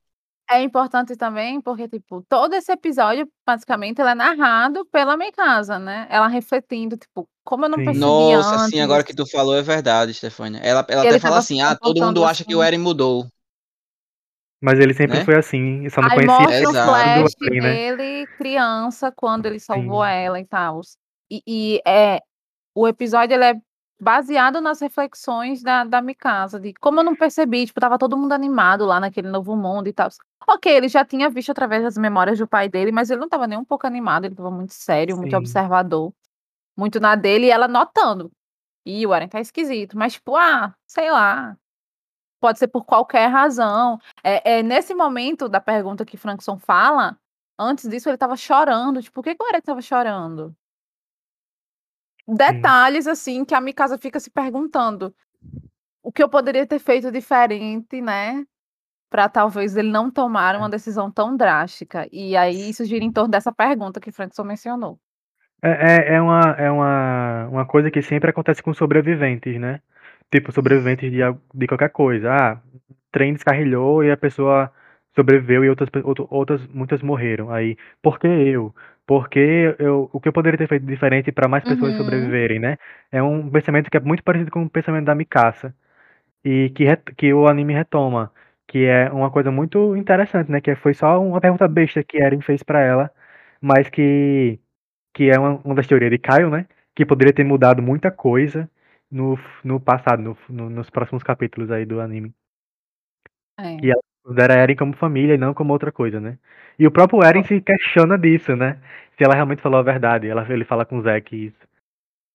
É 0.52 0.64
importante 0.64 1.16
também 1.16 1.62
porque, 1.62 1.88
tipo, 1.88 2.26
todo 2.28 2.56
esse 2.56 2.72
episódio, 2.72 3.30
basicamente, 3.46 4.02
ele 4.02 4.10
é 4.10 4.16
narrado 4.16 4.84
pela 4.86 5.16
Mikasa, 5.16 5.78
né? 5.78 6.08
Ela 6.10 6.28
refletindo, 6.28 6.98
tipo, 6.98 7.30
como 7.44 7.66
eu 7.66 7.70
não 7.70 7.78
Sim. 7.78 7.86
percebi 7.86 8.00
Nossa, 8.06 8.56
antes. 8.56 8.70
sim, 8.72 8.80
agora 8.80 9.04
que 9.04 9.16
tu 9.16 9.28
falou 9.30 9.56
é 9.56 9.62
verdade, 9.62 10.12
Stefania. 10.12 10.60
Ela, 10.64 10.84
ela 10.90 11.04
até 11.04 11.20
fala 11.20 11.38
assim: 11.38 11.62
ah, 11.62 11.76
todo 11.76 12.04
mundo 12.04 12.26
acha 12.26 12.44
que 12.44 12.56
o 12.56 12.62
assim. 12.62 12.68
Eren 12.68 12.80
mudou. 12.80 13.28
Mas 14.62 14.80
ele 14.80 14.94
sempre 14.94 15.20
Né? 15.20 15.26
foi 15.26 15.36
assim, 15.38 15.88
só 15.90 16.02
não 16.02 16.10
Aí 16.10 16.16
conhecia 16.16 16.46
mostra 16.46 16.70
o 16.70 16.74
flash 16.74 17.36
Eren, 17.42 17.62
né? 17.62 17.74
dele, 17.76 18.28
criança, 18.38 19.12
quando 19.12 19.46
ele 19.46 19.60
salvou 19.60 20.04
Sim. 20.04 20.10
ela 20.12 20.40
e 20.40 20.46
tal. 20.46 20.82
E, 21.32 21.42
e 21.48 21.82
é, 21.88 22.20
o 22.76 22.88
episódio 22.88 23.36
ele 23.36 23.46
é 23.46 23.54
baseado 24.00 24.62
nas 24.62 24.80
reflexões 24.80 25.62
da, 25.62 25.84
da 25.84 26.02
Mikasa, 26.02 26.60
de 26.60 26.74
como 26.76 27.00
eu 27.02 27.04
não 27.04 27.16
percebi, 27.16 27.66
tipo, 27.66 27.80
tava 27.80 27.98
todo 27.98 28.18
mundo 28.18 28.32
animado 28.32 28.86
lá 28.86 29.00
naquele 29.00 29.28
novo 29.28 29.56
mundo 29.56 29.88
e 29.88 29.94
tal. 29.94 30.10
Ok, 30.48 30.72
ele 30.72 30.88
já 30.88 31.04
tinha 31.04 31.30
visto 31.30 31.52
através 31.52 31.84
das 31.84 31.98
memórias 31.98 32.40
do 32.40 32.48
pai 32.48 32.70
dele, 32.70 32.92
mas 32.92 33.10
ele 33.10 33.20
não 33.20 33.30
tava 33.30 33.46
nem 33.46 33.58
um 33.58 33.66
pouco 33.66 33.86
animado, 33.86 34.26
ele 34.26 34.36
tava 34.36 34.50
muito 34.50 34.74
sério, 34.74 35.18
muito 35.18 35.32
Sim. 35.32 35.38
observador, 35.38 36.14
muito 36.78 37.00
na 37.00 37.16
dele, 37.16 37.48
e 37.48 37.52
ela 37.52 37.68
notando. 37.68 38.32
E 38.86 39.06
o 39.06 39.14
Eren 39.14 39.28
tá 39.28 39.40
esquisito, 39.40 39.98
mas 39.98 40.14
tipo, 40.14 40.36
ah, 40.36 40.74
sei 40.88 41.12
lá. 41.12 41.58
Pode 42.42 42.60
ser 42.60 42.70
por 42.70 42.86
qualquer 42.86 43.28
razão. 43.28 44.00
É, 44.24 44.60
é 44.60 44.64
nesse 44.64 44.96
momento 44.96 45.50
da 45.50 45.60
pergunta 45.60 46.06
que 46.06 46.18
Frankson 46.18 46.58
fala, 46.58 47.18
antes 47.60 47.90
disso 47.90 48.10
ele 48.10 48.18
tava 48.18 48.38
chorando. 48.38 49.02
Tipo, 49.02 49.16
por 49.16 49.24
que, 49.24 49.36
que 49.36 49.44
o 49.44 49.48
Eren 49.50 49.62
tava 49.62 49.82
chorando? 49.82 50.56
Detalhes, 52.36 53.08
assim, 53.08 53.44
que 53.44 53.56
a 53.56 53.62
Mikasa 53.62 53.98
fica 53.98 54.20
se 54.20 54.30
perguntando. 54.30 55.14
O 56.04 56.12
que 56.12 56.24
eu 56.24 56.30
poderia 56.30 56.66
ter 56.66 56.80
feito 56.80 57.12
diferente, 57.12 58.02
né? 58.02 58.46
Pra 59.10 59.28
talvez 59.28 59.76
ele 59.76 59.92
não 59.92 60.12
tomar 60.12 60.56
uma 60.56 60.70
decisão 60.70 61.12
tão 61.12 61.36
drástica. 61.36 62.08
E 62.12 62.38
aí 62.38 62.70
isso 62.70 62.86
gira 62.86 63.04
em 63.04 63.12
torno 63.12 63.32
dessa 63.32 63.52
pergunta 63.52 64.00
que 64.00 64.12
Frankson 64.12 64.44
mencionou. 64.44 65.00
É, 65.62 65.70
é, 65.70 66.16
é 66.16 66.22
uma, 66.22 66.42
é 66.58 66.72
uma, 66.72 67.48
uma 67.48 67.66
coisa 67.66 67.92
que 67.92 68.02
sempre 68.02 68.30
acontece 68.30 68.64
com 68.64 68.74
sobreviventes, 68.74 69.60
né? 69.60 69.82
Tipo, 70.32 70.52
sobreviventes 70.52 71.12
de, 71.12 71.20
de 71.54 71.68
qualquer 71.68 71.90
coisa. 71.90 72.32
Ah, 72.32 72.62
o 72.90 72.96
trem 73.12 73.34
descarrilhou 73.34 74.04
e 74.04 74.12
a 74.12 74.18
pessoa 74.18 74.72
sobreviveu 75.16 75.66
e 75.66 75.70
outras, 75.70 75.90
outras 76.30 76.66
muitas 76.68 77.02
morreram. 77.02 77.52
Aí, 77.52 77.76
por 78.02 78.20
que 78.20 78.28
eu? 78.28 78.74
Porque 79.10 79.76
eu, 79.80 80.10
o 80.14 80.20
que 80.22 80.30
eu 80.30 80.34
poderia 80.34 80.58
ter 80.60 80.68
feito 80.70 80.86
diferente 80.86 81.32
para 81.32 81.48
mais 81.50 81.66
pessoas 81.66 81.92
Uhum. 81.92 81.98
sobreviverem, 81.98 82.60
né? 82.60 82.78
É 83.12 83.22
um 83.24 83.50
pensamento 83.52 83.90
que 83.92 83.98
é 83.98 84.00
muito 84.02 84.24
parecido 84.24 84.52
com 84.52 84.64
o 84.64 84.70
pensamento 84.70 85.06
da 85.06 85.16
Mikasa 85.16 85.76
e 86.44 86.70
que, 86.72 86.86
que 87.18 87.34
o 87.34 87.48
anime 87.48 87.74
retoma, 87.74 88.32
que 88.68 88.86
é 88.86 89.12
uma 89.12 89.32
coisa 89.32 89.52
muito 89.52 89.96
interessante, 89.96 90.52
né? 90.52 90.62
Que 90.62 90.76
foi 90.76 90.94
só 90.94 91.22
uma 91.22 91.42
pergunta 91.42 91.68
besta 91.68 92.04
que 92.04 92.18
Eren 92.22 92.42
fez 92.42 92.64
pra 92.64 92.82
ela, 92.82 93.12
mas 93.62 93.90
que 93.90 94.60
que 95.16 95.30
é 95.32 95.40
uma, 95.40 95.62
uma 95.66 95.76
das 95.76 95.88
teorias 95.88 96.12
de 96.12 96.18
Caio, 96.20 96.50
né? 96.52 96.68
Que 96.96 97.06
poderia 97.06 97.34
ter 97.34 97.44
mudado 97.46 97.82
muita 97.84 98.12
coisa 98.12 98.70
no, 99.12 99.38
no 99.64 99.80
passado, 99.82 100.22
no- 100.24 100.38
no- 100.50 100.70
nos 100.72 100.90
próximos 100.92 101.24
capítulos 101.24 101.72
aí 101.72 101.86
do 101.86 102.02
anime. 102.02 102.34
É. 103.58 103.84
E 103.84 103.90
ela 103.92 104.02
considera 104.24 104.54
Eren 104.56 104.76
como 104.76 104.96
família 104.96 105.36
e 105.36 105.38
não 105.38 105.54
como 105.54 105.74
outra 105.74 105.92
coisa, 105.92 106.20
né? 106.20 106.38
E 106.80 106.88
o 106.88 106.92
próprio 106.92 107.22
Eren 107.24 107.44
se 107.44 107.60
questiona 107.62 108.18
disso, 108.18 108.56
né? 108.56 108.80
Se 109.18 109.24
ela 109.24 109.36
realmente 109.36 109.62
falou 109.62 109.80
a 109.80 109.84
verdade. 109.84 110.28
Ela, 110.30 110.46
ele 110.50 110.64
fala 110.64 110.86
com 110.86 110.98
o 110.98 111.02
Zack 111.02 111.36
isso. 111.48 111.58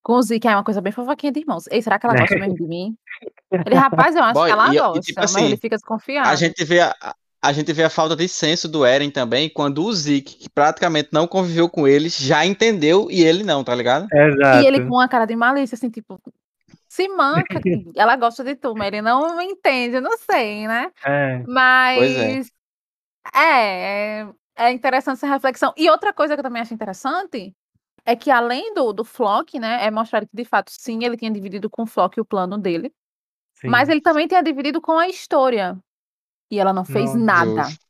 Com 0.02 0.14
o 0.16 0.22
Zeke 0.22 0.46
é 0.46 0.50
uma 0.54 0.62
coisa 0.62 0.82
bem 0.82 0.92
fofoquinha 0.92 1.32
de 1.32 1.40
irmãos. 1.40 1.66
Ei, 1.70 1.80
será 1.80 1.98
que 1.98 2.04
ela 2.04 2.14
Né? 2.14 2.20
gosta 2.20 2.38
mesmo 2.38 2.54
de 2.56 2.62
mim? 2.66 2.94
Ele, 3.50 3.74
rapaz, 3.74 4.14
eu 4.14 4.22
acho 4.22 4.34
Boy, 4.34 4.48
que 4.48 4.52
ela 4.52 4.68
e, 4.68 4.76
e 4.76 4.78
gosta, 4.78 5.00
tipo 5.00 5.20
mas 5.20 5.34
ele 5.34 5.46
assim, 5.46 5.56
fica 5.56 5.76
a 5.76 5.78
desconfiado. 5.78 6.36
gente 6.36 6.62
vê 6.62 6.80
a, 6.80 6.94
a 7.42 7.52
gente 7.52 7.72
vê 7.72 7.84
a 7.84 7.90
falta 7.90 8.14
de 8.14 8.28
senso 8.28 8.68
do 8.68 8.84
Eren 8.84 9.10
também, 9.10 9.48
quando 9.48 9.82
o 9.82 9.92
Zeke, 9.92 10.36
que 10.36 10.48
praticamente 10.50 11.08
não 11.10 11.26
conviveu 11.26 11.70
com 11.70 11.88
eles, 11.88 12.18
já 12.18 12.44
entendeu 12.44 13.08
e 13.10 13.22
ele 13.22 13.44
não, 13.44 13.64
tá 13.64 13.74
ligado? 13.74 14.06
E 14.12 14.66
ele 14.66 14.78
com 14.80 14.84
Exato. 14.84 14.94
uma 14.94 15.08
cara 15.08 15.24
de 15.24 15.34
malícia, 15.36 15.74
assim, 15.74 15.88
tipo, 15.88 16.20
se 16.86 17.08
manca, 17.08 17.42
que 17.62 17.90
ela 17.96 18.16
gosta 18.16 18.44
de 18.44 18.54
tu, 18.56 18.74
mas 18.74 18.88
ele 18.88 19.00
não 19.00 19.40
entende, 19.40 19.96
eu 19.96 20.02
não 20.02 20.16
sei, 20.18 20.66
né? 20.68 20.90
É, 21.04 21.42
Pois 21.96 22.16
é. 22.16 22.40
É, 23.32 24.20
é, 24.22 24.28
é 24.56 24.72
interessante 24.72 25.18
essa 25.18 25.26
reflexão. 25.26 25.72
E 25.76 25.88
outra 25.90 26.12
coisa 26.12 26.34
que 26.34 26.40
eu 26.40 26.44
também 26.44 26.62
acho 26.62 26.74
interessante 26.74 27.54
é 28.04 28.14
que 28.14 28.30
além 28.30 28.74
do, 28.74 28.92
do 28.92 29.04
Flock, 29.04 29.58
né, 29.58 29.84
é 29.84 29.90
mostrado 29.90 30.26
que 30.26 30.36
de 30.36 30.44
fato 30.44 30.70
sim, 30.70 31.04
ele 31.04 31.16
tinha 31.16 31.30
dividido 31.30 31.70
com 31.70 31.82
o 31.82 31.86
Flock 31.86 32.20
o 32.20 32.24
plano 32.24 32.58
dele, 32.58 32.92
sim. 33.54 33.68
mas 33.68 33.88
ele 33.88 34.00
também 34.00 34.26
tinha 34.26 34.42
dividido 34.42 34.80
com 34.80 34.98
a 34.98 35.08
história. 35.08 35.76
E 36.50 36.58
ela 36.58 36.72
não 36.72 36.84
fez 36.84 37.14
Nossa. 37.14 37.18
nada. 37.18 37.62
Justo. 37.64 37.84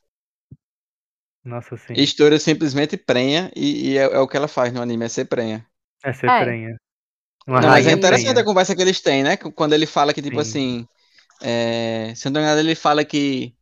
Nossa, 1.45 1.76
sim. 1.76 1.93
História 1.95 2.39
simplesmente 2.39 2.97
prenha, 2.97 3.51
e, 3.55 3.91
e 3.91 3.99
é, 3.99 4.05
é 4.05 4.18
o 4.18 4.26
que 4.26 4.37
ela 4.37 4.49
faz 4.49 4.72
no 4.72 4.80
anime, 4.80 5.05
é 5.05 5.09
ser 5.09 5.26
prenha. 5.26 5.66
É 6.03 6.12
ser 6.12 6.30
É. 6.30 6.45
prenha. 6.45 6.76
Não, 7.47 7.61
mas 7.61 7.87
é 7.87 7.93
interessante 7.93 8.28
prenha. 8.28 8.41
a 8.41 8.45
conversa 8.45 8.74
que 8.74 8.80
eles 8.80 9.01
têm, 9.03 9.22
né? 9.22 9.37
Quando 9.37 9.74
ele 9.74 9.85
fala 9.85 10.14
que, 10.14 10.22
tipo 10.22 10.43
Sim. 10.43 10.80
assim. 10.82 10.89
É, 11.43 12.14
se 12.14 12.30
não 12.30 12.41
me 12.41 12.47
engano, 12.47 12.61
ele 12.61 12.74
fala 12.74 13.05
que 13.05 13.55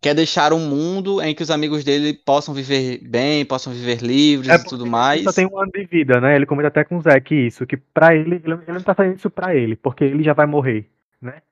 quer 0.00 0.14
deixar 0.14 0.52
um 0.52 0.68
mundo 0.68 1.20
em 1.22 1.34
que 1.34 1.42
os 1.42 1.50
amigos 1.50 1.84
dele 1.84 2.14
possam 2.14 2.54
viver 2.54 2.98
bem, 3.08 3.44
possam 3.44 3.72
viver 3.72 4.02
livres 4.02 4.54
É 4.54 4.58
e 4.62 4.66
tudo 4.66 4.86
ele 4.86 4.86
mais. 4.86 5.22
só 5.22 5.32
tem 5.32 5.46
um 5.46 5.58
ano 5.58 5.70
de 5.72 5.84
vida, 5.86 6.20
né? 6.20 6.36
Ele 6.36 6.46
comenta 6.46 6.68
até 6.68 6.84
com 6.84 6.96
o 6.96 7.00
Zack 7.02 7.34
isso, 7.34 7.66
que 7.66 7.76
pra 7.76 8.14
ele, 8.14 8.36
ele, 8.36 8.52
ele 8.54 8.72
não 8.72 8.82
tá 8.82 8.94
fazendo 8.94 9.16
isso 9.16 9.30
pra 9.30 9.54
ele, 9.54 9.76
porque 9.76 10.04
ele 10.04 10.22
já 10.22 10.32
vai 10.34 10.46
morrer, 10.46 10.88
né? 11.20 11.42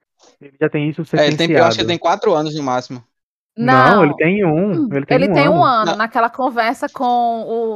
Ele 0.41 0.55
já 0.59 0.69
tem 0.69 0.89
isso 0.89 1.03
É, 1.15 1.27
ele 1.27 1.35
tem, 1.37 1.51
eu 1.53 1.63
acho 1.65 1.75
que 1.77 1.81
ele 1.81 1.87
sentenciado. 1.87 1.89
tem 1.89 1.97
quatro 1.99 2.33
anos 2.33 2.55
no 2.55 2.63
máximo. 2.63 3.03
Não, 3.57 4.03
ele 4.03 4.13
Não. 4.13 4.15
tem 4.15 4.45
um. 4.45 4.93
Ele 4.93 5.05
tem 5.05 5.17
Ele 5.17 5.27
um 5.27 5.33
tem 5.33 5.47
um 5.49 5.63
ano. 5.63 5.63
ano. 5.63 5.95
Não. 5.95 5.95
Naquela 5.95 6.29
conversa 6.29 6.89
com 6.89 7.05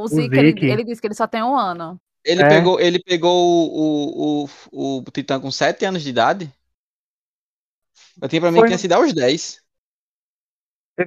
o 0.02 0.06
Zeke, 0.08 0.38
ele, 0.38 0.58
Zeke. 0.58 0.66
ele 0.66 0.84
disse 0.84 1.00
que 1.00 1.06
ele 1.06 1.14
só 1.14 1.26
tem 1.26 1.42
um 1.42 1.56
ano. 1.56 2.00
Ele 2.24 2.44
É. 2.44 2.44
pegou, 2.44 2.78
ele 2.80 2.98
pegou 3.02 3.30
o, 3.32 4.44
o, 4.44 4.48
o, 4.72 4.98
o 5.00 5.10
Titã 5.10 5.40
com 5.40 5.50
sete 5.50 5.84
anos 5.84 6.02
de 6.02 6.10
idade. 6.10 6.52
Eu 8.20 8.28
tinha 8.28 8.40
pra 8.40 8.50
mim 8.52 8.58
Foi 8.58 8.62
que 8.62 8.66
tinha 8.68 8.78
sido 8.78 8.92
aos 8.92 9.12
10. 9.12 9.60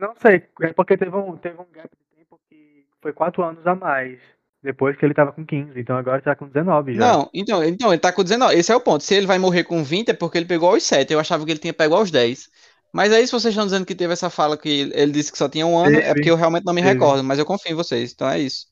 Eu 0.02 0.08
não 0.08 0.16
sei, 0.22 0.44
é 0.62 0.74
porque 0.74 0.98
teve 0.98 1.16
um, 1.16 1.38
teve 1.38 1.56
um 1.56 1.66
gap 1.72 1.90
de 1.90 2.16
tempo 2.18 2.40
que 2.50 2.86
foi 3.02 3.14
quatro 3.14 3.44
anos 3.44 3.66
a 3.68 3.76
mais. 3.76 4.20
Depois 4.62 4.96
que 4.98 5.06
ele 5.06 5.14
tava 5.14 5.34
com 5.34 5.46
15, 5.46 5.78
então 5.78 5.98
agora 5.98 6.18
ele 6.18 6.24
tá 6.24 6.36
com 6.36 6.48
19 6.48 6.94
já. 6.96 7.00
Não, 7.00 7.30
então, 7.34 7.62
então, 7.64 7.92
ele 7.92 8.00
tá 8.00 8.14
com 8.14 8.24
19. 8.24 8.56
Esse 8.56 8.72
é 8.72 8.76
o 8.76 8.80
ponto. 8.80 9.04
Se 9.04 9.14
ele 9.14 9.28
vai 9.28 9.38
morrer 9.38 9.66
com 9.66 9.84
20 9.84 10.10
é 10.10 10.14
porque 10.14 10.38
ele 10.38 10.46
pegou 10.46 10.70
aos 10.70 10.84
7. 10.84 11.12
Eu 11.12 11.20
achava 11.20 11.44
que 11.46 11.52
ele 11.52 11.60
tinha 11.60 11.74
pego 11.74 11.96
aos 11.96 12.10
10. 12.10 12.48
Mas 12.94 13.12
aí, 13.12 13.26
se 13.28 13.34
vocês 13.34 13.54
estão 13.54 13.66
dizendo 13.66 13.86
que 13.86 13.94
teve 13.96 14.14
essa 14.14 14.30
fala 14.30 14.58
que 14.58 14.70
ele- 14.70 15.12
disse 15.12 15.32
que 15.32 15.38
só 15.38 15.50
tinha 15.50 15.66
um 15.68 15.78
ano, 15.78 15.98
é 15.98 16.02
Teve, 16.02 16.14
porque 16.14 16.32
eu 16.32 16.36
realmente 16.38 16.64
não 16.64 16.74
me 16.74 16.82
teve. 16.82 16.94
recordo, 16.94 17.24
mas 17.24 17.40
eu 17.40 17.46
confio 17.46 17.72
em 17.74 17.76
vocês. 17.76 18.14
Então 18.14 18.30
é 18.30 18.40
isso. 18.40 18.68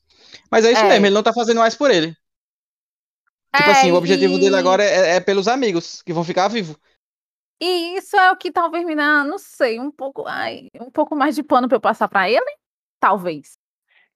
Mas 0.50 0.64
é 0.64 0.72
isso 0.72 0.82
É. 0.82 0.88
mesmo, 0.88 1.06
ele 1.06 1.14
não 1.14 1.22
tá 1.22 1.32
fazendo 1.32 1.58
mais 1.58 1.74
por 1.74 1.90
ele. 1.90 2.16
Tipo 3.54 3.68
É, 3.68 3.72
assim, 3.72 3.92
o 3.92 3.96
objetivo 3.96 4.34
e- 4.36 4.40
dele 4.40 4.56
agora 4.56 4.82
é, 4.82 5.16
é 5.16 5.20
pelos 5.20 5.46
amigos 5.46 6.00
que 6.02 6.12
vão 6.12 6.24
ficar 6.24 6.48
vivos. 6.48 6.76
E 7.64 7.96
isso 7.96 8.16
é 8.16 8.32
o 8.32 8.36
que 8.36 8.50
talvez 8.50 8.84
me 8.84 8.96
dá, 8.96 9.22
não 9.22 9.38
sei, 9.38 9.78
um 9.78 9.88
pouco, 9.88 10.26
ai, 10.26 10.66
um 10.80 10.90
pouco 10.90 11.14
mais 11.14 11.36
de 11.36 11.44
pano 11.44 11.68
pra 11.68 11.76
eu 11.76 11.80
passar 11.80 12.08
pra 12.08 12.28
ele, 12.28 12.44
talvez. 12.98 13.56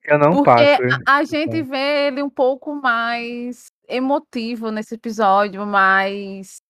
Eu 0.02 0.18
não 0.18 0.32
Porque 0.32 0.50
passo. 0.50 0.82
a, 1.06 1.18
a 1.18 1.24
gente 1.24 1.62
vê 1.62 2.08
ele 2.08 2.24
um 2.24 2.28
pouco 2.28 2.74
mais 2.74 3.70
emotivo 3.88 4.72
nesse 4.72 4.96
episódio, 4.96 5.64
mais 5.64 6.60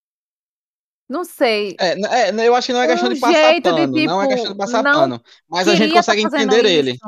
não 1.09 1.25
sei. 1.25 1.77
É, 1.81 1.93
é, 2.29 2.47
eu 2.47 2.55
acho 2.55 2.67
que 2.67 2.73
não 2.75 2.83
é 2.83 2.89
questão 2.89 3.09
Um 3.09 3.15
de 3.15 3.21
passar 3.21 3.51
jeito 3.51 3.73
de, 3.73 3.81
pano. 3.81 4.05
não 4.05 4.21
é 4.21 4.25
tipo, 4.25 4.35
questão 4.35 4.53
de 4.53 4.59
passar 4.59 4.83
não 4.83 4.93
pano. 4.93 5.23
Mas 5.49 5.69
a 5.69 5.75
gente 5.75 5.91
tá 5.91 5.97
consegue 6.01 6.23
entender 6.23 6.65
ele. 6.67 6.99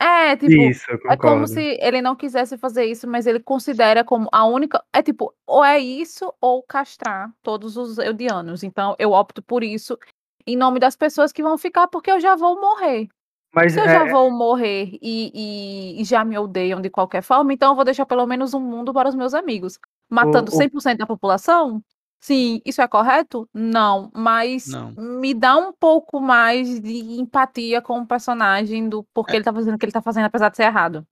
É, 0.00 0.36
tipo, 0.36 0.52
Isso, 0.52 0.86
É 1.10 1.16
como 1.16 1.46
se 1.48 1.76
ele 1.80 2.00
não 2.00 2.14
quisesse 2.14 2.56
fazer 2.56 2.84
isso, 2.84 3.08
mas 3.08 3.26
ele 3.26 3.40
considera 3.40 4.04
como 4.04 4.28
a 4.30 4.44
única. 4.44 4.82
É 4.92 5.02
tipo, 5.02 5.34
ou 5.46 5.64
é 5.64 5.78
isso 5.78 6.32
ou 6.40 6.62
castrar 6.62 7.32
todos 7.42 7.76
os 7.76 7.98
eudianos. 7.98 8.62
Então 8.62 8.94
eu 8.98 9.12
opto 9.12 9.42
por 9.42 9.64
isso 9.64 9.98
em 10.46 10.56
nome 10.56 10.78
das 10.78 10.96
pessoas 10.96 11.32
que 11.32 11.42
vão 11.42 11.58
ficar, 11.58 11.88
porque 11.88 12.10
eu 12.10 12.20
já 12.20 12.36
vou 12.36 12.60
morrer. 12.60 13.08
Mas 13.52 13.72
Se 13.72 13.80
eu 13.80 13.84
é, 13.84 13.88
já 13.88 14.04
vou 14.04 14.30
morrer 14.30 14.90
e, 15.02 15.32
e- 15.34 16.00
e 16.00 16.04
já 16.04 16.24
me 16.24 16.38
odeiam 16.38 16.80
de 16.80 16.90
qualquer 16.90 17.22
forma, 17.22 17.52
então 17.52 17.70
eu 17.72 17.76
vou 17.76 17.84
deixar 17.84 18.06
pelo 18.06 18.26
menos 18.26 18.54
um 18.54 18.60
mundo 18.60 18.92
para 18.92 19.08
os 19.08 19.14
meus 19.14 19.34
amigos. 19.34 19.78
Matando 20.08 20.50
O- 20.52 20.54
o- 20.54 20.58
100% 20.58 20.98
da 20.98 21.06
população? 21.06 21.82
Sim, 22.20 22.60
isso 22.64 22.82
é 22.82 22.88
correto? 22.88 23.48
Não, 23.54 24.10
mas 24.14 24.66
Não. 24.66 24.92
me 24.96 25.32
dá 25.34 25.56
um 25.56 25.72
pouco 25.72 26.20
mais 26.20 26.80
de 26.80 26.92
empatia 27.20 27.80
com 27.80 28.00
o 28.00 28.06
personagem 28.06 28.88
do 28.88 29.04
porque 29.14 29.36
É. 29.36 29.36
ele 29.36 29.44
tá 29.44 29.52
fazendo 29.52 29.74
o 29.76 29.78
que 29.78 29.84
ele 29.86 29.92
tá 29.92 30.02
fazendo, 30.02 30.26
apesar 30.26 30.48
de 30.50 30.56
ser 30.56 30.64
errado. 30.64 31.06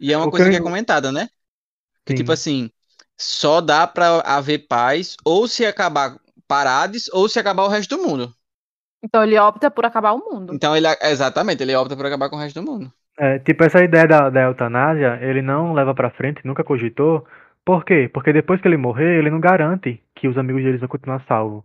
E 0.00 0.12
é 0.12 0.16
uma 0.16 0.26
O 0.26 0.30
coisa 0.30 0.50
que 0.50 0.56
é 0.56 0.60
comentada, 0.60 1.12
né? 1.12 1.28
Que 2.06 2.14
Sim. 2.14 2.16
tipo 2.16 2.32
assim, 2.32 2.70
só 3.18 3.60
dá 3.62 3.86
pra 3.86 4.20
haver 4.22 4.66
paz 4.68 5.16
ou 5.24 5.48
se 5.48 5.66
acabar 5.66 6.18
Parades 6.48 7.08
ou 7.12 7.28
se 7.28 7.38
acabar 7.40 7.64
o 7.64 7.68
resto 7.68 7.96
do 7.96 8.02
mundo. 8.04 8.34
Então 9.02 9.22
ele 9.22 9.38
opta 9.38 9.70
por 9.70 9.84
acabar 9.86 10.12
o 10.14 10.18
mundo. 10.18 10.52
Então 10.54 10.74
ele 10.76 10.86
exatamente, 11.02 11.62
ele 11.62 11.74
opta 11.76 11.96
por 11.96 12.06
acabar 12.06 12.28
com 12.30 12.36
o 12.36 12.38
resto 12.38 12.60
do 12.62 12.70
mundo. 12.70 12.92
É, 13.18 13.38
tipo, 13.40 13.62
essa 13.64 13.82
ideia 13.84 14.08
da, 14.08 14.28
da 14.30 14.42
eutanásia, 14.42 15.18
ele 15.22 15.40
não 15.40 15.72
leva 15.72 15.94
pra 15.94 16.10
frente, 16.10 16.44
nunca 16.44 16.64
cogitou. 16.64 17.24
Por 17.64 17.84
quê? 17.84 18.10
Porque 18.12 18.32
depois 18.32 18.60
que 18.60 18.66
ele 18.68 18.76
morrer, 18.76 19.18
ele 19.18 19.30
não 19.30 19.40
garante 19.40 20.02
que 20.24 20.28
os 20.28 20.38
amigos 20.38 20.62
deles 20.62 20.80
vão 20.80 20.88
continuar 20.88 21.20
salvos. 21.28 21.62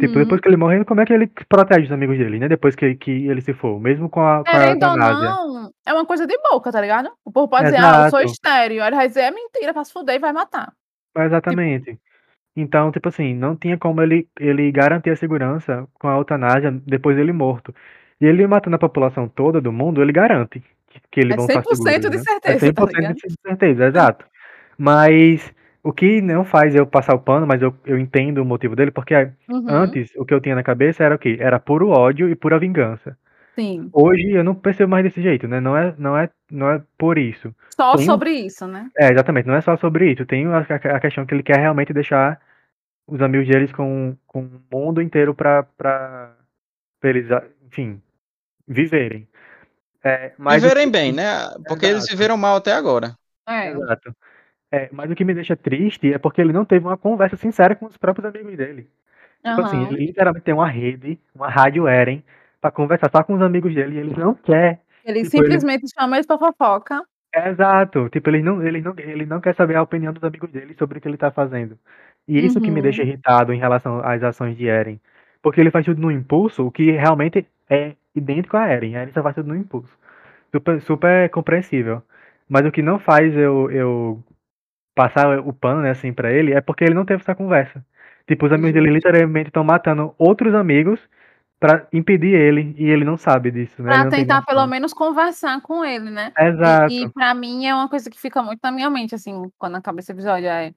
Tipo, 0.00 0.06
Uhum. 0.18 0.24
depois 0.24 0.40
que 0.40 0.48
ele 0.48 0.56
morrer, 0.56 0.84
como 0.84 1.00
é 1.02 1.06
que 1.06 1.12
ele 1.12 1.30
protege 1.48 1.84
os 1.86 1.92
amigos 1.92 2.18
dele, 2.18 2.40
né? 2.40 2.48
Depois 2.48 2.74
que, 2.74 2.96
que 2.96 3.28
ele 3.28 3.40
se 3.40 3.52
for, 3.54 3.78
mesmo 3.78 4.08
com 4.08 4.20
a, 4.20 4.42
com 4.42 4.48
a 4.50 4.50
Querendo 4.50 4.82
ou 4.82 4.90
eutanásia. 4.90 5.28
não, 5.28 5.70
é 5.86 5.92
uma 5.92 6.04
coisa 6.04 6.26
de 6.26 6.36
boca, 6.50 6.72
tá 6.72 6.80
ligado? 6.80 7.12
O 7.24 7.30
povo 7.30 7.48
pode 7.48 7.64
dizer, 7.66 7.76
ah, 7.76 8.06
eu 8.06 8.10
sou 8.10 8.18
Exato. 8.20 8.32
estéreo. 8.32 8.82
Aí 8.82 8.88
ele 8.88 8.96
vai 8.96 9.06
dizer, 9.08 9.20
é 9.20 9.30
mentira, 9.30 9.84
se 9.84 9.92
fuder 9.92 10.16
e 10.16 10.18
vai 10.18 10.32
matar. 10.32 10.72
Exatamente. 11.16 11.96
Então, 12.56 12.90
tipo 12.90 13.08
assim, 13.08 13.34
não 13.34 13.56
tinha 13.56 13.78
como 13.78 14.00
ele, 14.02 14.28
ele 14.40 14.72
garantir 14.72 15.10
a 15.10 15.16
segurança 15.16 15.86
com 15.94 16.08
a 16.08 16.16
eutanásia 16.16 16.70
depois 16.86 17.16
dele 17.16 17.32
morto. 17.32 17.74
E 18.20 18.26
ele 18.26 18.46
matando 18.46 18.76
a 18.76 18.78
população 18.78 19.28
toda 19.28 19.60
do 19.60 19.72
mundo, 19.72 20.02
ele 20.02 20.12
garante 20.12 20.60
que, 20.88 21.00
que 21.10 21.20
eles 21.20 21.34
É 21.34 21.36
vão 21.36 21.46
estar 21.46 21.62
100% 21.62 21.76
seguros, 21.76 22.10
de 22.10 22.18
né? 22.18 22.22
certeza, 22.22 22.54
É 22.56 22.72
tá 22.72 22.82
100% 22.82 22.96
ligado? 22.96 23.14
de 23.14 23.34
certeza, 23.42 23.86
exato. 23.86 24.24
Mas 24.78 25.52
o 25.84 25.92
que 25.92 26.20
não 26.20 26.44
faz 26.44 26.74
eu 26.74 26.86
passar 26.86 27.14
o 27.14 27.20
pano, 27.20 27.46
mas 27.46 27.62
eu, 27.62 27.72
eu 27.86 27.98
entendo 27.98 28.38
o 28.38 28.44
motivo 28.44 28.74
dele, 28.74 28.90
porque 28.90 29.14
Uhum, 29.48 29.68
antes 29.68 30.10
o 30.16 30.24
que 30.24 30.34
eu 30.34 30.40
tinha 30.40 30.54
na 30.56 30.64
cabeça 30.64 31.04
era 31.04 31.14
o 31.14 31.18
quê? 31.18 31.36
Era 31.38 31.60
puro 31.60 31.90
ódio 31.90 32.28
e 32.28 32.34
pura 32.34 32.58
vingança. 32.58 33.16
Sim. 33.54 33.88
Hoje 33.92 34.32
eu 34.32 34.42
não 34.42 34.54
percebo 34.54 34.90
mais 34.90 35.04
desse 35.04 35.22
jeito, 35.22 35.46
né? 35.46 35.60
Não 35.60 35.76
é, 35.76 35.94
não 35.96 36.18
é, 36.18 36.28
não 36.50 36.70
é 36.70 36.82
por 36.98 37.18
isso. 37.18 37.54
Só 37.76 37.96
Tem 37.96 38.06
sobre 38.06 38.30
isso, 38.32 38.66
né? 38.66 38.88
É, 38.98 39.12
exatamente, 39.12 39.46
não 39.46 39.54
é 39.54 39.60
só 39.60 39.76
sobre 39.76 40.10
isso. 40.10 40.26
Tem 40.26 40.46
a, 40.46 40.58
a- 40.58 40.96
a 40.96 41.00
questão 41.00 41.24
que 41.26 41.34
ele 41.34 41.42
quer 41.44 41.58
realmente 41.58 41.92
deixar 41.92 42.40
os 43.06 43.20
amigos 43.22 43.46
deles 43.46 43.70
com, 43.72 44.16
com 44.26 44.40
o 44.42 44.60
mundo 44.72 45.02
inteiro 45.02 45.34
pra, 45.34 45.62
pra, 45.62 46.34
pra 47.00 47.10
eles, 47.10 47.30
ah, 47.30 47.44
enfim, 47.66 48.00
viverem. 48.66 49.28
É, 50.02 50.32
mas 50.38 50.62
o 50.62 50.66
Viverem 50.66 50.86
que- 50.86 50.92
bem, 50.92 51.12
né? 51.12 51.48
Porque 51.68 51.86
eles 51.86 51.98
Exato. 52.04 52.12
viveram 52.12 52.36
mal 52.36 52.56
até 52.56 52.72
agora. 52.72 53.14
É. 53.48 53.70
Exato. 53.70 54.14
É, 54.74 54.88
mas 54.92 55.10
o 55.10 55.14
que 55.14 55.24
me 55.24 55.34
deixa 55.34 55.54
triste 55.56 56.12
é 56.12 56.18
porque 56.18 56.40
ele 56.40 56.52
não 56.52 56.64
teve 56.64 56.84
uma 56.86 56.96
conversa 56.96 57.36
sincera 57.36 57.74
com 57.76 57.86
os 57.86 57.96
próprios 57.96 58.24
amigos 58.26 58.56
dele. 58.56 58.88
Tipo 59.44 59.60
assim, 59.62 59.86
ele 59.86 60.06
literalmente 60.06 60.44
tem 60.44 60.54
uma 60.54 60.66
rede, 60.68 61.18
uma 61.34 61.48
rádio 61.50 61.86
Eren, 61.86 62.22
pra 62.60 62.70
conversar 62.70 63.10
só 63.10 63.22
com 63.22 63.34
os 63.34 63.42
amigos 63.42 63.74
dele 63.74 63.96
e 63.96 63.98
ele 63.98 64.14
não 64.16 64.34
quer. 64.34 64.80
Ele 65.04 65.22
Tipo, 65.22 65.36
ele- 65.36 65.44
simplesmente 65.44 65.84
chama 65.98 66.16
eles 66.16 66.26
pra 66.26 66.38
fofoca. 66.38 67.02
Exato. 67.34 68.08
Tipo, 68.08 68.30
ele 68.30 68.42
não, 68.42 68.62
ele, 68.66 68.80
não, 68.80 68.94
ele 68.96 69.26
não 69.26 69.40
quer 69.40 69.54
saber 69.54 69.76
a 69.76 69.82
opinião 69.82 70.12
dos 70.12 70.24
amigos 70.24 70.50
dele 70.50 70.74
sobre 70.78 70.98
o 70.98 71.00
que 71.00 71.08
ele 71.08 71.16
tá 71.16 71.30
fazendo. 71.30 71.78
E 72.26 72.38
isso 72.44 72.60
que 72.60 72.70
me 72.70 72.80
deixa 72.80 73.02
Uhum. 73.02 73.08
irritado 73.08 73.52
em 73.52 73.58
relação 73.58 74.00
às 74.02 74.22
ações 74.22 74.56
de 74.56 74.66
Eren. 74.66 74.98
Porque 75.42 75.60
ele 75.60 75.70
faz 75.70 75.84
tudo 75.84 76.00
no 76.00 76.10
impulso, 76.10 76.66
o 76.66 76.70
que 76.70 76.90
realmente 76.92 77.46
é 77.68 77.94
idêntico 78.14 78.56
a 78.56 78.66
Eren. 78.68 78.94
Eren 78.94 79.12
só 79.12 79.22
faz 79.22 79.34
tudo 79.34 79.48
no 79.48 79.56
impulso. 79.56 79.92
Super, 80.52 80.80
super 80.80 81.28
compreensível. 81.30 82.02
Mas 82.48 82.64
o 82.64 82.72
que 82.72 82.80
não 82.82 82.98
faz 82.98 83.34
eu, 83.36 83.70
eu 83.70 84.22
passar 84.94 85.38
o 85.40 85.52
pano, 85.52 85.82
né, 85.82 85.90
assim, 85.90 86.12
pra 86.12 86.32
ele, 86.32 86.52
é 86.52 86.60
porque 86.60 86.84
ele 86.84 86.94
não 86.94 87.04
teve 87.04 87.22
essa 87.22 87.34
conversa. 87.34 87.84
Tipo, 88.26 88.46
os 88.46 88.52
amigos 88.52 88.72
dele 88.72 88.86
Justo. 88.92 89.08
literalmente 89.08 89.48
estão 89.48 89.64
matando 89.64 90.14
outros 90.18 90.54
amigos 90.54 91.00
pra 91.60 91.86
impedir 91.92 92.34
ele, 92.34 92.74
e 92.78 92.84
ele 92.84 93.04
não 93.04 93.16
sabe 93.16 93.50
disso, 93.50 93.82
né? 93.82 93.90
Pra 93.90 94.10
tentar 94.10 94.42
pelo 94.42 94.66
menos 94.66 94.92
conversar 94.92 95.60
com 95.62 95.84
ele, 95.84 96.10
né? 96.10 96.32
E, 96.38 96.42
e 96.42 96.48
Exato. 96.48 97.12
pra 97.12 97.34
mim 97.34 97.66
é 97.66 97.74
uma 97.74 97.88
coisa 97.88 98.10
que 98.10 98.20
fica 98.20 98.42
muito 98.42 98.60
na 98.62 98.70
minha 98.70 98.90
mente, 98.90 99.14
assim, 99.14 99.50
quando 99.58 99.76
acaba 99.76 100.00
esse 100.00 100.12
episódio. 100.12 100.46
É, 100.46 100.72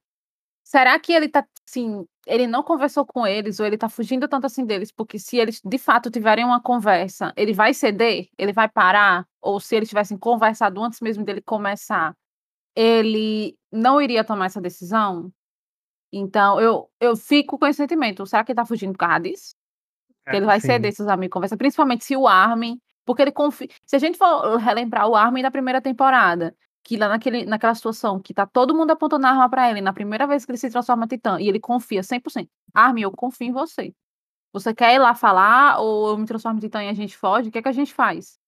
será 0.64 0.98
que 1.00 1.12
ele 1.12 1.30
tá, 1.30 1.46
assim, 1.68 2.06
ele 2.26 2.48
não 2.48 2.64
conversou 2.64 3.06
com 3.06 3.26
eles, 3.26 3.60
ou 3.60 3.66
ele 3.66 3.78
tá 3.78 3.90
fugindo 3.90 4.28
tanto 4.28 4.46
assim 4.46 4.66
deles? 4.66 4.92
Porque 4.92 5.20
se 5.20 5.38
eles 5.38 5.62
de 5.64 5.78
fato 5.78 6.12
tiverem 6.12 6.46
uma 6.46 6.62
conversa, 6.62 7.34
ele 7.36 7.54
vai 7.54 7.74
ceder? 7.74 8.28
Ele 8.38 8.54
vai 8.54 8.70
parar? 8.70 9.26
Ou 9.42 9.60
se 9.60 9.76
eles 9.76 9.90
tivessem 9.90 10.18
conversado 10.18 10.82
antes 10.84 11.02
mesmo 11.02 11.24
dele 11.24 11.42
começar, 11.42 12.14
ele 12.78 13.58
não 13.72 14.02
iria 14.02 14.24
tomar 14.24 14.48
essa 14.48 14.62
decisão? 14.62 15.32
Então, 16.12 16.60
eu, 16.62 16.90
eu 17.00 17.16
fico 17.18 17.58
com 17.60 17.68
esse 17.68 17.78
sentimento. 17.78 18.26
Será 18.26 18.44
que 18.44 18.52
ele 18.52 18.58
tá 18.58 18.66
fugindo 18.66 18.94
por 18.94 19.00
causa 19.00 19.22
disso? 19.22 19.56
Que 20.30 20.36
É, 20.36 20.38
ele 20.38 20.46
vai 20.46 20.60
sim. 20.60 20.68
ceder 20.68 20.94
se 20.94 21.02
os 21.02 21.08
amigos 21.08 21.34
conversam, 21.34 21.58
principalmente 21.58 22.06
se 22.06 22.16
o 22.18 22.28
Armin, 22.28 22.80
porque 23.06 23.22
ele 23.22 23.32
confia. 23.32 23.70
Se 23.86 23.96
a 23.96 24.00
gente 24.00 24.18
for 24.18 24.58
relembrar 24.58 25.08
o 25.08 25.16
Armin 25.16 25.42
da 25.42 25.52
primeira 25.52 25.82
temporada, 25.82 26.56
que 26.84 26.98
lá 26.98 27.10
naquele, 27.10 27.46
naquela 27.46 27.76
situação 27.76 28.20
que 28.22 28.34
tá 28.34 28.46
todo 28.46 28.76
mundo 28.76 28.92
apontando 28.92 29.28
a 29.28 29.32
arma 29.32 29.50
pra 29.50 29.70
ele, 29.70 29.82
na 29.82 29.94
primeira 29.94 30.28
vez 30.28 30.46
que 30.46 30.52
ele 30.52 30.58
se 30.58 30.70
transforma 30.70 31.06
em 31.06 31.08
Titã, 31.10 31.40
e 31.40 31.48
ele 31.50 31.60
confia 31.60 32.04
100%. 32.04 32.50
Armin, 32.74 33.02
eu 33.04 33.12
confio 33.12 33.48
em 33.48 33.52
você. 33.52 33.94
Você 34.54 34.74
quer 34.76 34.96
ir 34.96 35.00
lá 35.00 35.16
falar 35.16 35.80
ou 35.82 36.10
eu 36.12 36.18
me 36.18 36.26
transformo 36.28 36.58
em 36.60 36.62
Titã 36.62 36.84
e 36.84 36.90
a 36.90 36.94
gente 36.94 37.18
foge? 37.18 37.50
O 37.50 37.52
que 37.52 37.60
é 37.60 37.62
que 37.62 37.70
a 37.70 37.72
gente 37.74 37.94
faz? 37.94 38.40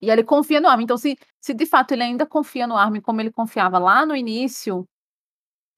E 0.00 0.10
ele 0.10 0.22
confia 0.24 0.60
no 0.60 0.68
Armin. 0.68 0.84
Então, 0.84 0.98
se, 0.98 1.18
se 1.40 1.54
de 1.54 1.66
fato 1.66 1.92
ele 1.92 2.02
ainda 2.02 2.26
confia 2.26 2.66
no 2.66 2.76
Armin 2.76 3.00
como 3.00 3.20
ele 3.20 3.32
confiava 3.32 3.78
lá 3.78 4.06
no 4.06 4.14
início, 4.16 4.88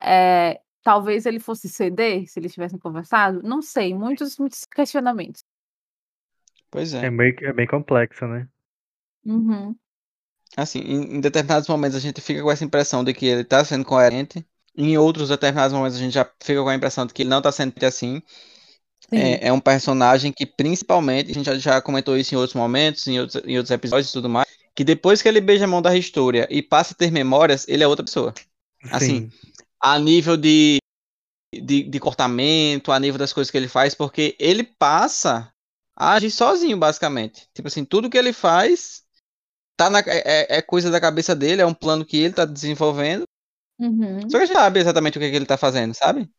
é, 0.00 0.60
talvez 0.82 1.26
ele 1.26 1.40
fosse 1.40 1.68
ceder 1.68 2.26
se 2.28 2.38
eles 2.40 2.52
tivessem 2.52 2.78
conversado. 2.78 3.42
Não 3.42 3.62
sei, 3.62 3.94
muitos, 3.94 4.38
muitos 4.38 4.64
questionamentos. 4.66 5.44
Pois 6.70 6.94
É 7.02 7.06
é. 7.06 7.10
bem, 7.10 7.34
é 7.42 7.52
bem 7.52 7.66
complexo, 7.66 8.26
né? 8.26 8.48
Uhum. 9.24 9.76
Assim, 10.56 10.80
em, 10.80 11.16
em 11.16 11.20
determinados 11.20 11.68
momentos 11.68 11.96
a 11.96 12.00
gente 12.00 12.20
fica 12.20 12.42
com 12.42 12.50
essa 12.50 12.64
impressão 12.64 13.04
de 13.04 13.14
que 13.14 13.26
ele 13.26 13.44
tá 13.44 13.64
sendo 13.64 13.84
coerente. 13.84 14.46
Em 14.76 14.96
outros 14.98 15.28
determinados 15.28 15.72
momentos 15.72 15.96
a 15.96 16.00
gente 16.00 16.12
já 16.14 16.24
fica 16.42 16.62
com 16.62 16.68
a 16.68 16.74
impressão 16.74 17.06
de 17.06 17.12
que 17.14 17.22
ele 17.22 17.30
não 17.30 17.42
tá 17.42 17.52
sendo 17.52 17.74
assim. 17.84 18.22
É, 19.10 19.48
é 19.48 19.52
um 19.52 19.60
personagem 19.60 20.32
que, 20.32 20.46
principalmente, 20.46 21.30
a 21.30 21.34
gente 21.34 21.46
já, 21.46 21.58
já 21.58 21.82
comentou 21.82 22.16
isso 22.16 22.34
em 22.34 22.38
outros 22.38 22.54
momentos, 22.54 23.06
em 23.06 23.18
outros, 23.18 23.42
em 23.44 23.56
outros 23.56 23.70
episódios 23.70 24.10
e 24.10 24.12
tudo 24.12 24.28
mais, 24.28 24.46
que 24.74 24.84
depois 24.84 25.20
que 25.20 25.28
ele 25.28 25.40
beija 25.40 25.64
a 25.64 25.68
mão 25.68 25.82
da 25.82 25.96
História 25.96 26.46
e 26.50 26.62
passa 26.62 26.94
a 26.94 26.96
ter 26.96 27.10
memórias, 27.10 27.66
ele 27.68 27.82
é 27.82 27.88
outra 27.88 28.04
pessoa. 28.04 28.32
Assim, 28.90 29.28
Sim. 29.28 29.32
a 29.80 29.98
nível 29.98 30.36
de, 30.36 30.78
de, 31.52 31.82
de 31.82 32.00
comportamento, 32.00 32.92
a 32.92 33.00
nível 33.00 33.18
das 33.18 33.32
coisas 33.32 33.50
que 33.50 33.56
ele 33.56 33.68
faz, 33.68 33.94
porque 33.94 34.36
ele 34.38 34.62
passa 34.62 35.52
a 35.96 36.12
agir 36.12 36.30
sozinho, 36.30 36.78
basicamente. 36.78 37.48
Tipo 37.52 37.68
assim, 37.68 37.84
tudo 37.84 38.08
que 38.08 38.16
ele 38.16 38.32
faz 38.32 39.02
tá 39.76 39.90
na, 39.90 40.00
é, 40.06 40.58
é 40.58 40.62
coisa 40.62 40.90
da 40.90 41.00
cabeça 41.00 41.34
dele, 41.34 41.62
é 41.62 41.66
um 41.66 41.74
plano 41.74 42.04
que 42.04 42.18
ele 42.18 42.34
tá 42.34 42.44
desenvolvendo. 42.44 43.24
Uhum. 43.78 44.20
Só 44.30 44.38
que 44.38 44.44
a 44.44 44.46
gente 44.46 44.56
sabe 44.56 44.80
exatamente 44.80 45.18
o 45.18 45.20
que, 45.20 45.30
que 45.30 45.36
ele 45.36 45.46
tá 45.46 45.56
fazendo, 45.56 45.94
sabe? 45.94 46.30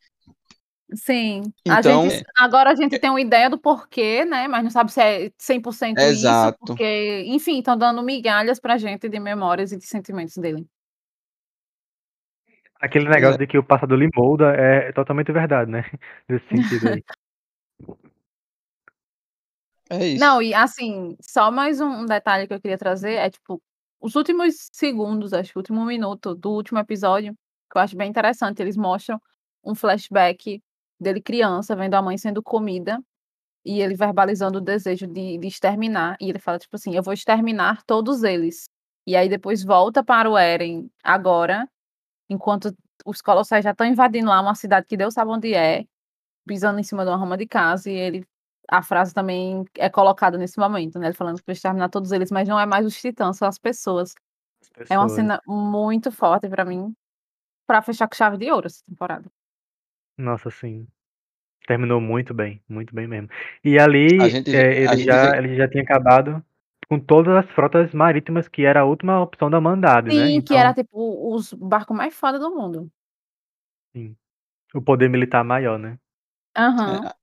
Sim. 0.93 1.43
A 1.67 1.79
Então, 1.79 2.09
gente, 2.09 2.25
agora 2.37 2.71
a 2.71 2.75
gente 2.75 2.99
tem 2.99 3.09
uma 3.09 3.21
ideia 3.21 3.49
do 3.49 3.57
porquê, 3.57 4.25
né? 4.25 4.47
Mas 4.47 4.63
não 4.63 4.69
sabe 4.69 4.91
se 4.91 5.01
é 5.01 5.31
100% 5.37 5.97
isso, 5.97 6.27
Exato. 6.27 6.57
porque, 6.59 7.23
enfim, 7.27 7.59
estão 7.59 7.77
dando 7.77 8.03
migalhas 8.03 8.59
pra 8.59 8.77
gente 8.77 9.07
de 9.07 9.19
memórias 9.19 9.71
e 9.71 9.77
de 9.77 9.85
sentimentos 9.85 10.35
dele. 10.37 10.67
Aquele 12.81 13.07
negócio 13.07 13.35
é. 13.35 13.37
de 13.37 13.47
que 13.47 13.57
o 13.57 13.63
passado 13.63 13.95
lhe 13.95 14.09
molda 14.15 14.53
é 14.55 14.91
totalmente 14.91 15.31
verdade, 15.31 15.71
né? 15.71 15.83
Nesse 16.27 16.47
sentido 16.49 16.89
aí. 16.89 17.03
é 19.89 20.07
isso. 20.07 20.19
Não, 20.19 20.41
e 20.41 20.53
assim, 20.53 21.15
só 21.21 21.51
mais 21.51 21.79
um 21.79 22.01
um 22.01 22.05
detalhe 22.05 22.47
que 22.47 22.53
eu 22.53 22.59
queria 22.59 22.77
trazer 22.77 23.13
é, 23.13 23.29
tipo, 23.29 23.61
os 24.01 24.15
últimos 24.15 24.55
segundos, 24.73 25.31
acho 25.31 25.51
que 25.51 25.57
o 25.57 25.61
último 25.61 25.85
minuto 25.85 26.35
do 26.35 26.51
último 26.51 26.79
episódio, 26.79 27.33
que 27.71 27.77
eu 27.77 27.81
acho 27.81 27.95
bem 27.95 28.09
interessante, 28.09 28.61
eles 28.61 28.75
mostram 28.75 29.21
um 29.63 29.75
flashback 29.75 30.61
dele 31.01 31.21
criança, 31.21 31.75
vendo 31.75 31.95
a 31.95 32.01
mãe 32.01 32.17
sendo 32.17 32.41
comida, 32.43 33.01
e 33.65 33.81
ele 33.81 33.95
verbalizando 33.95 34.59
o 34.59 34.61
desejo 34.61 35.07
de, 35.07 35.37
de 35.37 35.47
exterminar, 35.47 36.17
e 36.21 36.29
ele 36.29 36.39
fala, 36.39 36.59
tipo 36.59 36.75
assim, 36.75 36.95
eu 36.95 37.03
vou 37.03 37.13
exterminar 37.13 37.83
todos 37.85 38.23
eles. 38.23 38.65
E 39.07 39.15
aí 39.15 39.29
depois 39.29 39.63
volta 39.63 40.03
para 40.03 40.29
o 40.29 40.37
Eren 40.37 40.89
agora, 41.03 41.67
enquanto 42.29 42.75
os 43.05 43.21
colossais 43.21 43.63
já 43.63 43.71
estão 43.71 43.87
invadindo 43.87 44.27
lá 44.29 44.41
uma 44.41 44.55
cidade 44.55 44.87
que 44.87 44.97
Deus 44.97 45.13
sabe 45.15 45.31
onde 45.31 45.53
é, 45.55 45.85
pisando 46.47 46.79
em 46.79 46.83
cima 46.83 47.03
de 47.05 47.11
uma 47.11 47.17
rama 47.17 47.37
de 47.37 47.47
casa, 47.47 47.89
e 47.89 47.93
ele 47.95 48.25
a 48.69 48.81
frase 48.83 49.13
também 49.13 49.65
é 49.77 49.89
colocada 49.89 50.37
nesse 50.37 50.57
momento, 50.59 50.97
né? 50.99 51.07
Ele 51.07 51.15
falando 51.15 51.37
que 51.39 51.43
vai 51.45 51.53
exterminar 51.53 51.89
todos 51.89 52.11
eles, 52.13 52.31
mas 52.31 52.47
não 52.47 52.59
é 52.59 52.65
mais 52.65 52.85
os 52.85 52.95
titãs, 52.99 53.37
são 53.37 53.47
as 53.47 53.57
pessoas. 53.59 54.13
As 54.79 54.91
É 54.91 54.97
uma 54.97 55.05
pessoas. 55.07 55.11
cena 55.13 55.41
muito 55.47 56.11
forte 56.11 56.47
pra 56.49 56.63
mim, 56.65 56.93
pra 57.67 57.81
fechar 57.81 58.07
com 58.07 58.15
chave 58.15 58.37
de 58.37 58.51
ouro 58.51 58.67
essa 58.67 58.81
temporada. 58.87 59.29
Nossa, 60.21 60.49
sim. 60.51 60.87
Terminou 61.67 62.01
muito 62.01 62.33
bem, 62.33 62.63
muito 62.69 62.95
bem 62.95 63.07
mesmo. 63.07 63.29
E 63.63 63.79
ali 63.79 64.07
A 64.17 64.29
gente, 64.29 64.49
é, 64.51 64.83
a 64.85 64.95
ele, 64.95 64.95
gente 64.95 65.17
já, 65.17 65.17
vê- 65.19 65.37
ele 65.37 65.55
já 65.57 65.69
tinha 65.69 65.83
acabado 65.83 66.43
com 66.89 66.99
todas 66.99 67.35
as 67.35 67.49
frotas 67.51 67.93
marítimas, 67.93 68.47
que 68.47 68.65
era 68.65 68.81
a 68.81 68.85
última 68.85 69.21
opção 69.21 69.49
da 69.49 69.59
Humanidade, 69.59 70.13
né? 70.13 70.29
Sim, 70.29 70.41
que 70.43 70.55
Então, 70.55 70.57
era 70.57 70.73
tipo 70.73 71.35
os 71.35 71.53
barcos 71.53 71.95
mais 71.97 72.13
foda 72.13 72.37
do 72.39 72.51
mundo. 72.55 72.91
sim, 73.93 74.15
o 74.75 74.81
poder 74.83 75.09
militar 75.09 75.43
maior, 75.45 75.79
né? 75.79 75.99
Aham. 76.55 77.07
é, 77.07 77.15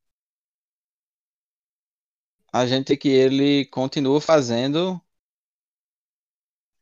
a 2.53 2.66
gente 2.66 2.94
que 2.96 3.09
ele 3.09 3.64
continua 3.66 4.20
fazendo 4.20 5.01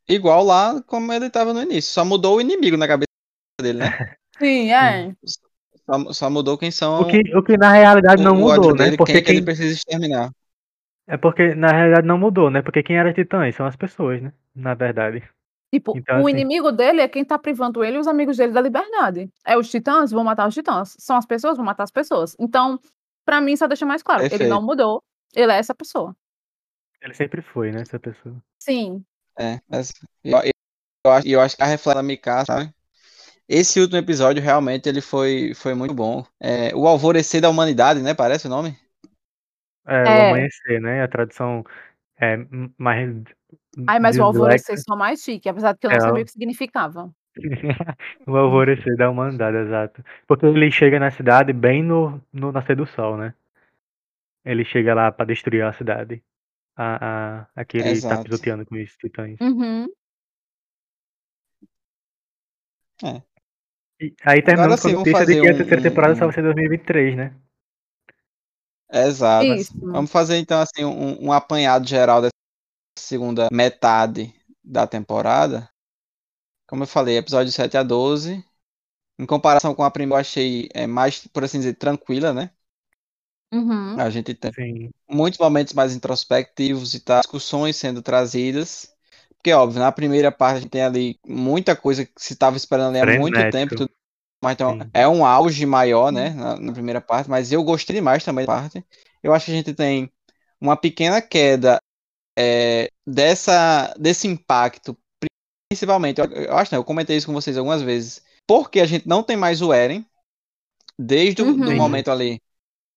igual 0.09 0.43
lá 0.45 0.83
como 0.83 1.13
ele 1.13 1.31
tava 1.31 1.53
no 1.53 1.63
início. 1.63 1.93
Só 1.93 2.05
mudou 2.05 2.37
o 2.37 2.41
inimigo 2.41 2.77
na 2.77 2.89
cabeça 2.89 3.07
dele, 3.63 3.81
né? 3.81 3.99
Sim, 4.39 4.71
é. 4.73 5.17
Só, 5.89 6.13
só 6.13 6.31
mudou 6.31 6.59
quem 6.59 6.71
são 6.71 7.01
O 7.01 7.07
que, 7.07 7.21
o 7.37 7.43
que 7.43 7.57
na 7.57 7.73
realidade 7.73 8.23
não 8.23 8.35
mudou, 8.37 8.75
né? 8.75 8.85
dele, 8.85 8.97
Porque 8.97 9.13
quem 9.13 9.21
é 9.21 9.23
que 9.25 9.31
ele 9.31 9.43
precisa 9.45 9.73
exterminar. 9.75 10.31
é 11.07 11.17
porque 11.17 11.55
na 11.55 11.69
realidade 11.69 12.07
não 12.07 12.19
mudou, 12.19 12.51
né? 12.51 12.63
Porque 12.63 12.83
quem 12.83 12.97
era 12.97 13.13
titãs 13.15 13.55
são 13.55 13.67
as 13.67 13.77
pessoas, 13.77 14.21
né? 14.23 14.33
Na 14.55 14.75
verdade. 14.75 15.23
Tipo, 15.73 15.97
Então, 15.97 16.17
o 16.23 16.27
assim, 16.27 16.31
inimigo 16.31 16.73
dele 16.73 17.01
é 17.01 17.09
quem 17.09 17.25
tá 17.25 17.39
privando 17.39 17.85
ele 17.85 17.97
e 17.97 18.01
os 18.01 18.07
amigos 18.07 18.37
dele 18.37 18.53
da 18.53 18.61
liberdade. 18.61 19.31
É 19.45 19.57
os 19.57 19.69
titãs, 19.71 20.11
vão 20.11 20.25
matar 20.25 20.49
os 20.49 20.55
titãs. 20.55 20.97
São 20.99 21.17
as 21.17 21.27
pessoas, 21.27 21.57
vão 21.57 21.67
matar 21.67 21.85
as 21.85 21.91
pessoas. 21.91 22.37
Então, 22.39 22.79
pra 23.25 23.41
mim, 23.41 23.57
só 23.57 23.67
deixa 23.67 23.85
mais 23.87 24.03
claro. 24.03 24.23
Ele 24.23 24.31
Perfeito. 24.31 24.51
não 24.51 24.63
mudou. 24.63 25.03
Ele 25.35 25.53
é 25.53 25.59
essa 25.59 25.75
pessoa. 25.75 26.17
ele 27.03 27.15
sempre 27.15 27.43
foi, 27.43 27.71
né? 27.73 27.83
Essa 27.83 27.99
pessoa. 27.99 28.37
Sim. 28.59 29.05
É, 29.39 29.61
mas 29.69 29.93
eu, 30.25 30.39
eu, 30.39 30.53
eu 31.05 31.11
acho, 31.13 31.29
eu 31.29 31.41
acho 31.41 31.57
que 31.57 31.63
a 31.63 31.67
reflete 31.67 31.97
da 31.97 32.03
Mika, 32.03 32.45
sabe? 32.45 32.73
Esse 33.49 33.81
último 33.81 33.99
episódio 33.99 34.43
realmente 34.43 34.89
ele 34.89 35.01
foi, 35.01 35.53
foi 35.55 35.73
muito 35.75 35.95
bom. 35.95 36.25
É, 36.41 36.75
o 36.75 36.87
Alvorecer 36.87 37.41
da 37.41 37.49
Humanidade, 37.49 38.01
né? 38.03 38.13
Parece 38.13 38.47
o 38.47 38.51
nome? 38.51 38.77
É, 39.87 40.03
o 40.03 40.09
É. 40.09 40.29
amanhecer, 40.29 40.81
né? 40.81 41.03
A 41.03 41.09
tradução 41.09 41.65
é 42.21 42.37
mais 42.77 43.09
Ai, 43.87 44.01
mas 44.01 44.19
o 44.19 44.23
alvorecer 44.23 44.77
só 44.81 44.97
mais 44.97 45.21
chique, 45.23 45.49
apesar 45.49 45.73
de 45.73 45.79
que 45.79 45.87
eu 45.87 45.91
não 45.91 45.97
É, 45.99 46.01
sabia 46.01 46.23
o- 46.23 46.25
que 46.25 46.33
significava. 46.33 47.11
o 48.27 48.37
alvorecer 48.37 48.97
da 48.97 49.11
humanidade, 49.11 49.59
exato. 49.59 50.03
Porque 50.27 50.47
ele 50.47 50.71
chega 50.71 50.99
na 50.99 51.11
cidade 51.11 51.53
bem 51.53 51.83
no, 51.83 52.21
no 52.33 52.51
nascer 52.51 52.75
do 52.75 52.87
sol, 52.87 53.17
né? 53.17 53.33
Ele 54.45 54.65
chega 54.65 54.95
lá 54.95 55.13
pra 55.13 55.27
destruir 55.27 55.63
a 55.63 55.73
cidade. 55.73 56.23
A, 56.77 57.41
a, 57.43 57.47
a 57.57 57.65
que 57.65 57.77
ele 57.79 57.85
tá 57.89 57.91
Exato. 57.91 58.25
pisoteando 58.25 58.67
com 58.67 58.77
os 58.77 58.97
titãs. 58.97 59.37
Uhum. 59.41 59.87
É. 63.05 63.36
E 64.01 64.15
aí 64.25 64.43
terminamos 64.43 64.81
com 64.81 64.89
sim, 64.89 64.95
a 64.95 64.99
notícia 64.99 65.27
de 65.27 65.37
que 65.41 65.49
a 65.49 65.53
um- 65.53 65.57
terceira 65.57 65.81
um- 65.81 65.83
temporada 65.83 66.15
só 66.15 66.25
um- 66.25 66.27
vai 66.27 66.35
ser 66.35 66.41
em 66.41 66.45
2023, 66.45 67.17
né? 67.17 67.35
Exato. 68.93 69.45
Isso. 69.45 69.73
Vamos 69.81 70.11
fazer 70.11 70.37
então 70.39 70.61
assim 70.61 70.85
um, 70.85 71.27
um 71.27 71.33
apanhado 71.33 71.87
geral 71.87 72.21
dessa 72.23 72.33
segunda 72.99 73.49
metade 73.53 74.35
da 74.65 74.87
temporada. 74.87 75.69
Como 76.69 76.85
eu 76.85 76.87
falei, 76.89 77.17
episódio 77.19 77.53
7 77.53 77.77
a 77.77 77.83
12. 77.83 78.45
Em 79.19 79.27
comparação 79.27 79.75
com 79.75 79.85
a 79.85 79.91
primeira, 79.91 80.17
eu 80.17 80.21
achei 80.21 80.69
é, 80.75 80.87
mais, 80.87 81.27
por 81.29 81.45
assim 81.45 81.59
dizer, 81.59 81.75
tranquila, 81.75 82.33
né? 82.33 82.51
Uhum. 83.53 83.97
A 83.99 84.11
gente 84.11 84.35
tem 84.35 84.53
Sim. 84.53 84.91
muitos 85.09 85.39
momentos 85.39 85.73
mais 85.75 85.95
introspectivos 85.95 86.95
e 86.95 87.01
tal, 87.01 87.21
discussões 87.21 87.77
sendo 87.77 88.03
trazidas. 88.03 88.96
Porque, 89.47 89.55
óbvio, 89.55 89.79
na 89.79 89.93
primeira 89.93 90.33
parte 90.33 90.57
a 90.57 90.61
gente 90.63 90.71
tem 90.71 90.83
ali 90.83 91.21
muita 91.25 91.77
coisa 91.77 92.05
que 92.05 92.11
se 92.17 92.33
estava 92.33 92.57
esperando 92.57 92.97
ali 92.97 93.17
há 93.17 93.21
muito 93.21 93.39
tempo. 93.53 93.77
Tudo, 93.77 93.91
mas 94.43 94.55
então, 94.55 94.77
é 94.93 95.07
um 95.07 95.25
auge 95.25 95.65
maior, 95.65 96.11
né? 96.11 96.31
Na, 96.31 96.59
na, 96.59 96.73
primeira 96.73 97.01
parte, 97.01 97.31
mas 97.31 97.53
eu 97.53 97.63
gostei 97.63 97.95
demais 97.95 98.25
também 98.25 98.45
da 98.45 98.53
parte. 98.53 98.85
Eu 99.23 99.33
acho 99.33 99.45
que 99.45 99.53
a 99.53 99.55
gente 99.55 99.73
tem 99.73 100.11
uma 100.61 100.77
pequena 100.77 101.23
queda 101.23 101.79
é, 102.37 102.91
dessa, 103.07 103.95
desse 103.97 104.27
impacto, 104.27 104.99
principalmente. 105.71 106.21
Eu, 106.21 106.25
eu 106.25 106.57
acho, 106.57 106.75
não, 106.75 106.81
eu 106.81 106.85
comentei 106.85 107.17
isso 107.17 107.29
com 107.29 107.33
vocês 107.33 107.57
algumas 107.57 107.83
vezes. 107.83 108.25
Porque 108.49 108.81
a 108.81 108.87
gente 108.87 109.07
não 109.07 109.23
tem 109.23 109.37
mais 109.37 109.63
o 109.63 109.73
Eren, 109.73 110.05
desde 110.99 111.41
o 111.41 111.47
uhum. 111.47 111.77
momento 111.77 112.11
ali, 112.11 112.43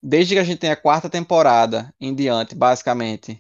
desde 0.01 0.33
que 0.33 0.39
a 0.39 0.43
gente 0.43 0.57
tem 0.57 0.71
a 0.71 0.75
quarta 0.75 1.11
temporada 1.11 1.93
em 2.01 2.15
diante, 2.15 2.55
basicamente 2.55 3.39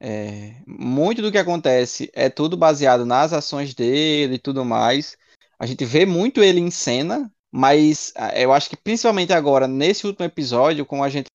é, 0.00 0.54
muito 0.66 1.22
do 1.22 1.32
que 1.32 1.38
acontece 1.38 2.10
é 2.14 2.28
tudo 2.28 2.56
baseado 2.56 3.04
nas 3.04 3.32
ações 3.32 3.74
dele 3.74 4.34
e 4.34 4.38
tudo 4.38 4.64
mais. 4.64 5.16
A 5.58 5.66
gente 5.66 5.84
vê 5.84 6.06
muito 6.06 6.42
ele 6.42 6.60
em 6.60 6.70
cena, 6.70 7.32
mas 7.50 8.12
eu 8.34 8.52
acho 8.52 8.70
que 8.70 8.76
principalmente 8.76 9.32
agora, 9.32 9.66
nesse 9.66 10.06
último 10.06 10.24
episódio, 10.24 10.86
com 10.86 11.02
a 11.02 11.08
gente 11.08 11.26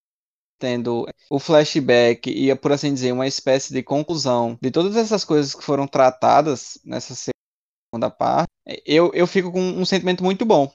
tendo 0.59 1.05
o 1.30 1.39
flashback 1.39 2.30
e, 2.30 2.55
por 2.55 2.72
assim 2.72 2.93
dizer, 2.93 3.11
uma 3.11 3.28
espécie 3.28 3.74
de 3.74 3.84
conclusão 3.84 4.57
de 4.61 4.72
todas 4.72 4.95
essas 4.95 5.26
coisas 5.26 5.53
que 5.53 5.64
foram 5.64 5.86
tratadas 5.86 6.80
nessa 6.86 7.14
segunda 7.14 8.09
parte, 8.09 8.47
eu, 8.86 9.11
eu 9.14 9.28
fico 9.28 9.51
com 9.51 9.59
um 9.59 9.84
sentimento 9.84 10.24
muito 10.24 10.45
bom. 10.45 10.74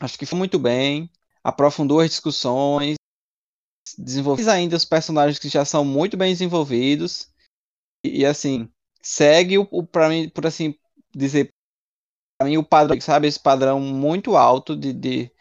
Acho 0.00 0.16
que 0.16 0.26
foi 0.26 0.38
muito 0.38 0.60
bem, 0.60 1.10
aprofundou 1.42 1.98
as 1.98 2.10
discussões, 2.10 2.94
desenvolver 3.98 4.48
ainda 4.48 4.76
os 4.76 4.84
personagens 4.84 5.38
que 5.38 5.48
já 5.48 5.64
são 5.64 5.84
muito 5.84 6.16
bem 6.16 6.32
desenvolvidos. 6.32 7.30
E, 8.04 8.20
e 8.20 8.26
assim, 8.26 8.68
segue 9.02 9.58
o, 9.58 9.68
o 9.70 9.86
para 9.86 10.08
mim, 10.08 10.28
por 10.28 10.46
assim 10.46 10.74
dizer, 11.14 11.52
para 12.38 12.48
mim 12.48 12.56
o 12.56 12.64
padrão, 12.64 13.00
sabe, 13.00 13.28
esse 13.28 13.40
padrão 13.40 13.80
muito 13.80 14.36
alto 14.36 14.76
de, 14.76 14.92
de, 14.92 15.32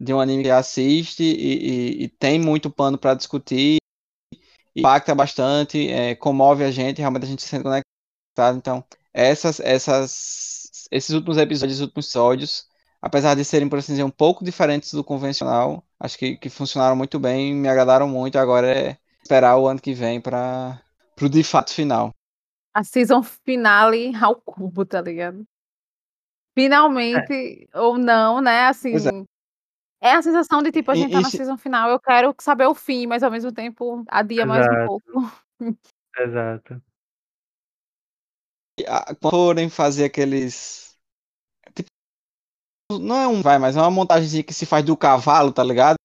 de 0.00 0.14
um 0.14 0.20
anime 0.20 0.44
que 0.44 0.50
assiste 0.50 1.22
e, 1.22 2.02
e, 2.02 2.02
e 2.04 2.08
tem 2.08 2.40
muito 2.40 2.70
pano 2.70 2.98
para 2.98 3.14
discutir, 3.14 3.78
impacta 4.76 5.14
bastante, 5.14 5.88
é, 5.88 6.14
comove 6.14 6.64
a 6.64 6.70
gente, 6.70 6.98
realmente 6.98 7.24
a 7.24 7.28
gente 7.28 7.42
se 7.42 7.48
sente 7.48 7.64
conectado. 7.64 8.56
Então, 8.56 8.84
essas, 9.12 9.60
essas, 9.60 10.88
esses 10.90 11.10
últimos 11.10 11.38
episódios, 11.38 11.80
últimos 11.80 12.06
episódios, 12.06 12.67
apesar 13.00 13.34
de 13.34 13.44
serem, 13.44 13.68
por 13.68 13.78
assim 13.78 13.92
dizer, 13.92 14.04
um 14.04 14.10
pouco 14.10 14.44
diferentes 14.44 14.92
do 14.92 15.04
convencional, 15.04 15.84
acho 15.98 16.18
que, 16.18 16.36
que 16.36 16.50
funcionaram 16.50 16.96
muito 16.96 17.18
bem, 17.18 17.54
me 17.54 17.68
agradaram 17.68 18.08
muito. 18.08 18.38
Agora 18.38 18.70
é 18.70 18.98
esperar 19.22 19.56
o 19.56 19.66
ano 19.66 19.80
que 19.80 19.94
vem 19.94 20.20
para 20.20 20.80
o 21.20 21.28
de 21.28 21.42
fato 21.42 21.72
final. 21.72 22.14
A 22.74 22.84
season 22.84 23.22
finale 23.22 24.12
ao 24.20 24.36
cubo, 24.36 24.84
tá 24.84 25.00
ligado? 25.00 25.44
Finalmente, 26.56 27.68
é. 27.72 27.78
ou 27.78 27.96
não, 27.96 28.40
né? 28.40 28.66
Assim. 28.66 28.94
É. 30.00 30.08
é. 30.08 30.12
a 30.14 30.22
sensação 30.22 30.62
de 30.62 30.72
tipo, 30.72 30.90
a 30.90 30.94
gente 30.94 31.10
e, 31.10 31.12
tá 31.12 31.20
na 31.20 31.30
season 31.30 31.56
final, 31.56 31.90
eu 31.90 32.00
quero 32.00 32.34
saber 32.40 32.66
o 32.66 32.74
fim, 32.74 33.06
mas 33.06 33.22
ao 33.22 33.30
mesmo 33.30 33.52
tempo 33.52 34.04
adia 34.08 34.42
Exato. 34.42 34.48
mais 34.48 34.66
um 34.66 34.86
pouco. 34.86 35.32
Exato. 36.18 36.82
Quando 39.20 39.30
forem 39.30 39.68
fazer 39.68 40.04
aqueles 40.04 40.87
não 42.90 43.16
é 43.16 43.28
um 43.28 43.42
vai, 43.42 43.58
mas 43.58 43.76
é 43.76 43.80
uma 43.80 43.90
montagem 43.90 44.42
que 44.42 44.54
se 44.54 44.64
faz 44.64 44.82
do 44.84 44.96
cavalo, 44.96 45.52
tá 45.52 45.62
ligado? 45.62 45.96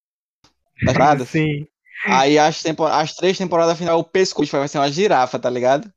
Das 1.18 1.28
Sim. 1.28 1.66
Aí 2.04 2.38
as, 2.38 2.62
tempor 2.62 2.90
as 2.90 3.14
três 3.14 3.38
temporadas 3.38 3.78
final 3.78 3.98
o 3.98 4.04
pescoço 4.04 4.58
vai 4.58 4.68
ser 4.68 4.78
uma 4.78 4.90
girafa, 4.90 5.38
tá 5.38 5.48
ligado? 5.48 5.90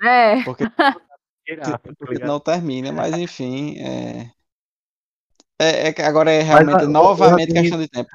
É. 0.00 0.42
Porque, 0.44 0.62
girafa, 1.48 1.78
tá 1.78 1.92
porque 1.98 2.18
não 2.18 2.38
termina, 2.38 2.92
mas 2.92 3.16
enfim. 3.18 3.76
É, 3.78 4.30
é, 5.58 5.88
é 5.88 6.04
agora 6.04 6.30
é 6.30 6.42
realmente 6.42 6.74
mas, 6.74 6.88
novamente 6.88 7.50
anime... 7.50 7.60
questão 7.60 7.80
de 7.80 7.88
tempo. 7.88 8.10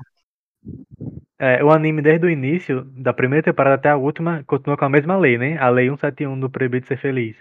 É, 1.37 1.61
o 1.61 1.71
anime 1.71 2.01
desde 2.01 2.25
o 2.25 2.29
início, 2.29 2.85
da 2.85 3.11
primeira 3.11 3.43
temporada 3.43 3.75
até 3.75 3.89
a 3.89 3.97
última, 3.97 4.43
continua 4.45 4.77
com 4.77 4.85
a 4.85 4.89
mesma 4.89 5.17
lei, 5.17 5.37
né? 5.37 5.57
A 5.57 5.67
lei 5.67 5.87
171 5.87 6.39
do 6.39 6.49
Proibido 6.49 6.87
Ser 6.87 6.97
Feliz. 7.01 7.35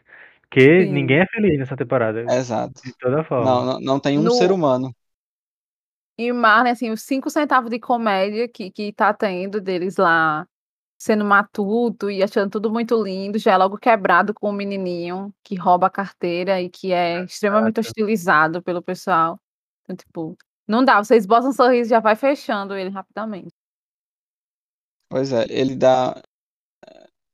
Porque 0.53 0.85
Sim. 0.85 0.93
ninguém 0.93 1.21
é 1.21 1.27
feliz 1.27 1.59
nessa 1.59 1.75
temporada. 1.75 2.27
Exato. 2.29 2.83
De 2.83 2.93
toda 2.99 3.25
forma. 3.25 3.43
Não, 3.43 3.65
não, 3.65 3.81
não 3.81 3.99
tem 3.99 4.19
um 4.19 4.23
no... 4.23 4.33
ser 4.33 4.53
humano. 4.53 4.95
E 6.19 6.31
o 6.31 6.35
Marley, 6.35 6.73
assim, 6.73 6.91
os 6.91 7.01
cinco 7.01 7.31
centavos 7.31 7.71
de 7.71 7.81
comédia 7.81 8.47
que, 8.47 8.71
que 8.71 8.93
tá 8.93 9.15
tendo 9.15 9.63
deles 9.63 9.97
lá 9.97 10.47
sendo 10.99 11.25
matuto 11.25 12.11
e 12.11 12.23
achando 12.23 12.51
tudo 12.51 12.71
muito 12.71 13.03
lindo, 13.03 13.39
já 13.39 13.53
é 13.53 13.57
logo 13.57 13.79
quebrado 13.79 14.35
com 14.35 14.51
o 14.51 14.53
menininho 14.53 15.35
que 15.43 15.57
rouba 15.57 15.87
a 15.87 15.91
carteira 15.91 16.61
e 16.61 16.69
que 16.69 16.93
é 16.93 17.25
extremamente 17.25 17.81
hostilizado 17.81 18.63
pelo 18.63 18.83
pessoal. 18.83 19.41
Então, 19.83 19.97
tipo, 19.97 20.37
não 20.69 20.85
dá, 20.85 21.03
vocês 21.03 21.25
botam 21.25 21.49
um 21.49 21.53
sorriso 21.53 21.89
já 21.89 21.99
vai 21.99 22.15
fechando 22.15 22.77
ele 22.77 22.91
rapidamente. 22.91 23.53
Pois 25.09 25.33
é, 25.33 25.47
ele 25.49 25.75
dá 25.75 26.23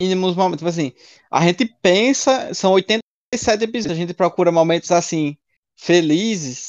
mínimos 0.00 0.36
momentos, 0.36 0.60
tipo 0.60 0.68
assim, 0.68 0.92
a 1.30 1.44
gente 1.44 1.66
pensa, 1.82 2.54
são 2.54 2.72
80 2.72 3.07
sete 3.36 3.64
episódios, 3.64 3.98
a 3.98 4.00
gente 4.00 4.14
procura 4.14 4.50
momentos 4.50 4.90
assim, 4.90 5.36
felizes. 5.76 6.68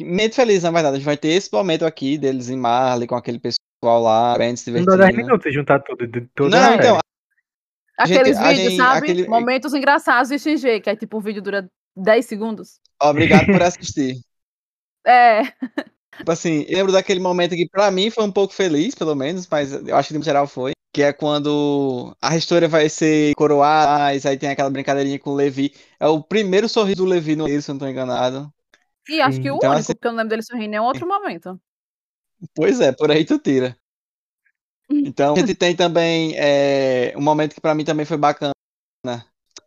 Muito 0.00 0.34
feliz, 0.34 0.62
na 0.62 0.70
verdade. 0.70 0.96
A 0.96 0.98
gente 0.98 1.06
vai 1.06 1.16
ter 1.16 1.28
esse 1.28 1.50
momento 1.52 1.86
aqui 1.86 2.18
deles 2.18 2.50
em 2.50 2.56
Marley, 2.56 3.06
com 3.06 3.14
aquele 3.14 3.38
pessoal 3.38 4.02
lá, 4.02 4.36
bem 4.36 4.54
se 4.56 4.64
divertindo. 4.64 4.90
Não 4.90 4.98
dá 4.98 5.06
10 5.06 5.16
minutos 5.16 5.54
juntar 5.54 5.80
tudo. 5.80 6.06
Não, 6.50 6.74
então. 6.74 6.98
Aqueles 7.96 8.36
gente, 8.36 8.48
vídeos, 8.48 8.70
gente, 8.70 8.76
sabe? 8.76 8.98
Aquele... 8.98 9.28
Momentos 9.28 9.72
engraçados 9.72 10.28
de 10.28 10.38
XG, 10.38 10.80
que 10.80 10.90
é 10.90 10.96
tipo 10.96 11.16
o 11.16 11.20
vídeo 11.20 11.40
dura 11.40 11.70
10 11.96 12.26
segundos. 12.26 12.80
Obrigado 13.00 13.46
por 13.46 13.62
assistir. 13.62 14.16
é. 15.06 15.44
Tipo 16.16 16.30
assim, 16.30 16.64
eu 16.68 16.78
lembro 16.78 16.92
daquele 16.92 17.18
momento 17.18 17.56
que 17.56 17.68
pra 17.68 17.90
mim 17.90 18.08
foi 18.08 18.24
um 18.24 18.30
pouco 18.30 18.54
feliz, 18.54 18.94
pelo 18.94 19.16
menos, 19.16 19.48
mas 19.48 19.72
eu 19.72 19.96
acho 19.96 20.08
que 20.08 20.18
no 20.18 20.22
geral 20.22 20.46
foi 20.46 20.73
que 20.94 21.02
é 21.02 21.12
quando 21.12 22.16
a 22.22 22.36
história 22.36 22.68
vai 22.68 22.88
ser 22.88 23.34
coroada, 23.34 24.06
aí 24.06 24.38
tem 24.38 24.48
aquela 24.48 24.70
brincadeirinha 24.70 25.18
com 25.18 25.30
o 25.30 25.34
Levi. 25.34 25.74
É 25.98 26.06
o 26.06 26.22
primeiro 26.22 26.68
sorriso 26.68 26.98
do 26.98 27.04
Levi 27.04 27.34
no 27.34 27.48
se 27.48 27.68
eu 27.68 27.74
não 27.74 27.80
tô 27.80 27.88
enganado. 27.88 28.48
E 29.08 29.20
acho 29.20 29.42
que 29.42 29.50
o 29.50 29.56
então, 29.56 29.70
único, 29.70 29.80
assim... 29.80 29.92
porque 29.92 30.06
eu 30.06 30.12
não 30.12 30.18
lembro 30.18 30.30
dele 30.30 30.42
sorrindo 30.44 30.76
em 30.76 30.78
outro 30.78 31.06
momento. 31.06 31.60
Pois 32.54 32.80
é, 32.80 32.92
por 32.92 33.10
aí 33.10 33.24
tu 33.24 33.38
tira. 33.38 33.76
Então 34.88 35.32
a 35.34 35.38
gente 35.38 35.54
tem 35.54 35.74
também 35.74 36.34
é, 36.36 37.14
um 37.16 37.22
momento 37.22 37.54
que 37.54 37.60
para 37.60 37.74
mim 37.74 37.86
também 37.86 38.04
foi 38.04 38.18
bacana. 38.18 38.52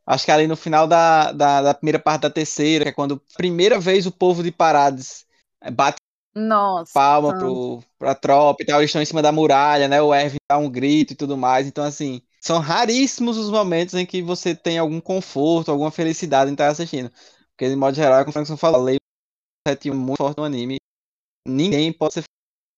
Acho 0.06 0.24
que 0.24 0.32
ali 0.32 0.48
no 0.48 0.56
final 0.56 0.88
da, 0.88 1.32
da, 1.32 1.62
da, 1.64 1.74
primeira 1.74 1.98
parte 1.98 2.22
da 2.22 2.30
terceira, 2.30 2.86
que 2.86 2.90
é 2.90 2.94
quando 2.94 3.22
primeira 3.36 3.80
vez 3.80 4.06
o 4.06 4.12
povo 4.12 4.44
de 4.44 4.52
Parades 4.52 5.26
bate 5.74 5.98
nossa. 6.38 6.94
palma 6.94 7.38
pro, 7.38 7.84
pra 7.98 8.14
tropa 8.14 8.62
e 8.62 8.66
tal, 8.66 8.80
eles 8.80 8.90
estão 8.90 9.02
em 9.02 9.06
cima 9.06 9.22
da 9.22 9.32
muralha, 9.32 9.88
né? 9.88 10.02
O 10.02 10.14
Erwin 10.14 10.38
dá 10.50 10.58
um 10.58 10.70
grito 10.70 11.14
e 11.14 11.16
tudo 11.16 11.36
mais. 11.36 11.66
Então, 11.66 11.84
assim, 11.84 12.22
são 12.40 12.60
raríssimos 12.60 13.38
os 13.38 13.50
momentos 13.50 13.96
em 13.96 14.06
que 14.06 14.22
você 14.22 14.56
tem 14.56 14.78
algum 14.78 15.02
conforto, 15.02 15.72
alguma 15.72 15.92
felicidade 15.92 16.50
em 16.50 16.54
estar 16.54 16.68
assistindo. 16.68 17.12
Porque, 17.52 17.70
de 17.70 17.76
modo 17.76 17.96
geral, 17.96 18.20
como 18.20 18.30
o 18.30 18.34
Frankson 18.34 18.56
falou, 18.56 18.82
a 18.82 18.84
lei 18.84 18.98
7 19.68 19.90
muito 19.92 20.18
forte 20.18 20.38
no 20.38 20.44
anime. 20.44 20.78
Ninguém 21.48 21.92
pode 21.92 22.14
ser 22.14 22.24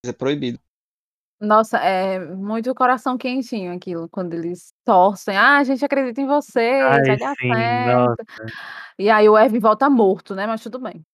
é 0.05 0.13
proibido. 0.13 0.57
Nossa, 1.41 1.77
é 1.77 2.19
muito 2.19 2.73
coração 2.75 3.17
quentinho 3.17 3.73
aquilo, 3.73 4.09
quando 4.09 4.33
eles 4.33 4.73
torcem. 4.85 5.37
Ah, 5.37 5.57
a 5.57 5.63
gente 5.63 5.83
acredita 5.83 6.21
em 6.21 6.25
você, 6.25 6.81
Ai, 6.81 7.01
vai 7.05 7.17
dar 7.17 7.35
sim, 7.35 7.47
certo. 7.47 8.09
Nossa. 8.09 8.25
E 8.97 9.09
aí 9.09 9.29
o 9.29 9.37
Erwin 9.37 9.59
volta 9.59 9.89
morto, 9.89 10.35
né? 10.35 10.45
Mas 10.45 10.61
tudo 10.61 10.79
bem. 10.79 11.05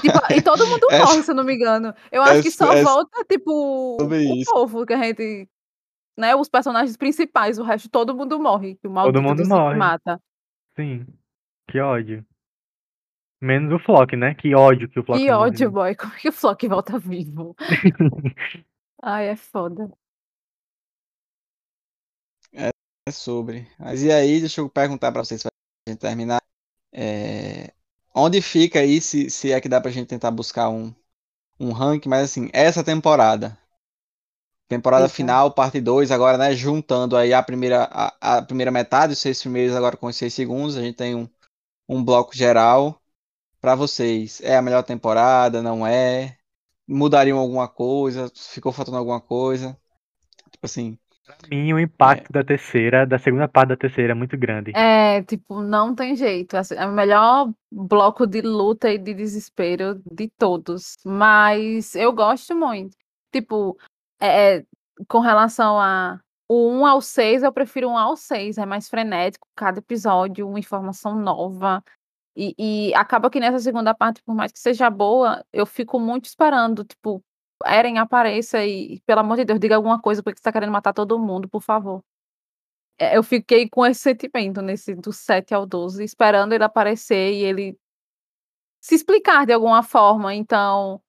Tipo, 0.00 0.32
e 0.32 0.42
todo 0.42 0.66
mundo 0.66 0.86
essa, 0.90 1.04
morre, 1.06 1.22
se 1.22 1.30
eu 1.30 1.34
não 1.34 1.44
me 1.44 1.54
engano. 1.54 1.94
Eu 2.10 2.22
acho 2.22 2.32
essa, 2.34 2.42
que 2.42 2.50
só 2.50 2.72
essa, 2.72 2.82
volta, 2.82 3.24
tipo, 3.24 3.96
o 4.02 4.14
isso. 4.14 4.52
povo 4.52 4.84
que 4.84 4.92
a 4.92 5.02
gente. 5.02 5.48
Né, 6.18 6.34
os 6.34 6.48
personagens 6.48 6.96
principais, 6.96 7.58
o 7.58 7.62
resto 7.62 7.88
todo 7.90 8.16
mundo 8.16 8.40
morre. 8.40 8.74
Que 8.76 8.88
o 8.88 8.94
todo 8.94 9.22
mundo 9.22 9.46
morre. 9.46 9.76
mata. 9.76 10.20
Sim. 10.74 11.06
Que 11.68 11.78
ódio. 11.78 12.24
Menos 13.40 13.72
o 13.74 13.84
Flock, 13.84 14.16
né? 14.16 14.34
Que 14.34 14.54
ódio 14.54 14.88
que 14.88 14.98
o 14.98 15.04
Flock 15.04 15.20
Que 15.20 15.30
ódio, 15.30 15.70
morre. 15.70 15.94
boy. 15.94 15.96
Como 15.96 16.14
é 16.14 16.18
que 16.18 16.28
o 16.28 16.32
Flock 16.32 16.66
volta 16.68 16.98
vivo? 16.98 17.54
Ai, 19.02 19.28
é 19.28 19.36
foda. 19.36 19.92
É, 22.54 22.70
é 23.06 23.12
sobre. 23.12 23.68
Mas 23.78 24.02
e 24.02 24.10
aí, 24.10 24.40
deixa 24.40 24.62
eu 24.62 24.70
perguntar 24.70 25.12
pra 25.12 25.22
vocês 25.22 25.42
pra 25.42 25.50
gente 25.86 26.00
terminar. 26.00 26.40
É, 26.92 27.74
onde 28.16 28.40
fica 28.40 28.80
aí, 28.80 29.00
se, 29.00 29.28
se 29.30 29.52
é 29.52 29.60
que 29.60 29.68
dá 29.68 29.80
pra 29.80 29.90
gente 29.90 30.08
tentar 30.08 30.30
buscar 30.30 30.70
um, 30.70 30.92
um 31.60 31.70
ranking, 31.72 32.08
mas 32.08 32.24
assim, 32.24 32.48
essa 32.52 32.82
temporada. 32.82 33.58
Temporada 34.68 35.04
Eita. 35.04 35.14
final, 35.14 35.52
parte 35.52 35.80
2, 35.80 36.10
agora, 36.10 36.36
né? 36.38 36.54
Juntando 36.54 37.16
aí 37.16 37.32
a 37.32 37.42
primeira, 37.42 37.84
a, 37.84 38.38
a, 38.38 38.42
primeira 38.42 38.70
metade, 38.70 39.12
os 39.12 39.18
seis 39.18 39.40
primeiros 39.40 39.76
agora 39.76 39.96
com 39.96 40.06
os 40.06 40.16
seis 40.16 40.34
segundos, 40.34 40.76
a 40.76 40.82
gente 40.82 40.96
tem 40.96 41.14
um, 41.14 41.28
um 41.88 42.02
bloco 42.02 42.34
geral. 42.34 43.00
Para 43.60 43.74
vocês, 43.74 44.40
é 44.42 44.56
a 44.56 44.62
melhor 44.62 44.82
temporada? 44.82 45.62
Não 45.62 45.86
é? 45.86 46.36
Mudariam 46.88 47.38
alguma 47.38 47.68
coisa? 47.68 48.30
Ficou 48.34 48.72
faltando 48.72 48.96
alguma 48.96 49.20
coisa? 49.20 49.78
Tipo 50.50 50.66
assim, 50.66 50.98
Pra 51.26 51.36
mim, 51.50 51.72
o 51.72 51.78
impacto 51.78 52.32
da 52.32 52.44
terceira, 52.44 53.04
da 53.04 53.18
segunda 53.18 53.48
parte 53.48 53.70
da 53.70 53.76
terceira 53.76 54.12
é 54.12 54.14
muito 54.14 54.38
grande. 54.38 54.70
É, 54.76 55.22
tipo, 55.24 55.60
não 55.60 55.92
tem 55.94 56.14
jeito. 56.14 56.56
assim, 56.56 56.76
é 56.76 56.86
o 56.86 56.92
melhor 56.92 57.52
bloco 57.70 58.26
de 58.26 58.40
luta 58.40 58.90
e 58.90 58.96
de 58.96 59.12
desespero 59.12 60.00
de 60.10 60.28
todos. 60.38 60.96
Mas 61.04 61.96
eu 61.96 62.12
gosto 62.12 62.54
muito. 62.54 62.96
Tipo, 63.32 63.76
é, 64.20 64.64
com 65.08 65.18
relação 65.18 65.80
a 65.80 66.20
o 66.48 66.70
1 66.70 66.86
ao 66.86 67.00
6, 67.00 67.42
eu 67.42 67.52
prefiro 67.52 67.88
o 67.88 67.92
1 67.92 67.98
ao 67.98 68.16
6. 68.16 68.58
É 68.58 68.64
mais 68.64 68.88
frenético, 68.88 69.48
cada 69.56 69.80
episódio, 69.80 70.48
uma 70.48 70.60
informação 70.60 71.16
nova. 71.16 71.82
E, 72.36 72.54
e 72.58 72.94
acaba 72.94 73.30
que 73.30 73.40
nessa 73.40 73.58
segunda 73.58 73.94
parte, 73.94 74.22
por 74.22 74.34
mais 74.34 74.52
que 74.52 74.58
seja 74.60 74.88
boa, 74.88 75.44
eu 75.52 75.66
fico 75.66 75.98
muito 75.98 76.26
esperando, 76.26 76.84
tipo, 76.84 77.20
Eren 77.64 77.98
apareça 77.98 78.64
e, 78.64 79.00
pelo 79.06 79.20
amor 79.20 79.36
de 79.36 79.44
Deus, 79.44 79.58
diga 79.58 79.76
alguma 79.76 80.00
coisa, 80.00 80.22
porque 80.22 80.38
você 80.38 80.42
tá 80.42 80.52
querendo 80.52 80.72
matar 80.72 80.92
todo 80.92 81.18
mundo, 81.18 81.48
por 81.48 81.62
favor. 81.62 82.02
É, 82.98 83.16
eu 83.16 83.22
fiquei 83.22 83.68
com 83.68 83.84
esse 83.84 84.00
sentimento 84.00 84.62
nesse 84.62 84.94
do 84.94 85.12
7 85.12 85.54
ao 85.54 85.66
12, 85.66 86.02
esperando 86.02 86.52
ele 86.54 86.64
aparecer 86.64 87.32
e 87.32 87.44
ele 87.44 87.78
se 88.80 88.94
explicar 88.94 89.44
de 89.46 89.52
alguma 89.52 89.82
forma. 89.82 90.34
Então, 90.34 91.00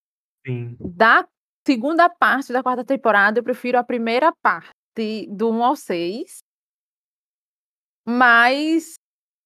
Sim. 0.46 0.76
da 0.80 1.28
segunda 1.66 2.10
parte 2.10 2.52
da 2.52 2.64
quarta 2.64 2.84
temporada, 2.84 3.40
eu 3.40 3.44
prefiro 3.44 3.78
a 3.78 3.84
primeira 3.84 4.34
parte 4.42 4.70
do 5.30 5.52
1 5.52 5.64
ao 5.64 5.76
6. 5.76 6.40
Mas, 8.06 8.96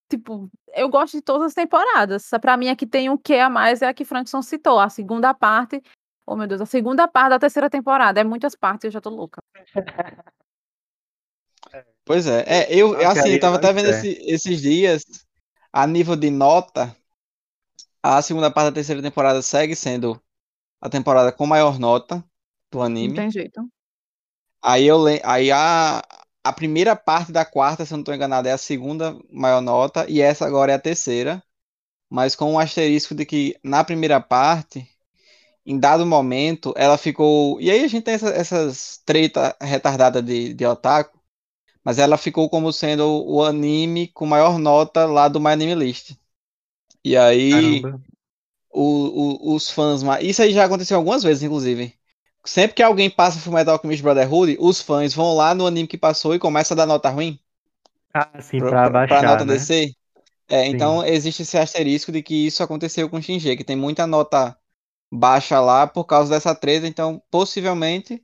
tipo, 0.10 0.50
eu 0.74 0.90
gosto 0.90 1.14
de 1.18 1.22
todas 1.22 1.48
as 1.48 1.54
temporadas. 1.54 2.30
Pra 2.42 2.58
mim, 2.58 2.70
a 2.70 2.76
que 2.76 2.88
tem 2.88 3.10
um 3.10 3.18
que 3.18 3.34
a 3.36 3.50
mais 3.50 3.82
é 3.82 3.88
a 3.88 3.94
que 3.94 4.06
Frankson 4.06 4.42
citou. 4.42 4.80
A 4.80 4.90
segunda 4.90 5.34
parte. 5.34 5.82
Oh, 6.32 6.36
meu 6.38 6.48
Deus, 6.48 6.62
a 6.62 6.66
segunda 6.66 7.08
parte 7.08 7.32
da 7.32 7.40
terceira 7.40 7.70
temporada. 7.70 8.20
É 8.22 8.24
muitas 8.24 8.56
partes, 8.56 8.86
eu 8.86 8.92
já 8.92 9.02
tô 9.02 9.10
louca. 9.10 9.42
Pois 12.06 12.28
é, 12.28 12.44
é 12.48 12.76
eu 12.76 13.00
assim, 13.08 13.30
eu 13.30 13.40
tava 13.40 13.56
até 13.58 13.72
vendo 13.74 13.90
esse- 13.90 14.18
esses 14.26 14.62
dias, 14.62 15.04
a 15.74 15.86
nível 15.88 16.16
de 16.16 16.30
nota, 16.32 16.96
a 18.04 18.22
segunda 18.22 18.52
parte 18.52 18.70
da 18.70 18.76
terceira 18.76 19.02
temporada 19.02 19.42
segue 19.42 19.76
sendo 19.76 20.22
a 20.82 20.90
temporada 20.90 21.32
com 21.32 21.46
maior 21.48 21.80
nota 21.80 22.24
do 22.72 22.82
Não 23.00 23.12
anime. 23.12 23.12
tem 23.12 23.30
jeito. 23.32 23.70
Aí 24.62 24.86
eu 24.88 25.06
aí 25.24 25.52
a, 25.52 26.02
a 26.44 26.54
primeira 26.54 26.96
parte 26.96 27.32
da 27.32 27.46
quarta, 27.46 27.86
se 27.86 27.94
eu 27.94 27.98
não 27.98 28.04
tô 28.04 28.14
enganado, 28.14 28.48
é 28.48 28.52
a 28.52 28.58
segunda 28.58 29.18
maior 29.32 29.62
nota 29.62 30.06
e 30.10 30.22
essa 30.22 30.46
agora 30.46 30.72
é 30.72 30.76
a 30.76 30.80
terceira, 30.80 31.44
mas 32.10 32.36
com 32.36 32.54
um 32.54 32.60
asterisco 32.60 33.16
de 33.16 33.26
que 33.26 33.60
na 33.64 33.84
primeira 33.84 34.22
parte, 34.22 34.88
em 35.66 35.80
dado 35.80 36.06
momento, 36.06 36.74
ela 36.78 36.98
ficou. 36.98 37.60
E 37.62 37.70
aí 37.72 37.84
a 37.84 37.88
gente 37.88 38.04
tem 38.04 38.14
essa- 38.16 38.30
essas 38.30 39.02
treta 39.06 39.56
retardada 39.62 40.22
de, 40.22 40.54
de 40.54 40.66
otaku, 40.66 41.20
mas 41.84 42.00
ela 42.00 42.18
ficou 42.18 42.50
como 42.50 42.74
sendo 42.74 43.06
o 43.28 43.44
anime 43.44 44.10
com 44.10 44.26
maior 44.28 44.60
nota 44.60 45.06
lá 45.06 45.28
do 45.28 45.40
My 45.42 45.50
Anime 45.52 45.76
List. 45.76 46.14
E 47.04 47.18
aí 47.18 47.92
o- 48.72 49.52
o- 49.54 49.56
os 49.56 49.70
fãs. 49.70 50.02
Isso 50.22 50.42
aí 50.42 50.54
já 50.54 50.66
aconteceu 50.66 50.98
algumas 50.98 51.24
vezes, 51.24 51.44
inclusive. 51.44 51.94
Sempre 52.46 52.76
que 52.76 52.84
alguém 52.84 53.10
passa 53.10 53.40
Fullmetal 53.40 53.76
Alchemist 53.76 54.04
Brotherhood, 54.04 54.58
os 54.60 54.82
fãs 54.82 55.14
vão 55.14 55.36
lá 55.36 55.54
no 55.56 55.68
anime 55.68 55.88
que 55.88 55.98
passou 55.98 56.36
e 56.36 56.40
começam 56.40 56.76
a 56.76 56.80
dar 56.80 56.86
nota 56.88 57.10
ruim 57.10 57.40
Ah, 58.14 58.42
sim, 58.42 58.64
pra, 58.64 58.76
pra 58.78 58.90
pra, 58.90 58.94
pra 59.08 59.24
baixar, 59.24 59.24
nota 59.24 59.46
né? 59.46 59.46
descer. 59.46 59.92
É, 60.50 60.68
então 60.68 61.06
existe 61.06 61.44
esse 61.44 61.58
asterisco 61.58 62.12
de 62.14 62.24
que 62.24 62.48
isso 62.48 62.64
aconteceu 62.64 63.10
com 63.10 63.18
o 63.18 63.24
Shinji, 63.24 63.58
que 63.58 63.66
tem 63.66 63.76
muita 63.78 64.08
nota 64.08 64.58
baixa 65.12 65.60
lá 65.60 65.86
por 65.88 66.06
causa 66.06 66.30
dessa 66.32 66.56
treta, 66.56 66.88
então 66.88 67.22
possivelmente 67.30 68.24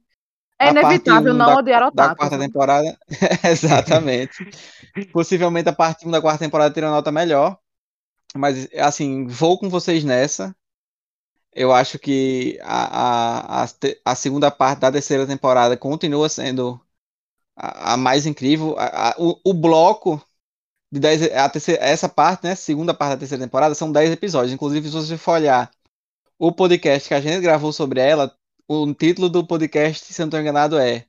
É 0.60 0.70
inevitável 0.70 1.34
1 1.34 1.38
não 1.38 1.46
da, 1.48 1.56
odiar 1.58 1.82
da 1.82 1.88
otakus. 1.88 2.18
quarta 2.18 2.38
né? 2.38 2.46
temporada. 2.48 2.98
Exatamente. 3.44 4.48
Possivelmente 5.12 5.70
a 5.70 5.74
parte 5.74 6.08
1 6.08 6.12
da 6.12 6.22
quarta 6.22 6.40
temporada 6.46 6.74
teria 6.74 6.90
uma 6.90 6.96
nota 6.96 7.12
melhor. 7.12 7.60
Mas, 8.36 8.68
assim, 8.76 9.26
vou 9.28 9.58
com 9.60 9.70
vocês 9.70 10.04
nessa. 10.04 10.56
Eu 11.54 11.74
acho 11.74 11.98
que 11.98 12.60
a, 12.62 13.64
a, 13.64 13.68
a, 14.06 14.16
segunda 14.16 14.52
parte 14.52 14.80
da 14.82 14.92
terceira 14.92 15.26
temporada 15.26 15.76
continua 15.76 16.30
sendo 16.30 16.80
a, 17.56 17.94
a 17.94 17.98
mais 17.98 18.26
incrível. 18.26 18.76
A- 18.78 19.16
o, 19.18 19.40
o 19.44 19.54
bloco 19.54 20.22
de 20.92 21.00
10, 21.00 21.32
a 21.34 21.50
terceira, 21.50 21.84
essa 21.84 22.10
parte, 22.10 22.44
né? 22.46 22.56
Segunda 22.56 22.94
parte 22.94 23.12
da 23.12 23.18
terceira 23.20 23.44
temporada, 23.44 23.76
são 23.76 23.92
10 23.92 24.12
episódios. 24.12 24.54
Inclusive, 24.54 24.88
se 24.90 24.94
você 24.96 25.18
for 25.18 25.34
olhar 25.34 25.72
o 26.40 26.52
podcast 26.52 27.08
que 27.08 27.14
a 27.14 27.22
gente 27.22 27.42
gravou 27.42 27.72
sobre 27.74 28.00
ela, 28.00 28.36
o 28.68 28.94
título 28.94 29.30
do 29.30 29.46
podcast, 29.46 30.14
se 30.14 30.22
eu 30.22 30.26
não 30.26 30.30
estou 30.30 30.40
enganado, 30.42 30.78
é 30.78 31.06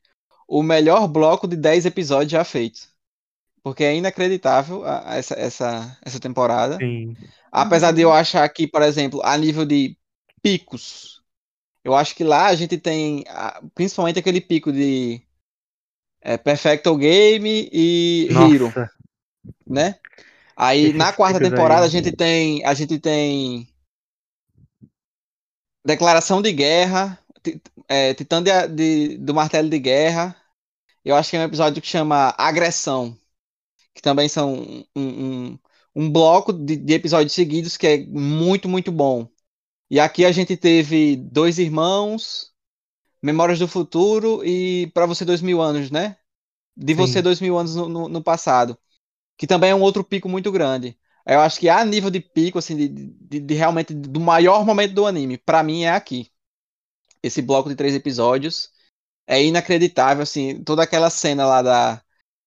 O 0.47 0.63
melhor 0.63 1.07
bloco 1.09 1.47
de 1.47 1.57
10 1.57 1.85
episódios 1.87 2.33
já 2.33 2.43
feito. 2.45 2.81
Porque 3.63 3.85
é 3.85 3.95
inacreditável 3.95 4.83
a- 4.85 5.13
a 5.13 5.17
essa, 5.17 5.35
essa, 5.35 5.99
essa 6.03 6.19
temporada. 6.19 6.77
Sim. 6.79 7.15
Apesar 7.53 7.93
de 7.93 8.01
eu 8.01 8.11
achar 8.13 8.49
que, 8.49 8.67
por 8.67 8.81
exemplo, 8.83 9.21
a 9.23 9.37
nível 9.37 9.67
de 9.67 9.95
picos, 10.43 11.21
eu 11.85 11.95
acho 11.95 12.15
que 12.15 12.25
lá 12.25 12.47
a 12.47 12.55
gente 12.55 12.79
tem 12.79 13.25
principalmente 13.75 14.19
aquele 14.19 14.41
pico 14.41 14.73
de 14.73 15.21
é, 16.23 16.37
Perfecto 16.39 16.97
Game 16.97 17.69
e 17.73 18.29
Hero, 18.31 18.67
Nossa, 18.67 18.91
né? 19.67 19.97
Aí 20.57 20.93
na 20.95 21.13
quarta 21.13 21.39
temporada 21.51 21.85
a 21.87 21.89
gente 21.89 22.11
tem 22.13 22.65
a 22.65 22.73
gente 22.75 22.99
tem 22.99 23.69
Declaração 25.85 26.43
de 26.43 26.53
Guerra, 26.53 27.19
é, 27.89 28.15
Titã 28.15 28.43
de- 28.43 28.69
de- 28.69 29.19
do 29.19 29.35
Martelo 29.35 29.69
de 29.71 29.79
Guerra. 29.79 30.37
Eu 31.05 31.17
acho 31.17 31.31
que 31.31 31.37
é 31.37 31.41
um 31.41 31.45
episódio 31.45 31.83
que 31.83 31.89
chama 31.89 32.35
Agressão, 32.39 33.19
que 33.95 34.03
também 34.03 34.29
são 34.29 34.55
um, 34.55 34.85
um, 34.97 35.59
um 35.95 36.13
bloco 36.13 36.53
de, 36.53 36.77
de 36.77 36.95
episódios 36.95 37.33
seguidos 37.35 37.77
que 37.77 37.87
é 37.87 38.07
muito, 38.07 38.69
muito 38.69 38.93
bom. 38.93 39.29
E 39.91 40.01
aqui 40.01 40.25
a 40.25 40.33
gente 40.33 40.57
teve 40.57 41.17
Dois 41.17 41.59
Irmãos, 41.59 42.53
Memórias 43.23 43.59
do 43.59 43.69
Futuro 43.69 44.45
e 44.45 44.91
Pra 44.95 45.07
Você 45.07 45.25
Dois 45.25 45.43
Mil 45.43 45.61
Anos, 45.61 45.91
né? 45.91 46.17
De 46.77 46.95
Você 46.95 47.21
Sim. 47.21 47.23
Dois 47.23 47.41
Mil 47.41 47.59
Anos 47.59 47.77
no, 47.77 47.89
no, 47.89 48.09
no 48.09 48.23
passado. 48.25 48.79
Que 49.39 49.47
também 49.47 49.71
é 49.71 49.75
um 49.75 49.83
outro 49.83 50.05
pico 50.05 50.29
muito 50.29 50.53
grande. 50.53 50.99
Eu 51.29 51.41
acho 51.41 51.61
que 51.61 51.69
a 51.69 51.85
nível 51.85 52.11
de 52.11 52.21
pico, 52.21 52.59
assim, 52.59 52.77
de, 52.77 52.89
de, 52.89 53.41
de 53.41 53.55
realmente 53.55 53.95
do 53.95 54.21
maior 54.21 54.65
momento 54.65 54.95
do 54.95 55.07
anime, 55.07 55.39
pra 55.39 55.63
mim 55.63 55.85
é 55.85 55.91
aqui. 55.93 56.31
Esse 57.23 57.43
bloco 57.43 57.69
de 57.69 57.77
três 57.77 57.95
episódios 57.95 58.71
é 59.27 59.43
inacreditável, 59.45 60.23
assim, 60.25 60.63
toda 60.65 60.83
aquela 60.85 61.11
cena 61.11 61.47
lá 61.47 61.63
da, 61.63 62.03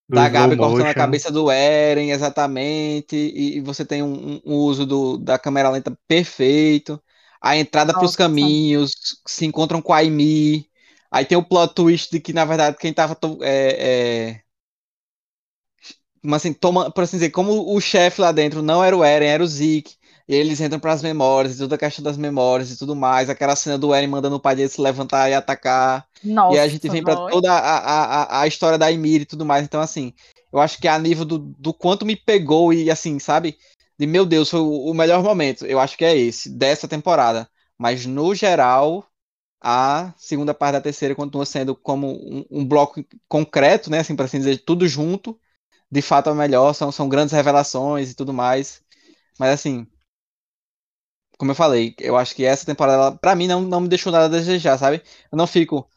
Do 0.08 0.28
da 0.28 0.30
Gabi 0.30 0.58
cortando 0.58 0.88
a 0.90 0.96
motion. 0.96 0.96
cabeça 0.96 1.32
do 1.32 1.52
Eren, 1.52 2.12
exatamente, 2.12 3.16
e, 3.16 3.58
e 3.58 3.62
você 3.62 3.86
tem 3.86 4.04
um, 4.04 4.42
um 4.46 4.56
uso 4.58 4.86
do, 4.86 5.18
da 5.18 5.40
câmera 5.40 5.70
lenta 5.72 5.98
perfeito, 6.08 7.02
a 7.42 7.58
entrada 7.58 7.94
pros 7.96 8.16
Nossa. 8.16 8.18
caminhos, 8.18 8.92
se 9.28 9.46
encontram 9.46 9.82
com 9.82 9.94
a 9.94 10.00
Amy, 10.02 10.70
aí 11.12 11.26
tem 11.26 11.38
o 11.38 11.44
plot 11.46 11.74
twist 11.76 12.12
de 12.12 12.20
que, 12.22 12.34
na 12.34 12.46
verdade, 12.46 12.78
quem 12.80 12.94
tava 12.94 13.16
to- 13.16 13.40
é, 13.44 14.30
é, 14.36 14.44
como 16.22 16.36
assim, 16.36 16.54
toma, 16.54 16.92
por 16.92 17.04
assim 17.04 17.18
dizer, 17.18 17.32
como 17.32 17.76
o 17.76 17.82
chefe 17.82 18.22
lá 18.22 18.32
dentro 18.32 18.62
não 18.62 18.84
era 18.84 18.96
o 18.96 19.04
Eren, 19.04 19.28
era 19.28 19.44
o 19.44 19.48
Zeke, 19.48 19.96
e 20.28 20.36
eles 20.36 20.62
entram 20.62 20.80
pras 20.80 21.02
memórias, 21.02 21.56
e 21.56 21.58
toda 21.58 21.76
a 21.76 21.78
questão 21.78 22.04
das 22.04 22.18
memórias 22.18 22.72
e 22.72 22.78
tudo 22.78 22.96
mais, 22.96 23.30
aquela 23.30 23.56
cena 23.56 23.78
do 23.78 23.94
Eren 23.94 24.08
mandando 24.08 24.36
o 24.36 24.40
pai 24.40 24.56
dele 24.56 24.70
se 24.70 24.80
levantar 24.80 25.30
e 25.30 25.34
atacar, 25.34 26.06
Nossa, 26.24 26.56
e 26.56 26.60
a 26.60 26.68
gente 26.68 26.88
vem 26.90 27.02
nós. 27.02 27.32
toda 27.32 27.52
a, 27.52 27.78
a, 27.80 28.42
a, 28.42 28.48
história 28.48 28.78
da 28.78 28.90
Ymir 28.90 29.22
e 29.22 29.26
tudo 29.26 29.46
mais. 29.46 29.66
Então, 29.66 29.82
assim, 29.82 30.14
eu 30.54 30.60
acho 30.60 30.80
que 30.80 30.88
a 30.88 31.00
nível 31.00 31.26
do, 31.26 31.40
do 31.40 31.74
quanto 31.74 32.06
me 32.06 32.16
pegou 32.16 32.72
e, 32.72 32.92
assim, 32.92 33.18
sabe? 33.20 33.58
De 33.98 34.06
meu 34.06 34.26
Deus, 34.26 34.50
foi 34.50 34.60
o, 34.60 34.92
o 34.92 34.94
melhor 34.94 35.24
momento. 35.24 35.66
Eu 35.66 35.80
acho 35.80 35.98
que 35.98 36.06
é 36.06 36.16
esse, 36.16 36.50
dessa 36.50 36.88
temporada. 36.88 37.50
Mas, 37.78 38.06
no 38.06 38.36
geral, 38.36 39.06
a 39.62 40.14
segunda 40.18 40.54
parte 40.54 40.74
da 40.74 40.82
terceira 40.82 41.16
continua 41.16 41.46
sendo 41.46 41.76
como 41.76 42.08
um, 42.08 42.46
um 42.50 42.66
bloco 42.66 43.04
concreto, 43.28 43.90
né? 43.90 44.00
Assim, 44.00 44.16
para 44.16 44.26
assim 44.26 44.40
dizer, 44.40 44.64
tudo 44.66 44.88
junto. 44.88 45.40
De 45.92 46.02
fato, 46.02 46.30
é 46.30 46.34
o 46.34 46.36
melhor. 46.36 46.74
São, 46.74 46.92
são 46.92 47.10
grandes 47.10 47.34
revelações 47.34 48.12
e 48.12 48.16
tudo 48.16 48.34
mais. 48.34 48.84
Mas, 49.40 49.52
assim, 49.52 49.88
como 51.38 51.52
eu 51.52 51.56
falei, 51.56 51.96
eu 52.00 52.18
acho 52.18 52.36
que 52.36 52.46
essa 52.46 52.66
temporada, 52.66 52.98
ela, 52.98 53.18
pra 53.18 53.36
mim, 53.36 53.48
não, 53.48 53.62
não 53.62 53.82
me 53.82 53.88
deixou 53.88 54.12
nada 54.12 54.26
a 54.26 54.28
desejar, 54.28 54.78
sabe? 54.78 55.02
Eu 55.32 55.38
não 55.38 55.48
fico 55.48 55.88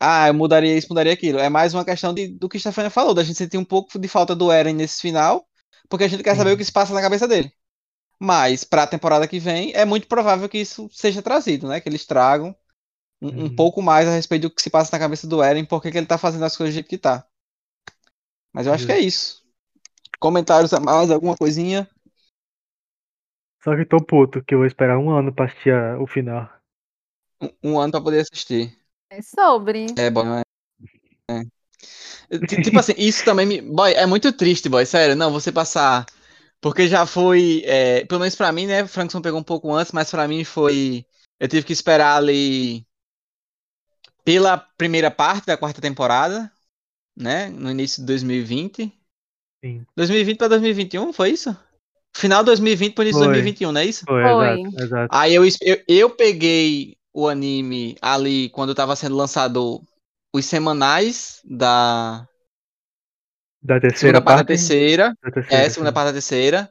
ah, 0.00 0.28
eu 0.28 0.34
mudaria 0.34 0.76
isso, 0.78 0.88
mudaria 0.90 1.12
aquilo. 1.14 1.38
É 1.40 1.48
mais 1.48 1.74
uma 1.74 1.84
questão 1.84 2.14
de, 2.14 2.28
do 2.28 2.48
que 2.48 2.58
a 2.58 2.60
Stefania 2.60 2.90
falou, 2.90 3.14
da 3.14 3.24
gente 3.24 3.36
sentir 3.38 3.58
um 3.58 3.64
pouco 3.64 3.98
de 3.98 4.08
falta 4.08 4.36
do 4.36 4.52
Eren 4.52 4.74
nesse 4.74 5.00
final, 5.02 5.46
porque 5.88 6.04
a 6.04 6.08
gente 6.08 6.22
quer 6.24 6.34
Sim. 6.34 6.36
saber 6.36 6.52
o 6.54 6.58
que 6.58 6.64
se 6.64 6.72
passa 6.72 6.94
na 6.94 7.02
cabeça 7.02 7.28
dele. 7.28 7.52
Mas 8.20 8.64
para 8.64 8.84
a 8.84 8.88
temporada 8.88 9.28
que 9.28 9.38
vem, 9.40 9.72
é 9.74 9.84
muito 9.86 10.08
provável 10.08 10.48
que 10.48 10.58
isso 10.58 10.88
seja 10.92 11.22
trazido, 11.22 11.68
né? 11.68 11.80
Que 11.80 11.88
eles 11.90 12.06
tragam 12.06 12.56
um, 13.22 13.46
um 13.46 13.50
Uhum. 13.50 13.50
pouco 13.50 13.82
mais 13.82 14.08
a 14.08 14.12
respeito 14.12 14.44
do 14.44 14.50
que 14.54 14.62
se 14.62 14.70
passa 14.70 14.90
na 14.96 15.00
cabeça 15.00 15.26
do 15.28 15.42
Eren, 15.44 15.66
porque 15.66 15.92
que 15.92 15.98
ele 15.98 16.06
tá 16.08 16.18
fazendo 16.18 16.44
as 16.46 16.56
coisas 16.56 16.74
do 16.74 16.76
jeito 16.76 16.90
que 16.90 16.98
tá. 16.98 17.26
Mas 18.58 18.66
eu 18.66 18.72
acho 18.72 18.86
que 18.86 18.90
é 18.92 18.98
isso. 18.98 19.40
Comentários 20.18 20.74
a 20.74 20.80
mais, 20.80 21.12
alguma 21.12 21.36
coisinha? 21.36 21.88
Só 23.62 23.76
que 23.76 23.84
tô 23.84 24.04
puto, 24.04 24.42
que 24.42 24.52
eu 24.52 24.58
vou 24.58 24.66
esperar 24.66 24.98
um 24.98 25.10
ano 25.10 25.32
pra 25.32 25.44
assistir 25.44 25.72
a- 25.72 25.96
o 26.02 26.08
final. 26.08 26.50
Um, 27.40 27.50
um 27.62 27.78
ano 27.78 27.92
para 27.92 28.00
poder 28.02 28.18
assistir. 28.18 28.76
É 29.10 29.22
sobre. 29.22 29.86
É 29.96 30.10
bom, 30.10 30.24
não 30.24 30.38
é? 30.38 30.42
É. 31.30 32.46
Tipo 32.60 32.80
assim, 32.80 32.94
isso 32.98 33.24
também 33.24 33.46
me. 33.46 33.60
Boy, 33.60 33.92
é 33.92 34.04
muito 34.06 34.32
triste, 34.32 34.68
boy, 34.68 34.84
sério. 34.84 35.14
Não, 35.14 35.30
você 35.30 35.52
passar. 35.52 36.04
Porque 36.60 36.88
já 36.88 37.06
foi. 37.06 37.62
É, 37.64 38.04
pelo 38.06 38.18
menos 38.18 38.34
pra 38.34 38.50
mim, 38.50 38.66
né? 38.66 38.82
O 38.82 38.88
Frankson 38.88 39.22
pegou 39.22 39.38
um 39.38 39.44
pouco 39.44 39.72
antes, 39.72 39.92
mas 39.92 40.10
pra 40.10 40.26
mim 40.26 40.42
foi. 40.42 41.06
Eu 41.38 41.46
tive 41.46 41.64
que 41.64 41.72
esperar 41.72 42.16
ali. 42.16 42.84
Pela 44.24 44.58
primeira 44.58 45.12
parte 45.12 45.46
da 45.46 45.56
quarta 45.56 45.80
temporada, 45.80 46.52
né? 47.18 47.48
No 47.48 47.70
início 47.70 48.00
de 48.00 48.06
2020. 48.06 48.92
Sim. 49.64 49.84
2020 49.96 50.38
pra 50.38 50.48
2021, 50.48 51.12
foi 51.12 51.30
isso? 51.30 51.56
Final 52.16 52.42
de 52.42 52.46
2020 52.46 52.94
para 52.94 53.04
início 53.04 53.20
de 53.20 53.26
Foi. 53.26 53.34
2021, 53.34 53.72
não 53.72 53.80
é 53.80 53.84
isso? 53.84 54.04
Foi, 54.06 54.22
Foi. 54.22 54.60
exato, 54.60 54.82
exato. 54.82 55.08
Aí 55.16 55.34
eu, 55.34 55.44
eu, 55.62 55.82
eu 55.86 56.10
peguei 56.10 56.96
o 57.12 57.28
anime 57.28 57.96
ali 58.00 58.48
quando 58.50 58.74
tava 58.74 58.94
sendo 58.96 59.16
lançado 59.16 59.82
os 60.32 60.44
semanais 60.44 61.40
da 61.44 62.26
Da 63.62 63.80
terceira 63.80 64.18
segunda 64.18 64.22
parte 64.22 64.46
terceira. 64.46 65.14
Da 65.22 65.30
terceira, 65.30 65.64
É, 65.64 65.68
segunda 65.68 65.90
sim. 65.90 65.94
parte 65.94 66.06
da 66.06 66.12
terceira. 66.12 66.70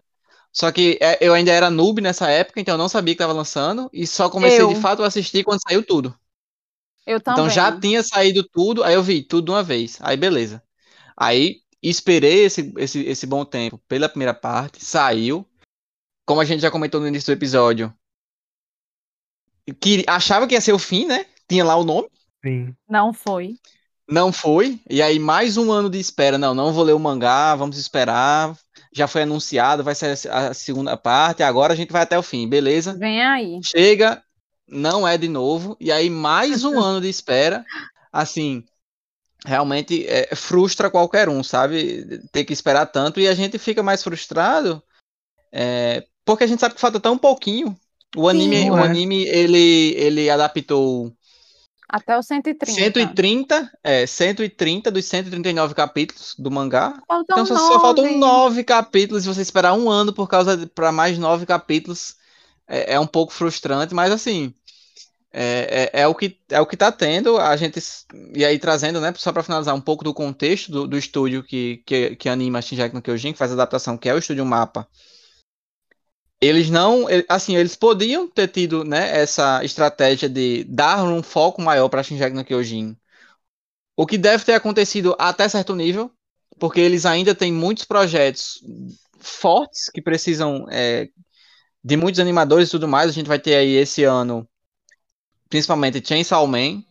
Só 0.52 0.72
que 0.72 0.98
é, 1.02 1.18
eu 1.22 1.34
ainda 1.34 1.52
era 1.52 1.70
noob 1.70 2.02
nessa 2.02 2.30
época, 2.30 2.60
então 2.60 2.74
eu 2.74 2.80
não 2.80 2.90
sabia 2.90 3.14
que 3.14 3.20
tava 3.20 3.34
lançando. 3.34 3.90
E 3.94 4.08
só 4.08 4.30
comecei 4.30 4.62
Eu. 4.62 4.70
de 4.70 4.76
fato 4.76 5.04
a 5.04 5.08
assistir 5.08 5.44
quando 5.44 5.60
saiu 5.62 5.84
tudo. 5.86 6.18
Eu 7.08 7.22
também. 7.22 7.46
Então 7.46 7.50
já 7.50 7.72
tinha 7.80 8.04
saído 8.04 8.44
tudo, 8.44 8.84
aí 8.84 8.94
eu 8.94 9.02
vi 9.02 9.24
tudo 9.24 9.46
de 9.46 9.52
uma 9.52 9.64
vez. 9.64 9.98
Aí 10.02 10.18
beleza. 10.18 10.62
Aí 11.16 11.62
esperei 11.82 12.44
esse, 12.44 12.74
esse, 12.78 13.02
esse 13.06 13.26
bom 13.26 13.46
tempo 13.46 13.82
pela 13.88 14.10
primeira 14.10 14.34
parte, 14.34 14.84
saiu. 14.84 15.48
Como 16.26 16.42
a 16.42 16.46
gente 16.46 16.60
já 16.60 16.70
comentou 16.70 17.00
no 17.00 17.08
início 17.08 17.34
do 17.34 17.38
episódio, 17.38 17.94
que 19.80 20.04
achava 20.06 20.46
que 20.46 20.54
ia 20.54 20.62
ser 20.62 20.74
o 20.74 20.80
fim, 20.80 21.06
né? 21.06 21.26
Tinha 21.48 21.64
lá 21.64 21.78
o 21.78 21.86
nome. 21.86 22.10
Sim. 22.44 22.76
Não 22.90 23.14
foi. 23.14 23.56
Não 24.10 24.32
foi. 24.32 24.80
E 24.90 25.02
aí, 25.02 25.20
mais 25.20 25.56
um 25.56 25.72
ano 25.72 25.90
de 25.90 26.00
espera. 26.00 26.38
Não, 26.38 26.54
não 26.54 26.74
vou 26.74 26.84
ler 26.84 26.94
o 26.94 27.00
mangá, 27.00 27.56
vamos 27.56 27.78
esperar. 27.78 28.54
Já 28.94 29.08
foi 29.08 29.24
anunciado, 29.24 29.84
vai 29.84 29.96
sair 29.96 30.18
a 30.30 30.54
segunda 30.54 30.98
parte. 30.98 31.44
Agora 31.44 31.74
a 31.74 31.76
gente 31.76 31.92
vai 31.92 32.02
até 32.02 32.18
o 32.18 32.24
fim, 32.24 32.48
beleza? 32.48 32.98
Vem 32.98 33.22
aí. 33.22 33.60
Chega, 33.64 34.22
não 34.68 35.08
é 35.08 35.18
de 35.18 35.28
novo. 35.28 35.78
E 35.80 35.92
aí, 35.92 36.10
mais 36.10 36.64
um 36.64 36.78
ano 36.80 37.02
de 37.02 37.10
espera. 37.10 37.66
Assim, 38.12 38.64
realmente 39.46 40.06
é, 40.08 40.36
frustra 40.36 40.90
qualquer 40.90 41.30
um, 41.30 41.44
sabe? 41.44 42.20
Ter 42.32 42.44
que 42.44 42.54
esperar 42.54 42.86
tanto. 42.88 43.20
E 43.20 43.28
a 43.28 43.34
gente 43.34 43.58
fica 43.58 43.84
mais 43.84 44.04
frustrado 44.04 44.82
é, 45.52 46.06
porque 46.26 46.44
a 46.44 46.48
gente 46.48 46.60
sabe 46.60 46.76
que 46.76 46.82
falta 46.82 47.00
tão 47.00 47.18
pouquinho. 47.18 47.76
O 48.16 48.28
anime, 48.28 48.64
Sim. 48.64 48.72
o 48.72 48.78
É. 48.78 48.84
anime 48.84 49.26
ele, 49.28 49.94
ele 49.98 50.30
adaptou 50.30 51.14
Até 51.90 52.18
o 52.18 52.24
130. 52.24 52.74
130, 52.74 53.72
é, 53.84 54.06
130 54.06 54.92
dos 54.92 55.06
139 55.06 55.74
capítulos 55.74 56.36
do 56.38 56.52
mangá. 56.52 57.02
Faltam 57.08 57.24
Então 57.44 57.46
só, 57.46 57.56
só 57.56 57.80
faltam 57.80 58.18
nove 58.18 58.64
capítulos. 58.64 59.24
Se 59.24 59.30
você 59.30 59.42
esperar 59.42 59.74
um 59.74 59.90
ano 59.90 60.14
por 60.14 60.28
causa 60.28 60.68
para 60.74 60.92
mais 60.92 61.18
nove 61.18 61.46
capítulos, 61.46 62.16
é, 62.68 62.94
é 62.94 63.00
um 63.00 63.08
pouco 63.08 63.34
frustrante, 63.34 63.94
mas 63.94 64.12
assim. 64.12 64.54
É, 65.40 65.90
é, 65.94 66.02
é 66.02 66.08
o 66.08 66.16
que 66.16 66.40
é 66.50 66.60
o 66.62 66.66
que 66.66 66.78
tá 66.78 66.90
tendo 66.90 67.38
a 67.38 67.56
gente 67.58 67.80
e 68.34 68.46
aí 68.46 68.58
trazendo 68.58 69.02
né 69.02 69.14
só 69.18 69.34
para 69.34 69.44
finalizar 69.44 69.76
um 69.76 69.82
pouco 69.82 70.02
do 70.02 70.14
contexto 70.14 70.72
do, 70.72 70.88
do 70.88 70.98
estúdio 70.98 71.44
que, 71.44 71.84
que, 71.86 72.16
que 72.16 72.30
anima 72.30 72.62
Shinjaki 72.62 72.96
no 72.96 73.02
Kyojin 73.02 73.34
que 73.34 73.38
faz 73.38 73.52
a 73.52 73.54
adaptação 73.54 73.98
que 73.98 74.08
é 74.08 74.14
o 74.14 74.18
estúdio 74.18 74.46
Mapa 74.46 74.88
eles 76.40 76.70
não 76.70 77.08
assim 77.28 77.58
eles 77.58 77.76
podiam 77.76 78.26
ter 78.28 78.48
tido 78.48 78.86
né 78.86 79.20
essa 79.20 79.64
estratégia 79.66 80.30
de 80.30 80.64
dar 80.64 81.04
um 81.04 81.22
foco 81.22 81.62
maior 81.62 81.90
para 81.90 82.04
Shinjaki 82.04 82.36
no 82.36 82.46
Kyojin 82.46 82.96
o 83.98 84.08
que 84.08 84.18
deve 84.18 84.46
ter 84.46 84.54
acontecido 84.54 85.14
até 85.20 85.50
certo 85.50 85.76
nível 85.76 86.10
porque 86.58 86.80
eles 86.80 87.06
ainda 87.06 87.36
têm 87.36 87.52
muitos 87.52 87.84
projetos 87.84 88.64
fortes 89.20 89.90
que 89.94 90.02
precisam 90.02 90.66
é, 90.70 91.10
de 91.88 91.98
muitos 91.98 92.20
animadores 92.20 92.70
e 92.70 92.72
tudo 92.72 92.88
mais 92.88 93.10
a 93.10 93.14
gente 93.14 93.28
vai 93.28 93.40
ter 93.40 93.56
aí 93.56 93.76
esse 93.76 94.04
ano 94.04 94.48
principalmente 95.50 96.02
Chainsaw 96.06 96.46
Man 96.48 96.84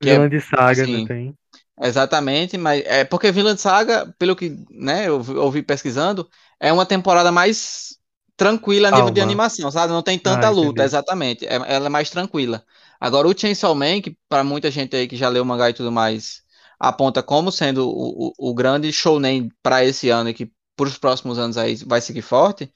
que 0.00 0.10
é 0.10 0.28
de 0.28 0.40
saga, 0.40 0.86
assim, 0.86 0.88
não 0.88 1.00
tem? 1.02 1.34
Exatamente, 1.80 2.58
mas 2.58 2.84
é 2.86 3.04
porque 3.04 3.32
Vinland 3.32 3.60
Saga, 3.60 4.14
pelo 4.18 4.36
que 4.36 4.50
né, 4.70 5.08
eu 5.08 5.22
vi- 5.22 5.34
ouvi 5.34 5.62
pesquisando, 5.62 6.28
é 6.60 6.72
uma 6.72 6.86
temporada 6.86 7.32
mais 7.32 7.98
tranquila 8.36 8.88
a 8.88 8.92
nível 8.92 9.10
de 9.12 9.20
Calma. 9.20 9.22
animação, 9.22 9.70
sabe? 9.70 9.92
Não 9.92 10.02
tem 10.02 10.18
tanta 10.18 10.48
Ah, 10.48 10.50
luta, 10.50 10.84
entendi. 10.84 10.84
exatamente. 10.84 11.46
É- 11.46 11.54
ela 11.56 11.86
é 11.86 11.88
mais 11.90 12.10
tranquila. 12.10 12.64
Agora, 13.00 13.28
o 13.28 13.38
Chainsaw 13.38 13.74
Man, 13.74 14.00
que 14.02 14.16
para 14.28 14.44
muita 14.44 14.70
gente 14.70 14.96
aí 14.96 15.08
que 15.08 15.16
já 15.16 15.28
leu 15.28 15.42
o 15.44 15.46
mangá 15.46 15.70
e 15.70 15.74
tudo 15.74 15.92
mais, 15.92 16.42
aponta 16.80 17.22
como 17.22 17.52
sendo 17.52 17.88
o, 17.88 18.28
o, 18.30 18.50
o 18.50 18.54
grande 18.54 18.92
shounen 18.92 19.50
para 19.62 19.84
esse 19.84 20.10
ano 20.10 20.30
e 20.30 20.34
que 20.34 20.52
para 20.76 20.88
os 20.88 20.98
próximos 20.98 21.38
anos 21.38 21.58
aí 21.58 21.76
vai 21.86 22.00
seguir 22.00 22.22
forte, 22.22 22.72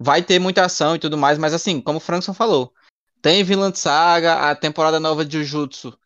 vai 0.00 0.22
ter 0.22 0.38
muita 0.38 0.64
ação 0.64 0.96
e 0.96 0.98
tudo 0.98 1.18
mais, 1.18 1.36
mas 1.36 1.52
assim, 1.52 1.80
como 1.80 1.98
o 1.98 2.00
Frankson 2.00 2.32
falou, 2.32 2.72
tem 3.20 3.44
Vinland 3.44 3.78
Saga, 3.78 4.50
a 4.50 4.54
temporada 4.56 4.98
nova 4.98 5.24
de 5.24 5.44
Jujutsu 5.44 5.96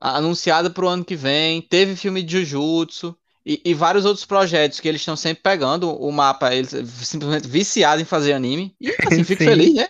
anunciada 0.00 0.68
para 0.70 0.84
o 0.84 0.88
ano 0.88 1.04
que 1.04 1.16
vem, 1.16 1.62
teve 1.62 1.96
filme 1.96 2.22
de 2.22 2.44
Jujutsu 2.44 3.16
e, 3.44 3.60
e 3.64 3.74
vários 3.74 4.04
outros 4.04 4.26
projetos 4.26 4.78
que 4.78 4.88
eles 4.88 5.00
estão 5.00 5.16
sempre 5.16 5.42
pegando 5.42 5.90
o 5.90 6.12
mapa, 6.12 6.54
eles 6.54 6.70
simplesmente 7.02 7.48
viciados 7.48 8.02
em 8.02 8.04
fazer 8.04 8.32
anime. 8.32 8.76
E 8.80 8.90
assim, 9.06 9.24
fico 9.24 9.42
Sim. 9.42 9.48
feliz, 9.48 9.74
né? 9.74 9.88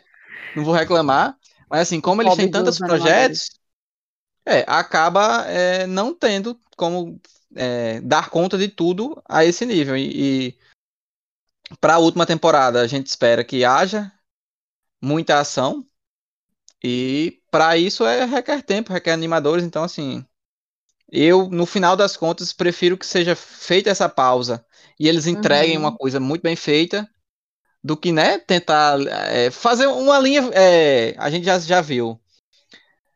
Não 0.55 0.65
vou 0.65 0.75
reclamar. 0.75 1.37
Mas 1.69 1.81
assim, 1.83 2.01
como 2.01 2.23
eles 2.23 2.37
têm 2.37 2.51
tantos 2.51 2.79
projetos, 2.79 3.51
é, 4.45 4.65
acaba 4.69 5.45
é, 5.49 5.87
não 5.87 6.15
tendo 6.15 6.59
como 6.77 7.21
é, 7.57 8.01
dar 8.03 8.31
conta 8.31 8.57
de 8.57 8.69
tudo 8.69 9.21
a 9.29 9.45
esse 9.45 9.67
nível. 9.67 9.97
E, 9.97 10.11
e 10.15 10.59
para 11.81 11.95
a 11.95 11.99
última 11.99 12.27
temporada, 12.27 12.81
a 12.81 12.87
gente 12.87 13.07
espera 13.07 13.45
que 13.45 13.65
haja 13.65 14.11
muita 15.03 15.39
ação. 15.39 15.85
E 16.83 17.41
para 17.51 17.77
isso 17.77 18.05
é 18.05 18.25
requer 18.25 18.63
tempo, 18.63 18.93
requer 18.93 19.13
animadores, 19.13 19.65
então 19.65 19.83
assim, 19.83 20.25
eu 21.11 21.49
no 21.49 21.67
final 21.67 21.97
das 21.97 22.17
contas 22.17 22.53
prefiro 22.53 22.97
que 22.97 23.07
seja 23.07 23.35
feita 23.35 23.91
essa 23.91 24.09
pausa 24.09 24.65
e 24.99 25.09
eles 25.09 25.27
entreguem 25.27 25.77
Uhum. 25.77 25.85
uma 25.85 25.97
coisa 25.97 26.21
muito 26.21 26.43
bem 26.43 26.57
feita 26.57 27.09
do 27.83 27.97
que, 27.97 28.11
né, 28.11 28.39
tentar 28.39 28.99
é, 29.31 29.51
fazer 29.51 29.87
uma 29.87 30.19
linha, 30.19 30.51
é, 30.53 31.15
a 31.19 31.31
gente 31.31 31.45
já, 31.45 31.59
já 31.59 31.81
viu. 31.81 32.21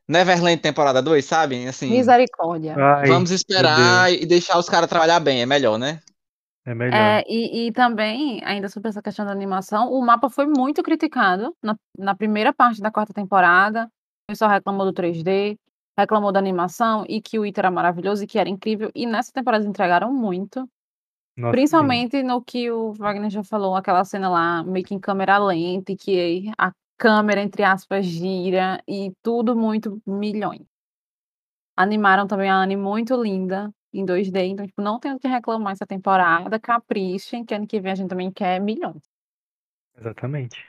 Neverland 0.07 0.61
temporada 0.61 1.01
2, 1.01 1.25
sabe? 1.25 1.67
Assim, 1.67 1.91
Misericórdia. 1.91 2.75
Ai, 2.77 3.09
vamos 3.09 3.31
esperar 3.31 4.13
e 4.13 4.27
deixar 4.27 4.59
os 4.59 4.69
caras 4.69 4.89
trabalhar 4.89 5.21
bem, 5.21 5.43
é 5.43 5.47
melhor, 5.47 5.79
né? 5.79 6.01
É 6.71 6.75
melhor. 6.75 6.95
É, 6.95 7.25
e, 7.27 7.67
e 7.67 7.73
também, 7.73 8.41
ainda 8.45 8.69
sobre 8.69 8.91
essa 8.91 9.03
questão 9.03 9.27
da 9.27 9.33
animação, 9.33 9.91
o 9.91 10.01
mapa 10.01 10.31
foi 10.31 10.47
muito 10.47 10.85
criticado 10.85 11.53
na, 11.61 11.77
na 11.99 12.15
primeira 12.15 12.53
parte 12.53 12.81
da 12.81 12.93
quarta 12.93 13.13
temporada. 13.13 13.87
O 13.87 14.31
pessoal 14.31 14.53
reclamou 14.53 14.87
do 14.87 14.93
3D, 14.93 15.59
reclamou 15.99 16.31
da 16.31 16.39
animação 16.39 17.05
e 17.09 17.21
que 17.21 17.41
o 17.41 17.45
Ita 17.45 17.63
era 17.63 17.73
maravilhoso 17.73 18.23
e 18.23 18.27
que 18.27 18.39
era 18.39 18.49
incrível. 18.49 18.89
E 18.95 19.05
nessa 19.05 19.33
temporada 19.33 19.67
entregaram 19.67 20.13
muito. 20.13 20.61
Nossa, 21.37 21.51
Principalmente 21.51 22.23
no 22.23 22.41
que 22.41 22.71
o 22.71 22.93
Wagner 22.93 23.31
já 23.31 23.43
falou, 23.43 23.75
aquela 23.75 24.05
cena 24.05 24.29
lá, 24.29 24.63
meio 24.63 24.85
que 24.85 24.95
em 24.95 25.01
câmera 25.01 25.39
lenta, 25.39 25.91
e 25.91 25.97
que 25.97 26.53
a 26.57 26.71
câmera, 26.97 27.43
entre 27.43 27.65
aspas, 27.65 28.07
gira 28.07 28.81
e 28.87 29.11
tudo 29.25 29.57
muito 29.57 30.01
milhões. 30.07 30.63
Animaram 31.77 32.29
também 32.29 32.49
a 32.49 32.63
Anne 32.63 32.77
muito 32.77 33.21
linda 33.21 33.73
em 33.93 34.05
2D, 34.05 34.45
então, 34.47 34.67
tipo, 34.67 34.81
não 34.83 34.99
tenho 35.01 35.17
o 35.17 35.19
que 35.21 35.27
reclamar 35.29 35.73
essa 35.73 35.87
temporada. 35.87 36.59
Caprichem, 36.61 37.45
que 37.45 37.55
ano 37.55 37.67
que 37.67 37.81
vem 37.81 37.93
a 37.93 37.95
gente 37.95 38.09
também 38.09 38.31
quer 38.31 38.61
milhões. 38.61 39.03
exatamente. 39.97 40.65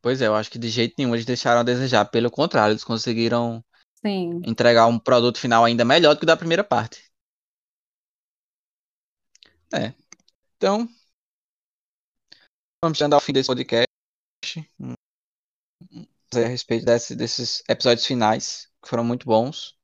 Pois 0.00 0.20
é, 0.20 0.26
eu 0.26 0.34
acho 0.34 0.50
que 0.50 0.58
de 0.58 0.68
jeito 0.68 0.94
nenhum 0.98 1.14
eles 1.14 1.24
deixaram 1.24 1.60
a 1.60 1.64
desejar, 1.64 2.04
pelo 2.06 2.30
contrário, 2.30 2.72
eles 2.72 2.82
conseguiram 2.82 3.64
Sim. 4.04 4.40
entregar 4.44 4.86
um 4.86 4.98
produto 4.98 5.38
final 5.38 5.64
ainda 5.64 5.84
melhor 5.84 6.14
do 6.14 6.18
que 6.18 6.24
o 6.24 6.26
da 6.26 6.36
primeira 6.36 6.64
parte. 6.64 7.10
É. 9.74 9.94
Então, 10.56 10.88
vamos 12.82 12.98
chegando 12.98 13.14
ao 13.14 13.20
fim 13.20 13.32
desse 13.32 13.46
podcast. 13.48 13.86
A 16.34 16.48
respeito 16.48 16.84
desse- 16.86 17.14
desses 17.14 17.62
episódios 17.68 18.06
finais, 18.06 18.70
que 18.82 18.88
foram 18.88 19.04
muito 19.04 19.26
bons. 19.26 19.78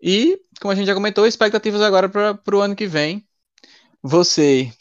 E, 0.00 0.40
como 0.60 0.72
a 0.72 0.74
gente 0.74 0.86
já 0.86 0.94
comentou, 0.94 1.26
expectativas 1.26 1.80
agora 1.80 2.08
para 2.08 2.56
o 2.56 2.60
ano 2.60 2.76
que 2.76 2.86
vem. 2.86 3.26
Você 4.02 4.72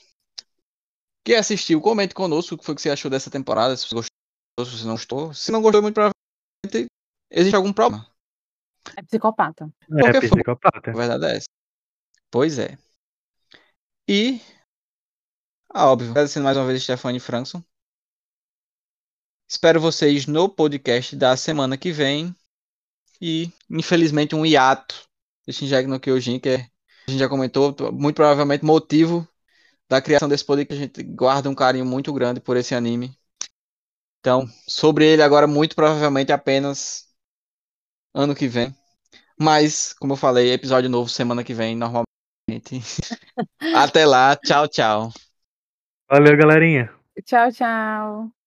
que 1.25 1.33
assistiu, 1.33 1.81
comente 1.81 2.13
conosco 2.13 2.53
o 2.53 2.57
que 2.57 2.63
foi 2.65 2.75
que 2.75 2.81
você 2.81 2.89
achou 2.91 3.09
dessa 3.09 3.31
temporada, 3.31 3.75
se 3.75 3.87
você 3.87 3.95
gostou, 3.95 4.65
se 4.65 4.77
você 4.77 4.85
não 4.85 4.93
gostou. 4.93 5.33
Se 5.33 5.51
não 5.51 5.61
gostou, 5.61 5.81
muito 5.81 5.95
provavelmente 5.95 6.85
existe 7.31 7.55
algum 7.55 7.73
problema. 7.73 8.07
É 8.95 9.01
psicopata. 9.01 9.73
É, 9.89 10.01
Qualquer 10.01 10.21
for- 10.27 10.35
psicopata. 10.35 10.91
A 10.91 10.93
verdade 10.93 11.25
é 11.25 11.37
essa. 11.37 11.47
Pois 12.29 12.59
é. 12.59 12.77
E. 14.07 14.39
Ah, 15.73 15.89
óbvio, 15.89 16.11
agradecendo 16.11 16.43
mais 16.43 16.55
uma 16.55 16.67
vez 16.67 16.83
Stefani 16.83 17.19
Frankson. 17.19 17.63
Espero 19.49 19.81
vocês 19.81 20.27
no 20.27 20.47
podcast 20.47 21.15
da 21.15 21.35
semana 21.35 21.77
que 21.77 21.91
vem. 21.91 22.35
E, 23.21 23.51
infelizmente, 23.69 24.35
um 24.35 24.45
hiato 24.45 25.07
de 25.47 25.53
Shinjaki 25.53 25.87
no 25.87 25.99
Kyojin, 25.99 26.39
que 26.39 26.49
é 26.49 26.55
a 27.07 27.11
gente 27.11 27.19
já 27.19 27.29
comentou, 27.29 27.75
muito 27.91 28.15
provavelmente 28.15 28.65
motivo 28.65 29.27
da 29.87 30.01
criação 30.01 30.27
desse 30.27 30.43
podcast, 30.43 30.81
a 30.81 30.85
gente 30.85 31.03
guarda 31.03 31.49
um 31.49 31.55
carinho 31.55 31.85
muito 31.85 32.11
grande 32.11 32.39
por 32.39 32.57
esse 32.57 32.73
anime. 32.73 33.15
Então, 34.19 34.47
sobre 34.67 35.05
ele 35.05 35.21
agora, 35.21 35.45
muito 35.45 35.75
provavelmente 35.75 36.31
apenas 36.31 37.07
ano 38.11 38.33
que 38.33 38.47
vem. 38.47 38.75
Mas, 39.39 39.93
como 39.93 40.13
eu 40.13 40.17
falei, 40.17 40.51
episódio 40.51 40.89
novo 40.89 41.09
semana 41.09 41.43
que 41.43 41.53
vem, 41.53 41.75
normalmente. 41.75 42.81
Até 43.75 44.05
lá, 44.05 44.35
tchau, 44.35 44.67
tchau. 44.67 45.11
Valeu, 46.09 46.35
galerinha. 46.35 46.91
Tchau, 47.23 47.51
tchau. 47.51 48.44